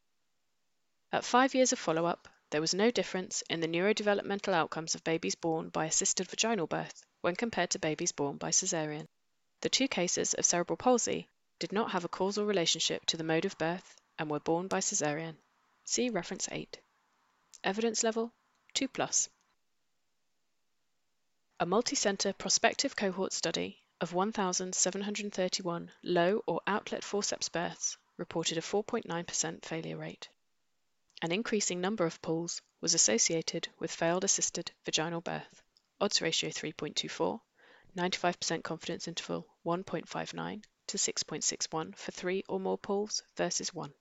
[1.11, 5.03] At five years of follow up, there was no difference in the neurodevelopmental outcomes of
[5.03, 9.07] babies born by assisted vaginal birth when compared to babies born by caesarean.
[9.63, 13.45] The two cases of cerebral palsy did not have a causal relationship to the mode
[13.45, 15.37] of birth and were born by caesarean.
[15.85, 16.79] See reference 8.
[17.63, 18.33] Evidence level
[18.73, 19.29] 2 plus.
[21.61, 29.63] A multi-center prospective cohort study of 1,731 low or outlet forceps births reported a 4.9%
[29.63, 30.27] failure rate.
[31.21, 35.63] An increasing number of pulls was associated with failed assisted vaginal birth.
[36.01, 37.39] Odds ratio 3.24,
[37.95, 43.93] 95% confidence interval 1.59 to 6.61 for three or more pulls versus one.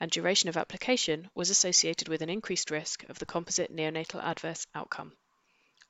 [0.00, 4.66] And duration of application was associated with an increased risk of the composite neonatal adverse
[4.74, 5.16] outcome.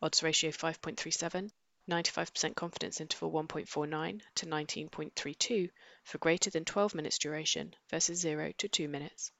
[0.00, 1.50] Odds ratio 5.37,
[1.88, 5.70] 95% confidence interval 1.49 to 19.32
[6.04, 9.32] for greater than 12 minutes duration versus 0 to 2 minutes.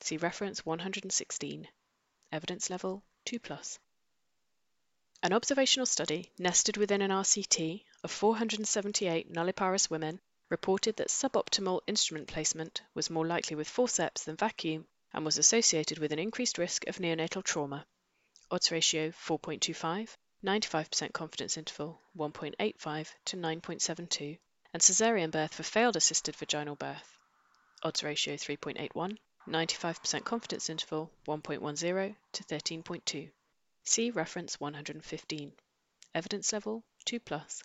[0.00, 1.68] See reference 116.
[2.32, 3.78] Evidence level 2 plus.
[5.22, 12.26] An observational study nested within an RCT of 478 nulliparous women reported that suboptimal instrument
[12.26, 16.86] placement was more likely with forceps than vacuum and was associated with an increased risk
[16.86, 17.86] of neonatal trauma.
[18.50, 20.08] Odds ratio 4.25,
[20.42, 24.38] 95% confidence interval 1.85 to 9.72,
[24.72, 27.18] and caesarean birth for failed assisted vaginal birth.
[27.82, 33.30] Odds ratio 3.81, 95% confidence interval 1.10 to 13.2.
[33.84, 35.52] See reference 115.
[36.14, 37.62] Evidence level 2 plus.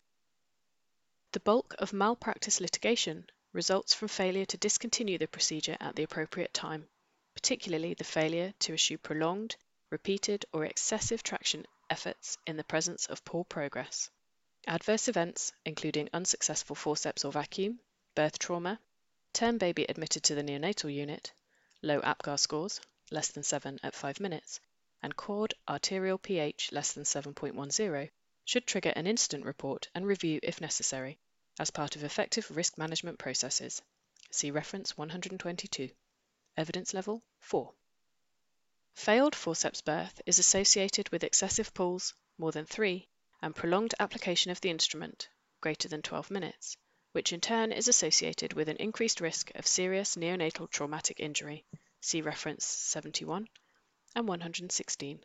[1.35, 6.53] The bulk of malpractice litigation results from failure to discontinue the procedure at the appropriate
[6.53, 6.87] time,
[7.33, 9.57] particularly the failure to issue prolonged,
[9.89, 14.09] repeated, or excessive traction efforts in the presence of poor progress.
[14.65, 17.81] Adverse events, including unsuccessful forceps or vacuum,
[18.15, 18.79] birth trauma,
[19.33, 21.33] term baby admitted to the neonatal unit,
[21.81, 22.79] low APGAR scores,
[23.11, 24.61] less than 7 at 5 minutes,
[25.03, 28.09] and cord arterial pH less than 7.10
[28.45, 31.19] should trigger an incident report and review if necessary
[31.59, 33.81] as part of effective risk management processes.
[34.31, 35.89] See reference 122.
[36.57, 37.73] Evidence level 4.
[38.93, 43.07] Failed forceps birth is associated with excessive pulls, more than 3,
[43.41, 45.29] and prolonged application of the instrument,
[45.61, 46.77] greater than 12 minutes
[47.15, 51.63] which in turn is associated with an increased risk of serious neonatal traumatic injury.
[52.01, 53.47] See reference 71
[54.13, 55.23] and 116.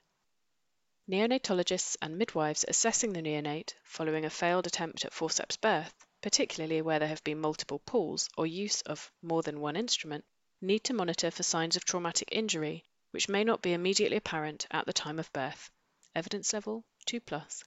[1.08, 6.98] Neonatologists and midwives assessing the neonate following a failed attempt at forceps birth, particularly where
[6.98, 10.24] there have been multiple pulls or use of more than one instrument,
[10.60, 14.86] need to monitor for signs of traumatic injury which may not be immediately apparent at
[14.86, 15.70] the time of birth.
[16.14, 17.64] Evidence level 2 plus.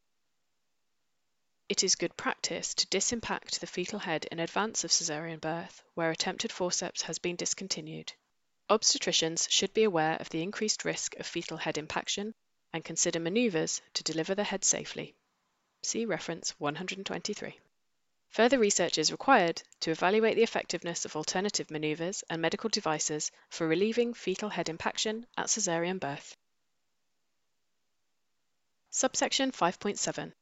[1.68, 6.12] It is good practice to disimpact the fetal head in advance of caesarean birth where
[6.12, 8.14] attempted forceps has been discontinued.
[8.70, 12.34] Obstetricians should be aware of the increased risk of fetal head impaction
[12.72, 15.16] and consider maneuvers to deliver the head safely.
[15.82, 17.60] See reference 123.
[18.34, 23.68] Further research is required to evaluate the effectiveness of alternative maneuvers and medical devices for
[23.68, 26.36] relieving fetal head impaction at caesarean birth.
[28.90, 30.34] Subsection 5.7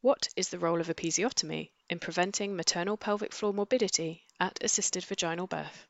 [0.00, 5.46] what is the role of episiotomy in preventing maternal pelvic floor morbidity at assisted vaginal
[5.46, 5.86] birth?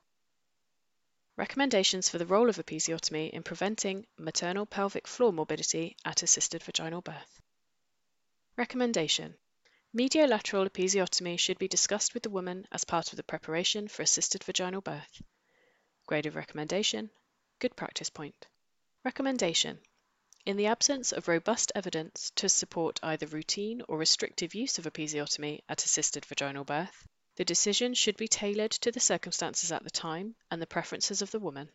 [1.37, 7.01] Recommendations for the role of episiotomy in preventing maternal pelvic floor morbidity at assisted vaginal
[7.01, 7.41] birth.
[8.59, 9.37] Recommendation
[9.93, 14.45] Mediolateral episiotomy should be discussed with the woman as part of the preparation for assisted
[14.45, 15.21] vaginal birth.
[16.07, 17.11] Grade of recommendation
[17.59, 18.47] Good practice point.
[19.05, 19.81] Recommendation
[20.47, 25.61] in the absence of robust evidence to support either routine or restrictive use of episiotomy
[25.69, 30.37] at assisted vaginal birth, the decision should be tailored to the circumstances at the time
[30.53, 31.69] and the preferences of the woman.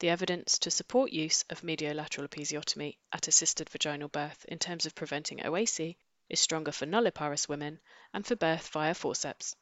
[0.00, 4.94] The evidence to support use of mediolateral episiotomy at assisted vaginal birth in terms of
[4.94, 5.96] preventing OASI
[6.28, 7.80] is stronger for nulliparous women
[8.12, 9.56] and for birth via forceps.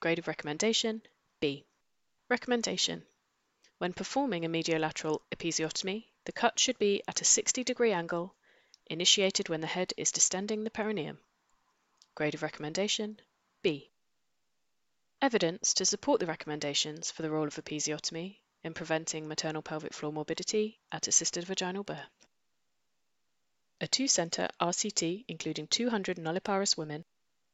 [0.00, 1.02] Grade of recommendation
[1.40, 1.64] B.
[2.28, 3.06] Recommendation
[3.78, 8.34] When performing a mediolateral episiotomy, the cut should be at a 60 degree angle,
[8.86, 11.18] initiated when the head is distending the perineum.
[12.14, 13.20] Grade of recommendation
[13.62, 13.90] B.
[15.22, 20.12] Evidence to support the recommendations for the role of episiotomy in preventing maternal pelvic floor
[20.12, 22.17] morbidity at assisted vaginal birth.
[23.80, 27.04] A two center RCT, including 200 nulliparous women,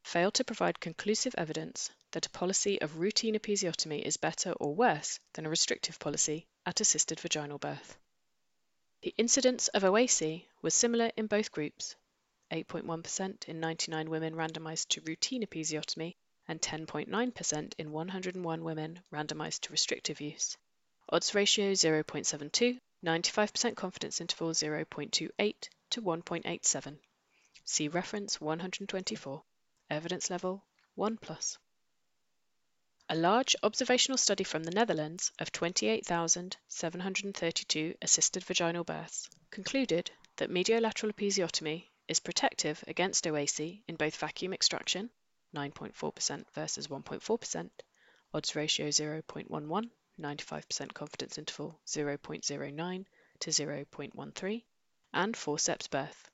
[0.03, 5.21] failed to provide conclusive evidence that a policy of routine episiotomy is better or worse
[5.35, 7.99] than a restrictive policy at assisted vaginal birth.
[9.03, 11.95] The incidence of OASI was similar in both groups
[12.51, 16.15] 8.1% in 99 women randomized to routine episiotomy
[16.49, 20.57] and 10.9% in 101 women randomized to restrictive use.
[21.11, 26.99] Odds ratio 0.72, 95% confidence interval 0.28 to 1.87.
[27.65, 29.45] See reference 124.
[29.89, 30.65] Evidence level
[30.97, 31.57] 1 plus.
[33.09, 41.13] A large observational study from the Netherlands of 28,732 assisted vaginal births concluded that mediolateral
[41.13, 45.11] episiotomy is protective against OASI in both vacuum extraction,
[45.55, 47.71] 9.4% versus 1.4%,
[48.33, 49.91] odds ratio 0.11,
[50.21, 53.07] 95% confidence interval 0.09
[53.39, 54.65] to 0.13,
[55.15, 56.29] and forceps birth,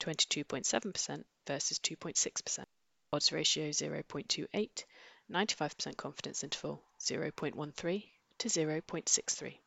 [0.00, 2.64] 22.7% versus 2.6%.
[3.12, 4.84] Odds ratio 0.28,
[5.30, 9.58] 95% confidence interval 0.13 to 0.63.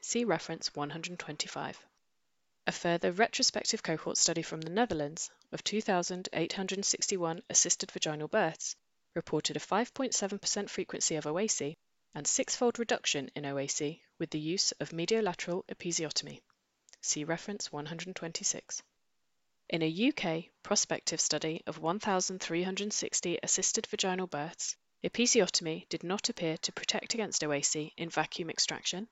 [0.00, 1.84] See reference 125.
[2.66, 8.76] A further retrospective cohort study from the Netherlands of 2,861 assisted vaginal births
[9.14, 11.76] reported a 5.7% frequency of OASI
[12.14, 16.40] and six-fold reduction in OASI with the use of mediolateral episiotomy.
[17.04, 18.80] See reference 126.
[19.68, 26.72] In a UK prospective study of 1,360 assisted vaginal births, episiotomy did not appear to
[26.72, 29.08] protect against OASI in vacuum extraction,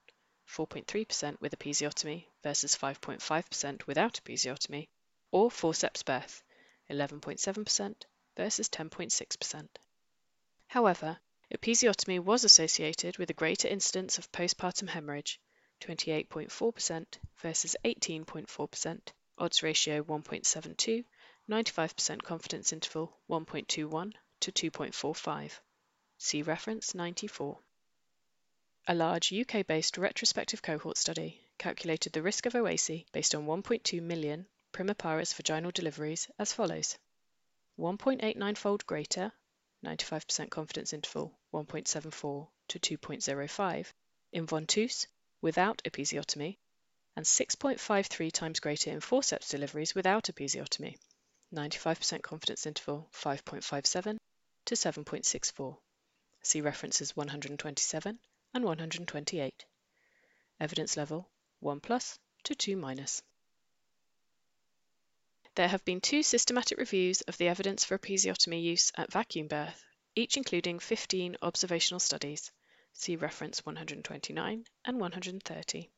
[0.46, 4.86] 4.3% with episiotomy versus 5.5% without episiotomy,
[5.32, 6.44] or forceps birth,
[6.90, 7.94] 11.7%
[8.36, 9.68] versus 10.6%.
[10.68, 11.18] However,
[11.52, 15.40] episiotomy was associated with a greater incidence of postpartum hemorrhage,
[15.80, 17.04] 28.4%
[17.38, 19.00] versus 18.4%,
[19.38, 21.04] odds ratio 1.72,
[21.48, 25.58] 95% confidence interval 1.21 to 2.45.
[26.18, 27.58] See reference 94.
[28.88, 34.02] A large UK based retrospective cohort study calculated the risk of OASI based on 1.2
[34.02, 36.98] million primiparous vaginal deliveries as follows
[37.78, 39.32] 1.89 fold greater,
[39.84, 43.92] 95% confidence interval 1.74 to 2.05,
[44.32, 45.06] in ventouse
[45.40, 46.56] without episiotomy,
[47.16, 50.96] and 6.53 times greater in forceps deliveries without episiotomy,
[51.52, 54.18] 95% confidence interval 5.57
[54.66, 55.76] to 7.64.
[56.42, 58.18] See references 127
[58.54, 59.64] and 128.
[60.60, 61.28] Evidence level
[61.60, 63.22] 1 plus to 2 minus.
[65.56, 69.84] There have been two systematic reviews of the evidence for episiotomy use at vacuum birth,
[70.14, 72.50] each including 15 observational studies.
[72.92, 75.90] See reference 129 and 130.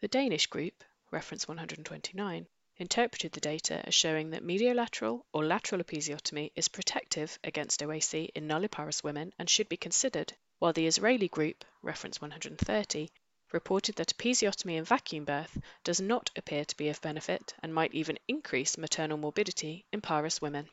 [0.00, 2.46] The Danish group, reference 129,
[2.78, 8.48] interpreted the data as showing that mediolateral or lateral episiotomy is protective against OASI in
[8.48, 13.10] nulliparous women and should be considered, while the Israeli group, reference 130,
[13.52, 17.92] reported that episiotomy in vacuum birth does not appear to be of benefit and might
[17.92, 20.68] even increase maternal morbidity in parous women.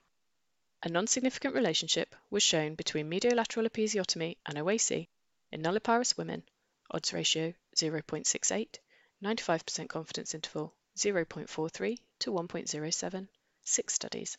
[0.81, 5.09] A non-significant relationship was shown between mediolateral episiotomy and OASI
[5.51, 6.41] in nulliparous women,
[6.89, 8.77] odds ratio 0.68,
[9.21, 13.27] 95% confidence interval 0.43 to 1.07,
[13.61, 14.37] six studies,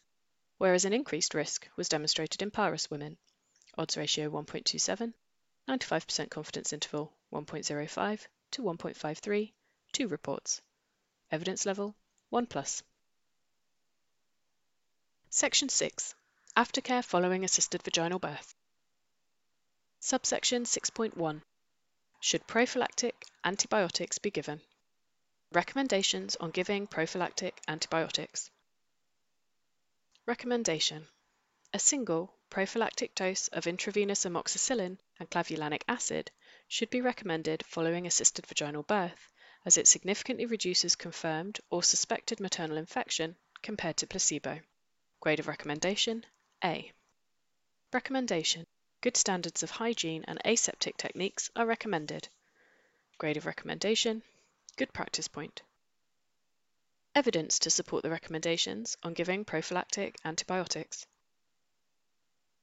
[0.57, 3.19] whereas an increased risk was demonstrated in parous women,
[3.77, 5.13] odds ratio 1.27,
[5.69, 9.53] 95% confidence interval 1.05 to 1.53,
[9.93, 10.63] two reports.
[11.31, 11.95] Evidence level
[12.31, 12.83] 1 plus.
[15.29, 16.15] Section 6
[16.57, 18.55] Aftercare following assisted vaginal birth.
[20.01, 21.41] Subsection 6.1
[22.21, 24.61] Should prophylactic antibiotics be given?
[25.53, 28.51] Recommendations on giving prophylactic antibiotics.
[30.27, 31.09] Recommendation
[31.73, 36.31] A single prophylactic dose of intravenous amoxicillin and clavulanic acid
[36.69, 39.33] should be recommended following assisted vaginal birth
[39.65, 44.61] as it significantly reduces confirmed or suspected maternal infection compared to placebo.
[45.21, 46.27] Grade of recommendation
[46.63, 46.93] A.
[47.91, 48.67] Recommendation
[49.01, 52.29] Good standards of hygiene and aseptic techniques are recommended.
[53.17, 54.23] Grade of recommendation
[54.77, 55.63] Good practice point.
[57.15, 61.07] Evidence to support the recommendations on giving prophylactic antibiotics.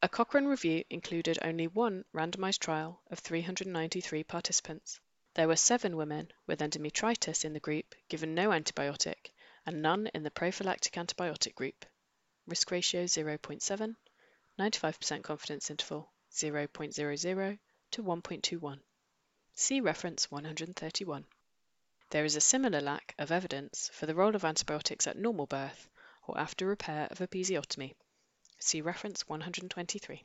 [0.04, 5.00] A Cochrane review included only one randomized trial of 393 participants.
[5.34, 9.32] There were seven women with endometritis in the group given no antibiotic
[9.66, 11.84] and none in the prophylactic antibiotic group.
[12.48, 13.96] Risk ratio 0.7,
[14.58, 17.60] 95% confidence interval 0.00
[17.92, 18.80] to 1.21.
[19.54, 21.26] See reference 131.
[22.10, 25.90] There is a similar lack of evidence for the role of antibiotics at normal birth
[26.26, 27.96] or after repair of episiotomy.
[28.60, 30.24] See reference 123.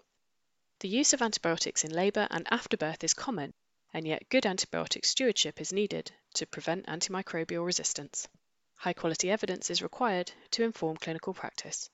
[0.79, 3.53] The use of antibiotics in labour and after birth is common,
[3.93, 8.29] and yet good antibiotic stewardship is needed to prevent antimicrobial resistance.
[8.77, 11.91] High quality evidence is required to inform clinical practice.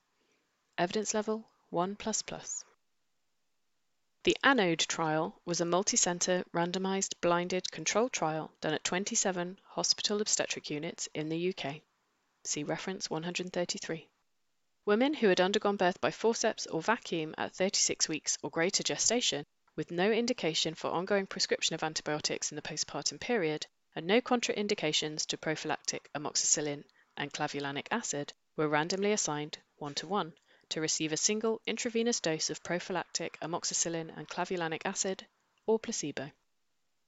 [0.79, 1.97] Evidence level 1.
[4.23, 10.69] The ANODE trial was a multi-center randomized blinded controlled trial done at 27 hospital obstetric
[10.69, 11.81] units in the UK.
[12.45, 14.07] See reference 133.
[14.85, 19.45] Women who had undergone birth by forceps or vacuum at 36 weeks or greater gestation
[19.75, 25.25] with no indication for ongoing prescription of antibiotics in the postpartum period and no contraindications
[25.25, 26.85] to prophylactic amoxicillin
[27.17, 30.33] and clavulanic acid were randomly assigned 1 to 1
[30.69, 35.25] to receive a single intravenous dose of prophylactic amoxicillin and clavulanic acid
[35.65, 36.31] or placebo.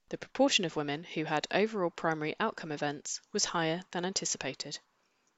[0.09, 4.79] the proportion of women who had overall primary outcome events was higher than anticipated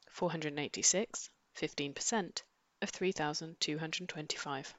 [0.10, 2.42] 486, 15%,
[2.82, 4.74] of 3,225.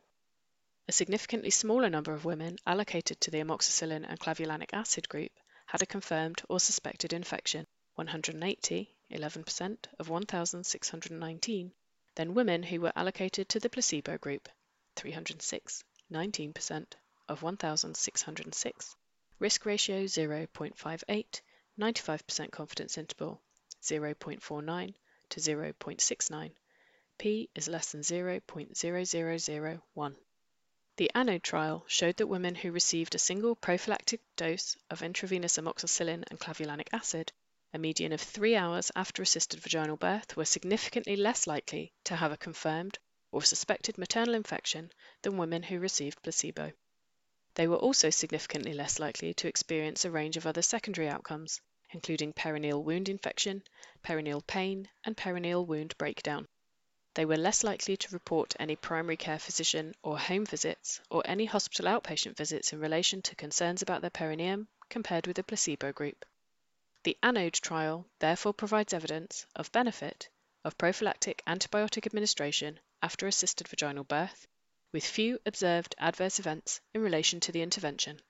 [0.87, 5.33] A significantly smaller number of women allocated to the amoxicillin and clavulanic acid group
[5.66, 11.73] had a confirmed or suspected infection 180, 11% of 1,619,
[12.15, 14.49] than women who were allocated to the placebo group
[14.97, 15.82] 306,
[16.12, 16.86] 19%
[17.28, 18.97] of 1,606
[19.39, 21.41] risk ratio 0.58,
[21.78, 23.41] 95% confidence interval
[23.82, 24.95] 0.49
[25.28, 26.51] to 0.69,
[27.19, 30.15] p is less than 0.0001.
[30.97, 36.23] The ANODE trial showed that women who received a single prophylactic dose of intravenous amoxicillin
[36.31, 37.32] and clavulanic acid
[37.75, 42.31] a median of three hours after assisted vaginal birth were significantly less likely to have
[42.31, 42.97] a confirmed
[43.33, 44.93] or suspected maternal infection
[45.23, 46.71] than women who received placebo.
[47.57, 51.61] They were also significantly less likely to experience a range of other secondary outcomes,
[51.91, 53.65] including perineal wound infection,
[54.05, 56.47] perineal pain, and perineal wound breakdown.
[57.15, 61.47] They were less likely to report any primary care physician or home visits or any
[61.47, 66.25] hospital outpatient visits in relation to concerns about their perineum compared with the placebo group.
[67.05, 70.31] The ANODE trial therefore provides evidence of benefit
[70.64, 74.47] of prophylactic antibiotic administration after assisted vaginal birth
[74.90, 78.22] with few observed adverse events in relation to the intervention.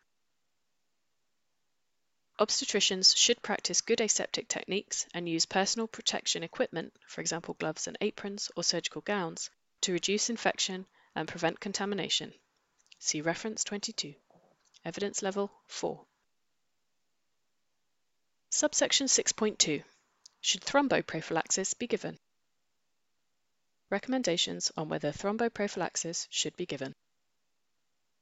[2.40, 7.96] Obstetricians should practice good aseptic techniques and use personal protection equipment, for example gloves and
[8.00, 9.50] aprons or surgical gowns,
[9.82, 10.84] to reduce infection
[11.14, 12.34] and prevent contamination.
[12.98, 14.16] See reference 22.
[14.84, 16.04] Evidence level 4.
[18.56, 19.82] Subsection 6.2.
[20.40, 22.20] Should thromboprophylaxis be given?
[23.90, 26.94] Recommendations on whether thromboprophylaxis should be given.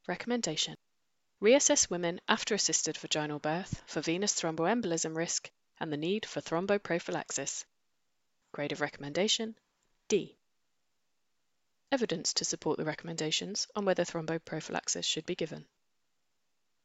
[0.07, 0.79] Recommendation
[1.43, 7.67] Reassess women after assisted vaginal birth for venous thromboembolism risk and the need for thromboprophylaxis.
[8.53, 9.55] Grade of recommendation
[10.09, 10.35] D.
[11.91, 15.67] Evidence to support the recommendations on whether thromboprophylaxis should be given.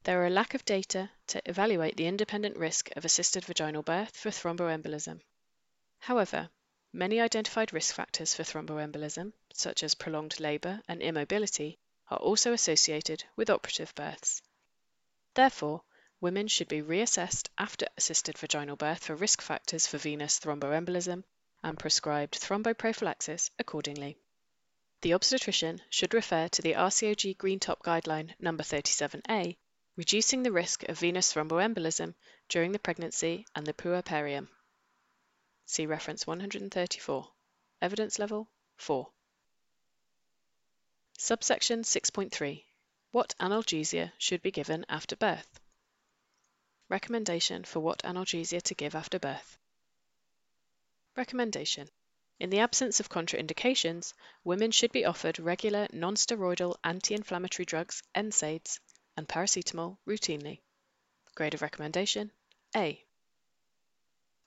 [0.07, 4.15] There are a lack of data to evaluate the independent risk of assisted vaginal birth
[4.15, 5.19] for thromboembolism.
[5.99, 6.49] However,
[6.93, 11.77] Many identified risk factors for thromboembolism, such as prolonged labor and immobility,
[12.09, 14.41] are also associated with operative births.
[15.33, 15.83] Therefore,
[16.21, 21.25] women should be reassessed after assisted vaginal birth for risk factors for venous thromboembolism
[21.61, 24.17] and prescribed thromboprophylaxis accordingly.
[25.01, 29.57] The obstetrician should refer to the RCOG Green Top Guideline number 37A,
[29.97, 32.13] reducing the risk of venous thromboembolism
[32.49, 34.47] during the pregnancy and the puerperium.
[35.65, 37.27] See reference 134.
[37.81, 38.47] Evidence level
[38.77, 39.09] 4.
[41.17, 42.63] Subsection 6.3.
[43.11, 45.59] What analgesia should be given after birth?
[46.89, 49.57] Recommendation for what analgesia to give after birth.
[51.15, 51.89] Recommendation.
[52.39, 54.13] In the absence of contraindications,
[54.43, 58.79] women should be offered regular non-steroidal anti-inflammatory drugs, NSAIDs,
[59.17, 60.59] and paracetamol routinely.
[61.35, 62.31] Grade of recommendation
[62.75, 63.03] A.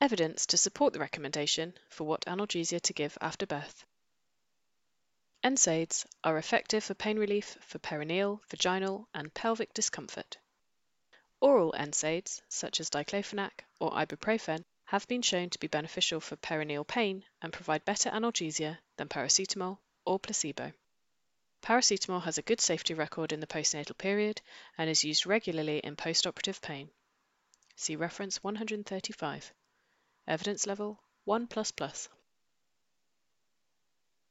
[0.01, 3.85] Evidence to support the recommendation for what analgesia to give after birth.
[5.45, 10.39] NSAIDs are effective for pain relief for perineal, vaginal, and pelvic discomfort.
[11.41, 16.87] Oral NSAIDs, such as diclofenac or ibuprofen, have been shown to be beneficial for perineal
[16.87, 20.73] pain and provide better analgesia than paracetamol or placebo.
[21.63, 24.41] Paracetamol has a good safety record in the postnatal period
[24.79, 26.91] and is used regularly in postoperative pain.
[27.77, 29.53] See reference 135.
[30.27, 31.49] Evidence level 1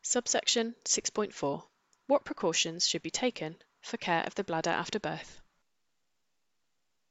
[0.01, 1.64] Subsection 6.4.
[2.07, 5.39] What precautions should be taken for care of the bladder after birth?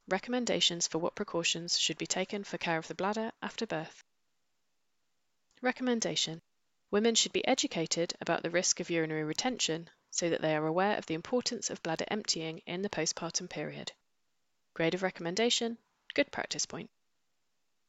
[0.08, 4.02] Recommendations for what precautions should be taken for care of the bladder after birth.
[5.62, 6.42] Recommendation.
[6.90, 10.96] Women should be educated about the risk of urinary retention so that they are aware
[10.96, 13.92] of the importance of bladder emptying in the postpartum period.
[14.74, 15.78] Grade of recommendation,
[16.14, 16.90] good practice point.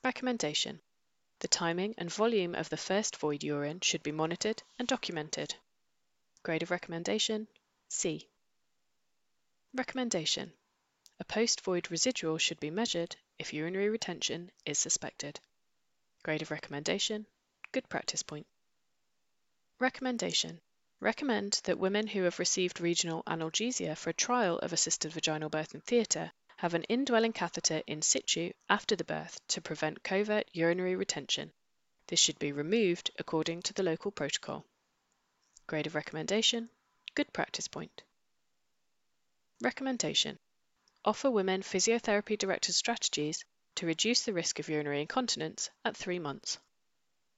[0.04, 0.82] Recommendation.
[1.40, 5.56] The timing and volume of the first void urine should be monitored and documented.
[6.44, 7.48] Grade of recommendation
[7.88, 8.28] C.
[9.74, 10.54] Recommendation.
[11.20, 15.40] A post void residual should be measured if urinary retention is suspected.
[16.24, 17.26] Grade of recommendation
[17.72, 18.48] Good practice point.
[19.78, 20.60] Recommendation.
[21.02, 25.74] Recommend that women who have received regional analgesia for a trial of assisted vaginal birth
[25.74, 30.98] in theatre have an indwelling catheter in situ after the birth to prevent covert urinary
[30.98, 31.54] retention.
[32.08, 34.66] This should be removed according to the local protocol.
[35.68, 36.70] Grade of recommendation
[37.16, 38.04] Good practice point.
[39.62, 40.38] Recommendation
[41.06, 43.46] offer women physiotherapy directed strategies
[43.76, 46.60] to reduce the risk of urinary incontinence at three months.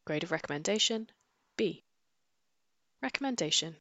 [0.06, 1.12] Grade of recommendation
[1.58, 1.84] B.
[3.04, 3.78] Recommendation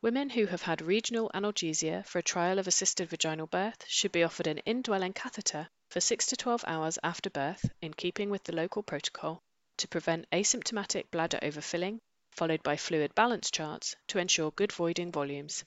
[0.00, 4.22] Women who have had regional analgesia for a trial of assisted vaginal birth should be
[4.22, 8.54] offered an indwelling catheter for 6 to 12 hours after birth, in keeping with the
[8.54, 9.42] local protocol,
[9.76, 12.00] to prevent asymptomatic bladder overfilling,
[12.30, 15.62] followed by fluid balance charts to ensure good voiding volumes.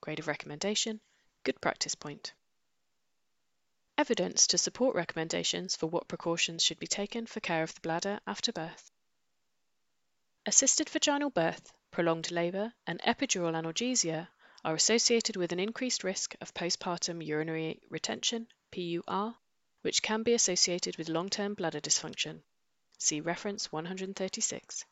[0.00, 0.98] Grade of recommendation
[1.44, 2.32] Good practice point.
[3.98, 8.18] Evidence to support recommendations for what precautions should be taken for care of the bladder
[8.26, 8.90] after birth.
[10.46, 14.28] Assisted vaginal birth prolonged labor, and epidural analgesia
[14.64, 19.36] are associated with an increased risk of postpartum urinary retention, PUR,
[19.82, 22.42] which can be associated with long term bladder dysfunction.
[22.98, 24.84] See reference 136.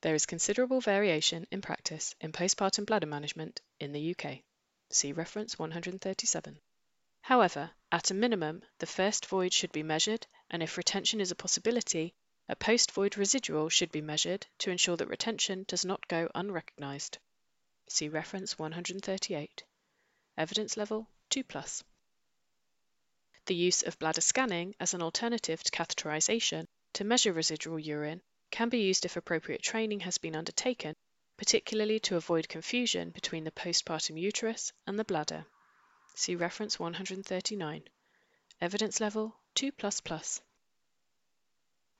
[0.00, 4.38] There is considerable variation in practice in postpartum bladder management in the UK.
[4.90, 6.58] See reference 137.
[7.20, 11.34] However, at a minimum, the first void should be measured, and if retention is a
[11.34, 12.14] possibility,
[12.48, 17.18] a post-void residual should be measured to ensure that retention does not go unrecognized.
[17.88, 19.64] See reference 138.
[20.38, 21.82] Evidence level 2 plus.
[23.46, 28.68] The use of bladder scanning as an alternative to catheterization to measure residual urine can
[28.68, 30.94] be used if appropriate training has been undertaken,
[31.36, 35.46] particularly to avoid confusion between the postpartum uterus and the bladder.
[36.14, 37.88] See reference 139.
[38.60, 40.40] Evidence level 2 plus plus.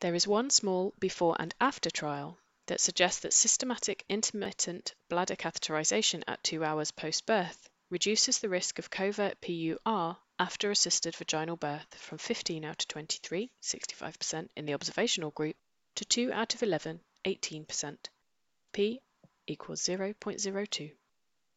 [0.00, 6.22] There is one small before and after trial that suggests that systematic intermittent bladder catheterization
[6.28, 11.94] at two hours post birth reduces the risk of covert PUR after assisted vaginal birth
[11.94, 15.56] from 15 out of 23, 65% in the observational group,
[15.94, 17.96] to 2 out of 11, 18%.
[18.72, 19.00] P
[19.46, 20.92] equals 0.02.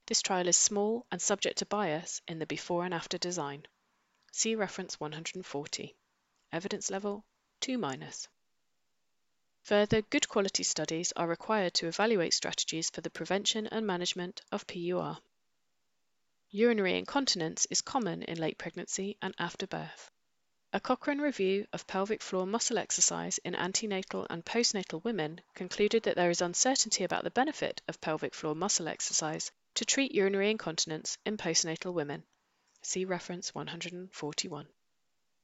[0.05, 3.65] This trial is small and subject to bias in the before and after design.
[4.31, 5.93] See reference 140.
[6.53, 7.25] Evidence level
[7.61, 8.27] 2 minus.
[9.63, 14.65] Further good quality studies are required to evaluate strategies for the prevention and management of
[14.65, 15.17] PUR.
[16.51, 20.09] Urinary incontinence is common in late pregnancy and after birth.
[20.71, 26.15] A Cochrane review of pelvic floor muscle exercise in antenatal and postnatal women concluded that
[26.15, 31.17] there is uncertainty about the benefit of pelvic floor muscle exercise to treat urinary incontinence
[31.25, 32.23] in postnatal women.
[32.81, 34.67] See reference 141.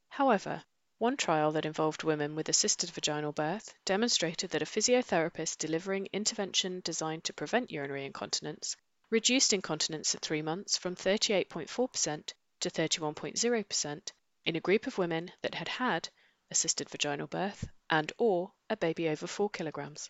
[0.10, 0.64] However,
[0.98, 6.82] one trial that involved women with assisted vaginal birth demonstrated that a physiotherapist delivering intervention
[6.86, 8.78] designed to prevent urinary incontinence
[9.10, 14.12] reduced incontinence at three months from 38.4% to 31.0%
[14.46, 16.10] in a group of women that had had
[16.50, 20.10] assisted vaginal birth and or a baby over 4 kilograms.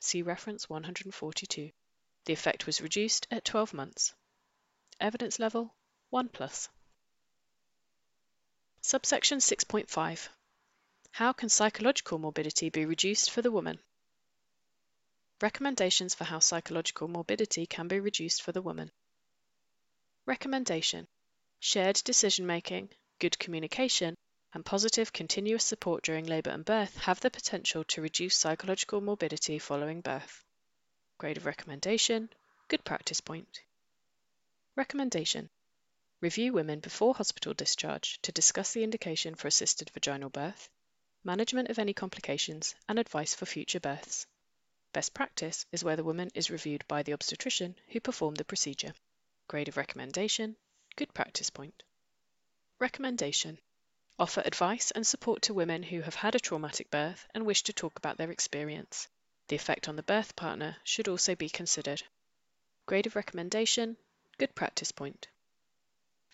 [0.00, 1.70] See reference 142.
[2.26, 4.14] The effect was reduced at 12 months.
[5.00, 5.74] Evidence level
[6.10, 6.68] 1 plus.
[8.88, 10.28] Subsection 6.5
[11.10, 13.80] How can psychological morbidity be reduced for the woman?
[15.42, 18.90] Recommendations for how psychological morbidity can be reduced for the woman.
[20.24, 21.06] Recommendation
[21.60, 22.88] Shared decision making,
[23.18, 24.16] good communication,
[24.54, 29.58] and positive continuous support during labour and birth have the potential to reduce psychological morbidity
[29.58, 30.42] following birth.
[31.18, 32.30] Grade of recommendation
[32.68, 33.60] Good practice point.
[34.76, 35.50] Recommendation
[36.20, 40.68] Review women before hospital discharge to discuss the indication for assisted vaginal birth,
[41.22, 44.26] management of any complications, and advice for future births.
[44.92, 48.94] Best practice is where the woman is reviewed by the obstetrician who performed the procedure.
[49.46, 50.56] Grade of recommendation
[50.96, 51.84] Good practice point.
[52.80, 53.58] Recommendation
[54.18, 57.72] Offer advice and support to women who have had a traumatic birth and wish to
[57.72, 59.06] talk about their experience.
[59.46, 62.02] The effect on the birth partner should also be considered.
[62.86, 63.96] Grade of recommendation
[64.36, 65.28] Good practice point.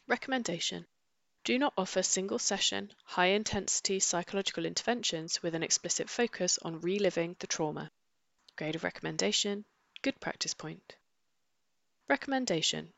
[0.07, 0.87] Recommendation
[1.45, 7.37] Do not offer single session, high intensity psychological interventions with an explicit focus on reliving
[7.39, 7.91] the trauma.
[8.57, 9.65] Grade of recommendation
[10.03, 10.97] Good practice point.
[12.07, 12.93] Recommendation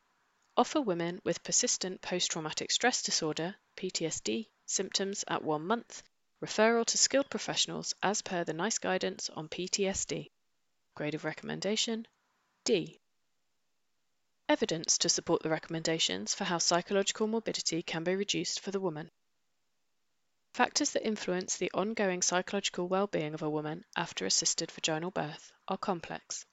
[0.56, 6.02] Offer women with persistent post traumatic stress disorder PTSD symptoms at one month
[6.42, 10.30] referral to skilled professionals as per the NICE guidance on PTSD.
[10.96, 12.08] Grade of recommendation
[12.64, 12.98] D.
[14.48, 19.10] Evidence to support the recommendations for how psychological morbidity can be reduced for the woman.
[20.54, 25.76] Factors that influence the ongoing psychological well-being of a woman after assisted vaginal birth are
[25.76, 26.46] complex.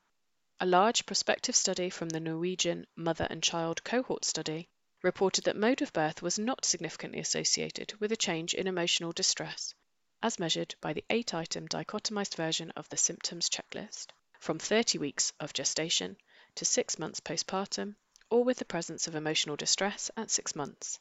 [0.60, 4.68] A large prospective study from the Norwegian Mother and Child Cohort Study
[5.04, 9.76] reported that mode of birth was not significantly associated with a change in emotional distress,
[10.24, 14.08] as measured by the eight item dichotomized version of the symptoms checklist,
[14.40, 16.18] from 30 weeks of gestation
[16.56, 17.96] to six months postpartum,
[18.30, 21.00] or with the presence of emotional distress at six months.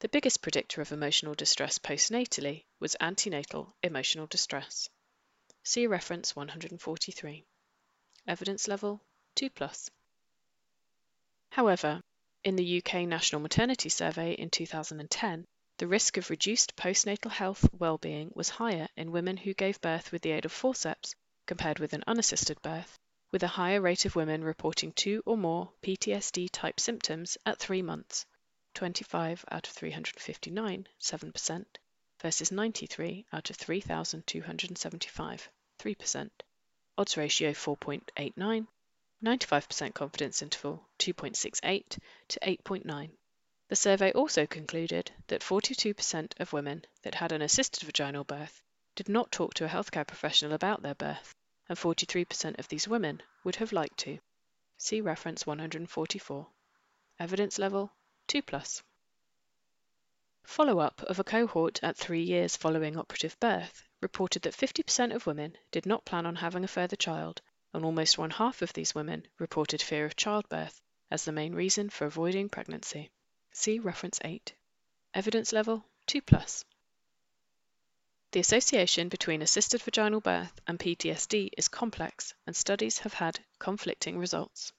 [0.00, 4.88] The biggest predictor of emotional distress postnatally was antenatal emotional distress.
[5.62, 7.44] See reference 143.
[8.26, 9.02] Evidence level
[9.34, 9.90] 2 plus.
[11.50, 12.02] However,
[12.44, 15.46] in the UK National Maternity Survey in 2010,
[15.76, 20.22] the risk of reduced postnatal health well-being was higher in women who gave birth with
[20.22, 21.14] the aid of forceps
[21.46, 22.98] compared with an unassisted birth,
[23.32, 27.82] with a higher rate of women reporting two or more PTSD type symptoms at 3
[27.82, 28.26] months,
[28.74, 31.64] 25 out of 359, 7%,
[32.20, 35.48] versus 93 out of 3,275,
[35.78, 36.30] 3%.
[36.98, 38.66] Odds ratio 4.89,
[39.24, 41.98] 95% confidence interval 2.68
[42.28, 43.10] to 8.9.
[43.68, 48.60] The survey also concluded that 42% of women that had an assisted vaginal birth
[48.96, 51.34] did not talk to a healthcare professional about their birth,
[51.70, 54.18] and 43% of these women would have liked to.
[54.76, 56.48] See reference 144.
[57.20, 57.92] Evidence level
[58.26, 58.82] 2 plus.
[60.42, 65.56] Follow-up of a cohort at three years following operative birth reported that 50% of women
[65.70, 67.40] did not plan on having a further child,
[67.72, 71.88] and almost one half of these women reported fear of childbirth as the main reason
[71.88, 73.10] for avoiding pregnancy.
[73.52, 74.52] See reference 8.
[75.14, 76.64] Evidence level 2 plus.
[78.32, 84.18] The association between assisted vaginal birth and PTSD is complex and studies have had conflicting
[84.18, 84.72] results.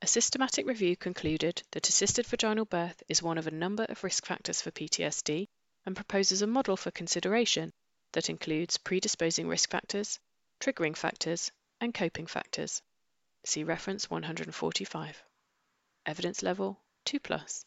[0.00, 4.26] A systematic review concluded that assisted vaginal birth is one of a number of risk
[4.26, 5.46] factors for PTSD
[5.86, 7.72] and proposes a model for consideration
[8.14, 10.18] that includes predisposing risk factors,
[10.58, 12.82] triggering factors, and coping factors.
[13.44, 15.22] See reference 145.
[16.04, 17.64] Evidence level 2 plus.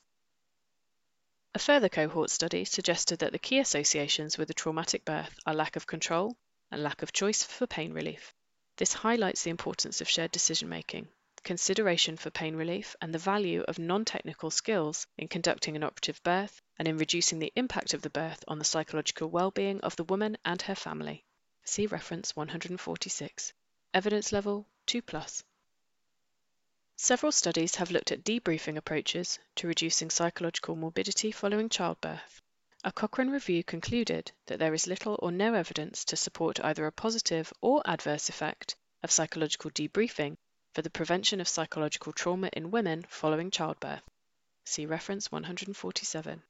[1.56, 5.78] A further cohort study suggested that the key associations with a traumatic birth are lack
[5.78, 6.36] of control
[6.70, 8.34] and lack of choice for pain relief.
[8.76, 11.08] This highlights the importance of shared decision making,
[11.46, 16.22] consideration for pain relief, and the value of non technical skills in conducting an operative
[16.24, 19.96] birth and in reducing the impact of the birth on the psychological well being of
[19.96, 21.24] the woman and her family.
[21.64, 23.54] See reference 146.
[23.94, 25.46] Evidence level 2 plus.
[26.98, 32.42] Several studies have looked at debriefing approaches to reducing psychological morbidity following childbirth.
[32.86, 36.94] A Cochrane review concluded that there is little or no evidence to support either a
[36.94, 40.38] positive or adverse effect of psychological debriefing
[40.72, 44.04] for the prevention of psychological trauma in women following childbirth.
[44.64, 46.44] See reference 147.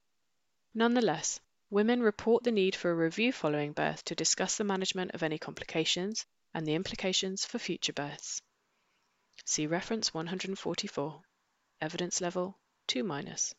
[0.75, 1.39] Nonetheless,
[1.71, 5.39] women report the need for a review following birth to discuss the management of any
[5.39, 8.43] complications and the implications for future births.
[9.43, 11.21] See reference 144.
[11.81, 12.57] Evidence level
[12.87, 13.53] 2 minus.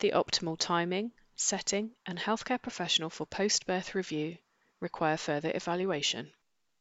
[0.00, 4.38] The optimal timing, setting, and healthcare professional for post-birth review
[4.80, 6.32] require further evaluation.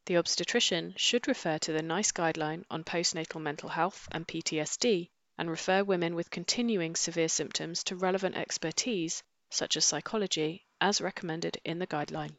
[0.05, 5.49] The obstetrician should refer to the NICE guideline on postnatal mental health and PTSD and
[5.49, 11.79] refer women with continuing severe symptoms to relevant expertise such as psychology as recommended in
[11.79, 12.35] the guideline.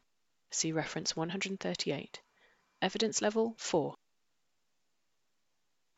[0.50, 2.20] See reference 138.
[2.82, 3.94] Evidence level 4.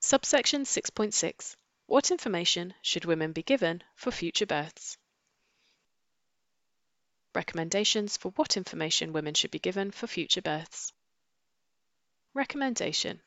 [0.09, 1.57] Subsection 6.6
[1.87, 4.99] What information should women be given for future births?
[7.35, 10.93] Recommendations for what information women should be given for future births.
[12.35, 13.21] Recommendation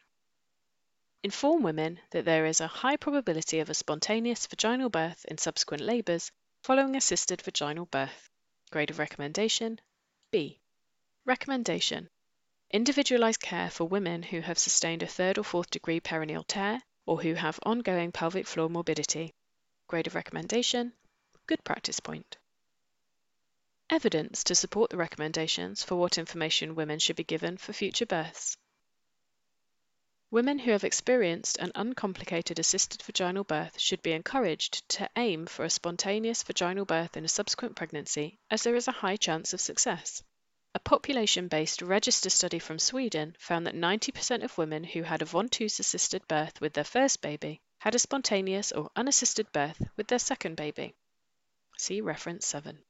[1.22, 5.84] Inform women that there is a high probability of a spontaneous vaginal birth in subsequent
[5.84, 6.32] labours
[6.62, 8.30] following assisted vaginal birth.
[8.72, 9.82] Grade of recommendation
[10.32, 10.62] B.
[11.26, 12.10] Recommendation
[12.72, 17.20] Individualized care for women who have sustained a third or fourth degree perineal tear or
[17.20, 19.34] who have ongoing pelvic floor morbidity.
[19.88, 20.94] Grade of recommendation
[21.48, 22.38] Good practice point.
[23.90, 28.56] Evidence to support the recommendations for what information women should be given for future births.
[30.30, 35.66] Women who have experienced an uncomplicated assisted vaginal birth should be encouraged to aim for
[35.66, 39.60] a spontaneous vaginal birth in a subsequent pregnancy as there is a high chance of
[39.60, 40.22] success.
[40.76, 45.50] A population-based register study from Sweden found that 90% of women who had a von
[45.62, 50.56] assisted birth with their first baby had a spontaneous or unassisted birth with their second
[50.56, 50.94] baby.
[51.76, 52.84] See reference 7.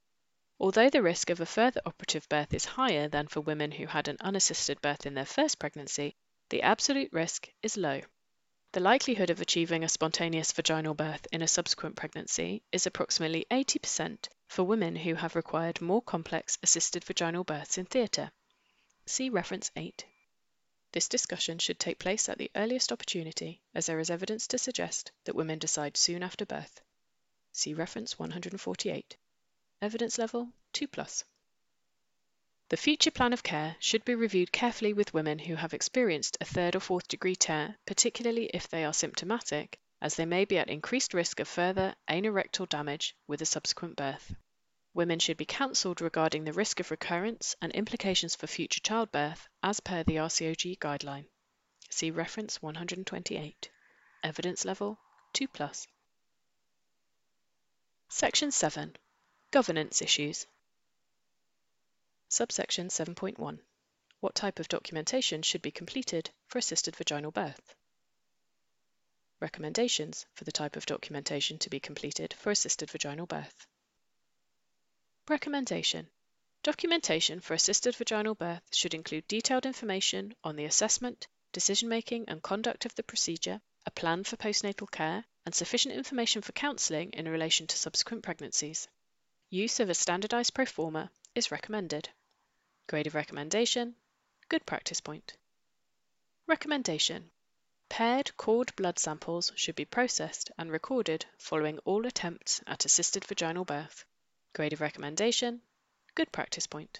[0.59, 4.09] Although the risk of a further operative birth is higher than for women who had
[4.09, 6.17] an unassisted birth in their first pregnancy,
[6.49, 8.01] the absolute risk is low.
[8.73, 14.27] The likelihood of achieving a spontaneous vaginal birth in a subsequent pregnancy is approximately 80%
[14.49, 18.31] for women who have required more complex assisted vaginal births in theatre.
[19.05, 20.03] See reference 8.
[20.91, 25.11] This discussion should take place at the earliest opportunity as there is evidence to suggest
[25.25, 26.81] that women decide soon after birth.
[27.53, 29.15] See reference 148.
[29.83, 31.23] Evidence level 2 plus.
[32.69, 36.45] The future plan of care should be reviewed carefully with women who have experienced a
[36.45, 40.69] third or fourth degree tear, particularly if they are symptomatic, as they may be at
[40.69, 44.33] increased risk of further anorectal damage with a subsequent birth.
[44.93, 49.79] Women should be counselled regarding the risk of recurrence and implications for future childbirth as
[49.79, 51.25] per the RCOG guideline.
[51.89, 53.69] See reference 128.
[54.23, 54.99] Evidence level
[55.33, 55.87] 2 plus.
[58.07, 58.95] Section 7.
[59.51, 60.47] Governance issues.
[62.27, 63.59] Subsection 7.1.
[64.19, 67.75] What type of documentation should be completed for assisted vaginal birth?
[69.39, 73.67] Recommendations for the type of documentation to be completed for assisted vaginal birth.
[75.29, 76.09] Recommendation
[76.61, 82.43] Documentation for assisted vaginal birth should include detailed information on the assessment, decision making, and
[82.43, 87.29] conduct of the procedure, a plan for postnatal care, and sufficient information for counseling in
[87.29, 88.87] relation to subsequent pregnancies.
[89.49, 92.09] Use of a standardized pro forma is recommended.
[92.87, 93.95] Grade of recommendation
[94.49, 95.33] Good practice point.
[96.45, 97.31] Recommendation
[97.89, 103.65] Paired cord blood samples should be processed and recorded following all attempts at assisted vaginal
[103.65, 104.05] birth.
[104.53, 105.63] Grade of recommendation
[106.13, 106.99] Good practice point.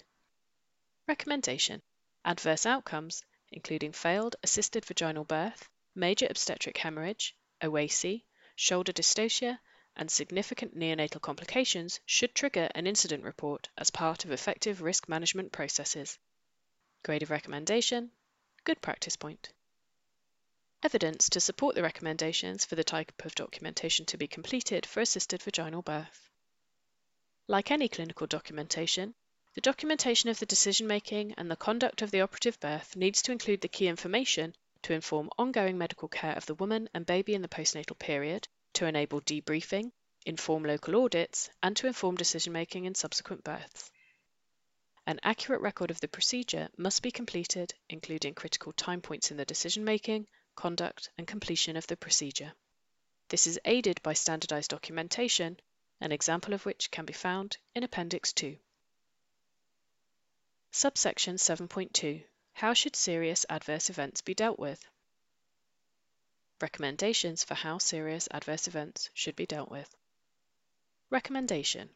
[1.07, 1.83] Recommendation
[2.25, 8.23] Adverse outcomes, including failed assisted vaginal birth, major obstetric hemorrhage, OASI,
[8.55, 9.59] shoulder dystocia,
[9.95, 15.51] and significant neonatal complications should trigger an incident report as part of effective risk management
[15.51, 16.17] processes.
[17.03, 18.11] Grade of recommendation
[18.63, 19.49] Good practice point.
[20.81, 25.41] Evidence to support the recommendations for the type of documentation to be completed for assisted
[25.43, 26.29] vaginal birth.
[27.47, 29.13] Like any clinical documentation,
[29.55, 33.33] the documentation of the decision making and the conduct of the operative birth needs to
[33.33, 37.41] include the key information to inform ongoing medical care of the woman and baby in
[37.41, 39.91] the postnatal period, to enable debriefing,
[40.25, 43.91] inform local audits, and to inform decision making in subsequent births.
[45.05, 49.43] An accurate record of the procedure must be completed, including critical time points in the
[49.43, 50.27] decision making,
[50.59, 52.51] conduct, and completion of the procedure.
[53.29, 55.57] This is aided by standardized documentation
[56.01, 58.57] an example of which can be found in Appendix 2.
[60.71, 62.23] Subsection 7.2
[62.53, 64.85] How should serious adverse events be dealt with?
[66.59, 69.95] Recommendations for how serious adverse events should be dealt with.
[71.09, 71.89] Recommendation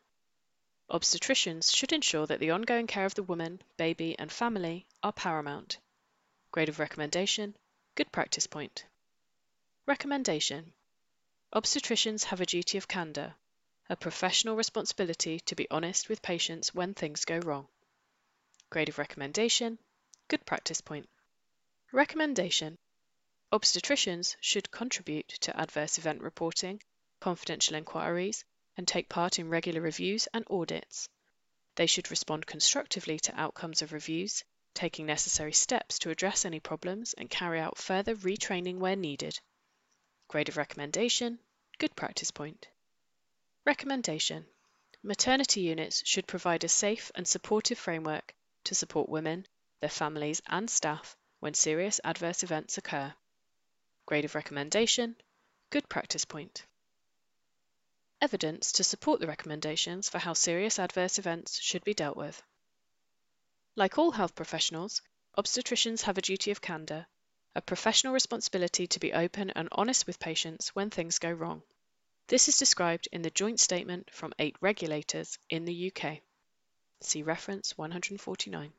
[0.89, 5.79] Obstetricians should ensure that the ongoing care of the woman, baby, and family are paramount.
[6.51, 7.55] Grade of recommendation
[7.95, 8.85] Good practice point.
[9.85, 10.73] Recommendation
[11.53, 13.35] Obstetricians have a duty of candour
[13.87, 17.67] a professional responsibility to be honest with patients when things go wrong.
[18.71, 19.77] Grade of recommendation
[20.27, 21.07] Good practice point.
[21.91, 22.79] Recommendation
[23.51, 26.81] Obstetricians should contribute to adverse event reporting,
[27.19, 28.43] confidential inquiries,
[28.75, 31.09] and take part in regular reviews and audits.
[31.75, 34.43] They should respond constructively to outcomes of reviews,
[34.73, 39.39] taking necessary steps to address any problems and carry out further retraining where needed.
[40.27, 41.39] Grade of recommendation
[41.77, 42.67] Good practice point.
[43.65, 44.45] Recommendation
[45.01, 48.33] Maternity units should provide a safe and supportive framework
[48.63, 49.45] to support women,
[49.79, 53.13] their families, and staff when serious adverse events occur.
[54.05, 55.15] Grade of recommendation
[55.69, 56.65] Good practice point.
[58.21, 62.41] Evidence to support the recommendations for how serious adverse events should be dealt with.
[63.75, 65.01] Like all health professionals,
[65.35, 67.07] obstetricians have a duty of candour,
[67.55, 71.63] a professional responsibility to be open and honest with patients when things go wrong.
[72.27, 76.19] This is described in the joint statement from eight regulators in the UK.
[77.01, 78.73] See reference 149.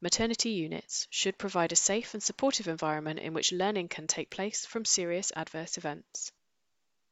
[0.00, 4.64] Maternity units should provide a safe and supportive environment in which learning can take place
[4.64, 6.32] from serious adverse events.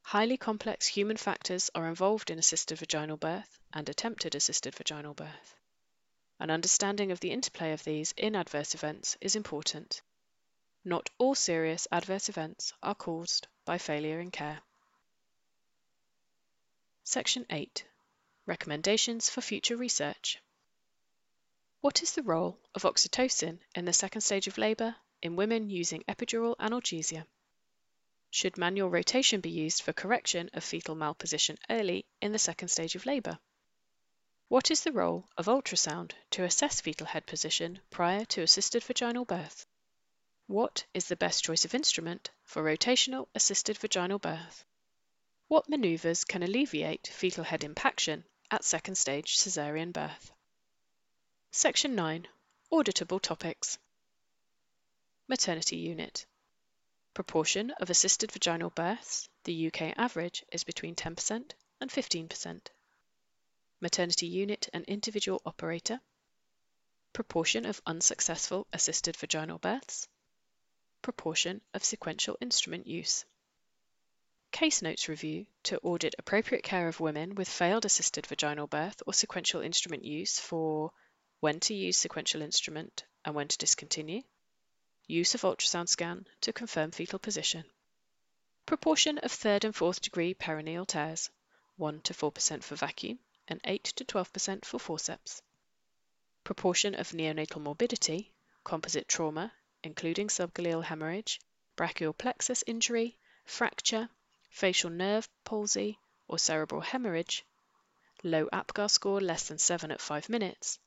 [0.00, 5.57] Highly complex human factors are involved in assisted vaginal birth and attempted assisted vaginal birth.
[6.40, 10.02] An understanding of the interplay of these in adverse events is important.
[10.84, 14.62] Not all serious adverse events are caused by failure in care.
[17.02, 17.84] Section 8
[18.46, 20.38] Recommendations for future research.
[21.80, 26.04] What is the role of oxytocin in the second stage of labour in women using
[26.04, 27.26] epidural analgesia?
[28.30, 32.94] Should manual rotation be used for correction of fetal malposition early in the second stage
[32.94, 33.38] of labour?
[34.50, 39.26] What is the role of ultrasound to assess fetal head position prior to assisted vaginal
[39.26, 39.66] birth?
[40.46, 44.64] What is the best choice of instrument for rotational assisted vaginal birth?
[45.48, 50.32] What maneuvers can alleviate fetal head impaction at second stage caesarean birth?
[51.50, 52.26] Section 9
[52.72, 53.76] Auditable Topics
[55.28, 56.24] Maternity Unit
[57.12, 61.52] Proportion of assisted vaginal births, the UK average is between 10%
[61.82, 62.68] and 15%.
[63.80, 66.00] Maternity unit and individual operator.
[67.12, 70.08] Proportion of unsuccessful assisted vaginal births.
[71.00, 73.24] Proportion of sequential instrument use.
[74.50, 79.14] Case Notes Review to audit appropriate care of women with failed assisted vaginal birth or
[79.14, 80.90] sequential instrument use for
[81.38, 84.22] when to use sequential instrument and when to discontinue,
[85.06, 87.64] use of ultrasound scan to confirm fetal position.
[88.66, 91.30] Proportion of third and fourth degree perineal tears
[91.76, 95.42] 1 to 4% for vacuum and 8 to 12% for forceps.
[96.44, 99.52] Proportion of neonatal morbidity, composite trauma,
[99.82, 101.40] including subgaleal hemorrhage,
[101.76, 104.08] brachial plexus injury, fracture,
[104.50, 107.44] facial nerve palsy, or cerebral hemorrhage,
[108.22, 110.78] low APGAR score less than 7 at 5 minutes,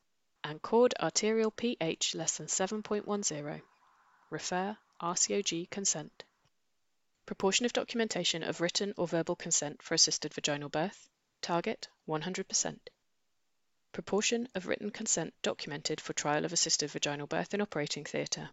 [0.44, 3.62] and cord arterial pH less than 7.10.
[4.30, 6.24] Refer RCOG consent.
[7.26, 11.08] Proportion of documentation of written or verbal consent for assisted vaginal birth.
[11.42, 12.78] Target 100%.
[13.90, 18.48] Proportion of written consent documented for trial of assisted vaginal birth in operating theatre.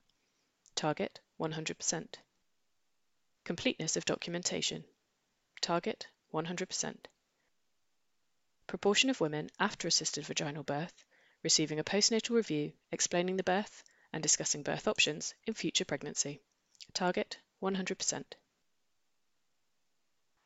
[0.73, 2.15] Target 100%.
[3.43, 4.83] Completeness of documentation.
[5.61, 6.97] Target 100%.
[8.65, 11.05] Proportion of women after assisted vaginal birth
[11.43, 16.41] receiving a postnatal review explaining the birth and discussing birth options in future pregnancy.
[16.95, 18.23] Target 100%.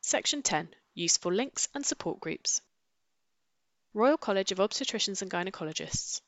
[0.02, 2.60] Section 10 Useful links and support groups.
[3.92, 6.20] Royal College of Obstetricians and Gynecologists.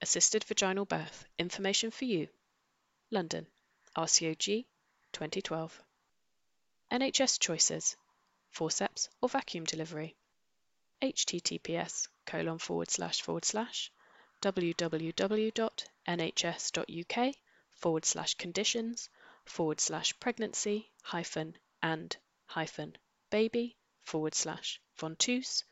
[0.00, 1.24] Assisted Vaginal Birth.
[1.38, 2.28] Information for you.
[3.10, 3.48] London.
[3.96, 4.64] RCOG
[5.12, 5.82] 2012.
[6.92, 7.96] NHS Choices.
[8.50, 10.14] Forceps or vacuum delivery.
[11.02, 13.90] https colon forward slash forward slash
[14.40, 15.64] www.nhs.uk
[17.72, 19.08] forward slash conditions
[19.44, 22.16] forward slash pregnancy hyphen and
[22.46, 22.96] hyphen
[23.30, 25.62] baby forward slash ventouse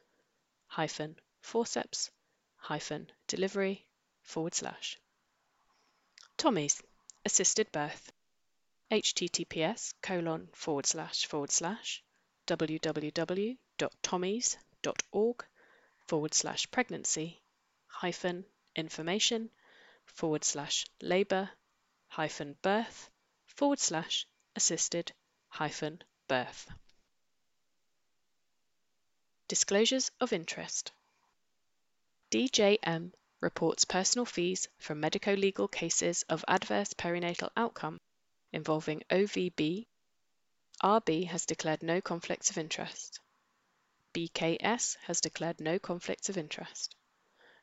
[0.67, 2.11] hyphen forceps
[2.57, 3.87] hyphen delivery
[4.23, 4.99] forward slash.
[6.37, 6.83] Tommy's
[7.25, 8.13] assisted birth
[8.91, 12.05] https colon forward slash forward slash
[12.47, 15.45] www.tommys.org
[16.07, 17.43] forward slash pregnancy
[17.87, 18.45] hyphen
[18.75, 19.51] information
[20.07, 21.51] forward slash labour
[22.09, 23.11] hyphen birth
[23.47, 24.27] forward slash
[24.57, 25.13] assisted
[25.49, 26.69] hyphen birth.
[29.51, 30.93] Disclosures of interest.
[32.31, 33.11] DJM
[33.41, 37.99] reports personal fees from medico legal cases of adverse perinatal outcome
[38.53, 39.89] involving OVB.
[40.85, 43.19] RB has declared no conflicts of interest.
[44.15, 46.95] BKS has declared no conflicts of interest.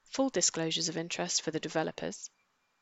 [0.04, 2.30] Full disclosures of interest for the developers,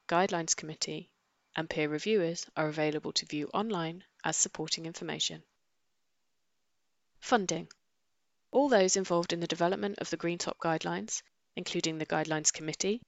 [0.08, 1.12] Guidelines Committee,
[1.56, 5.44] and peer reviewers are available to view online as supporting information.
[7.20, 7.70] Funding
[8.56, 11.22] all those involved in the development of the Greentop Guidelines,
[11.58, 13.02] including the Guidelines Committee,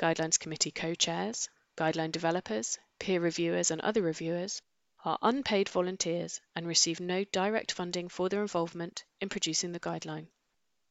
[0.00, 4.62] Guidelines Committee co-chairs, guideline developers, peer reviewers and other reviewers,
[5.04, 10.28] are unpaid volunteers and receive no direct funding for their involvement in producing the guideline.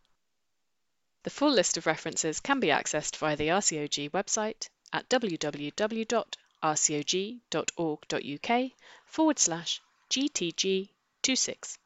[1.22, 5.70] The full list of references can be accessed via the RCOG website at www.rcog.org.uk
[9.06, 9.80] forward slash
[10.10, 11.78] GTG26.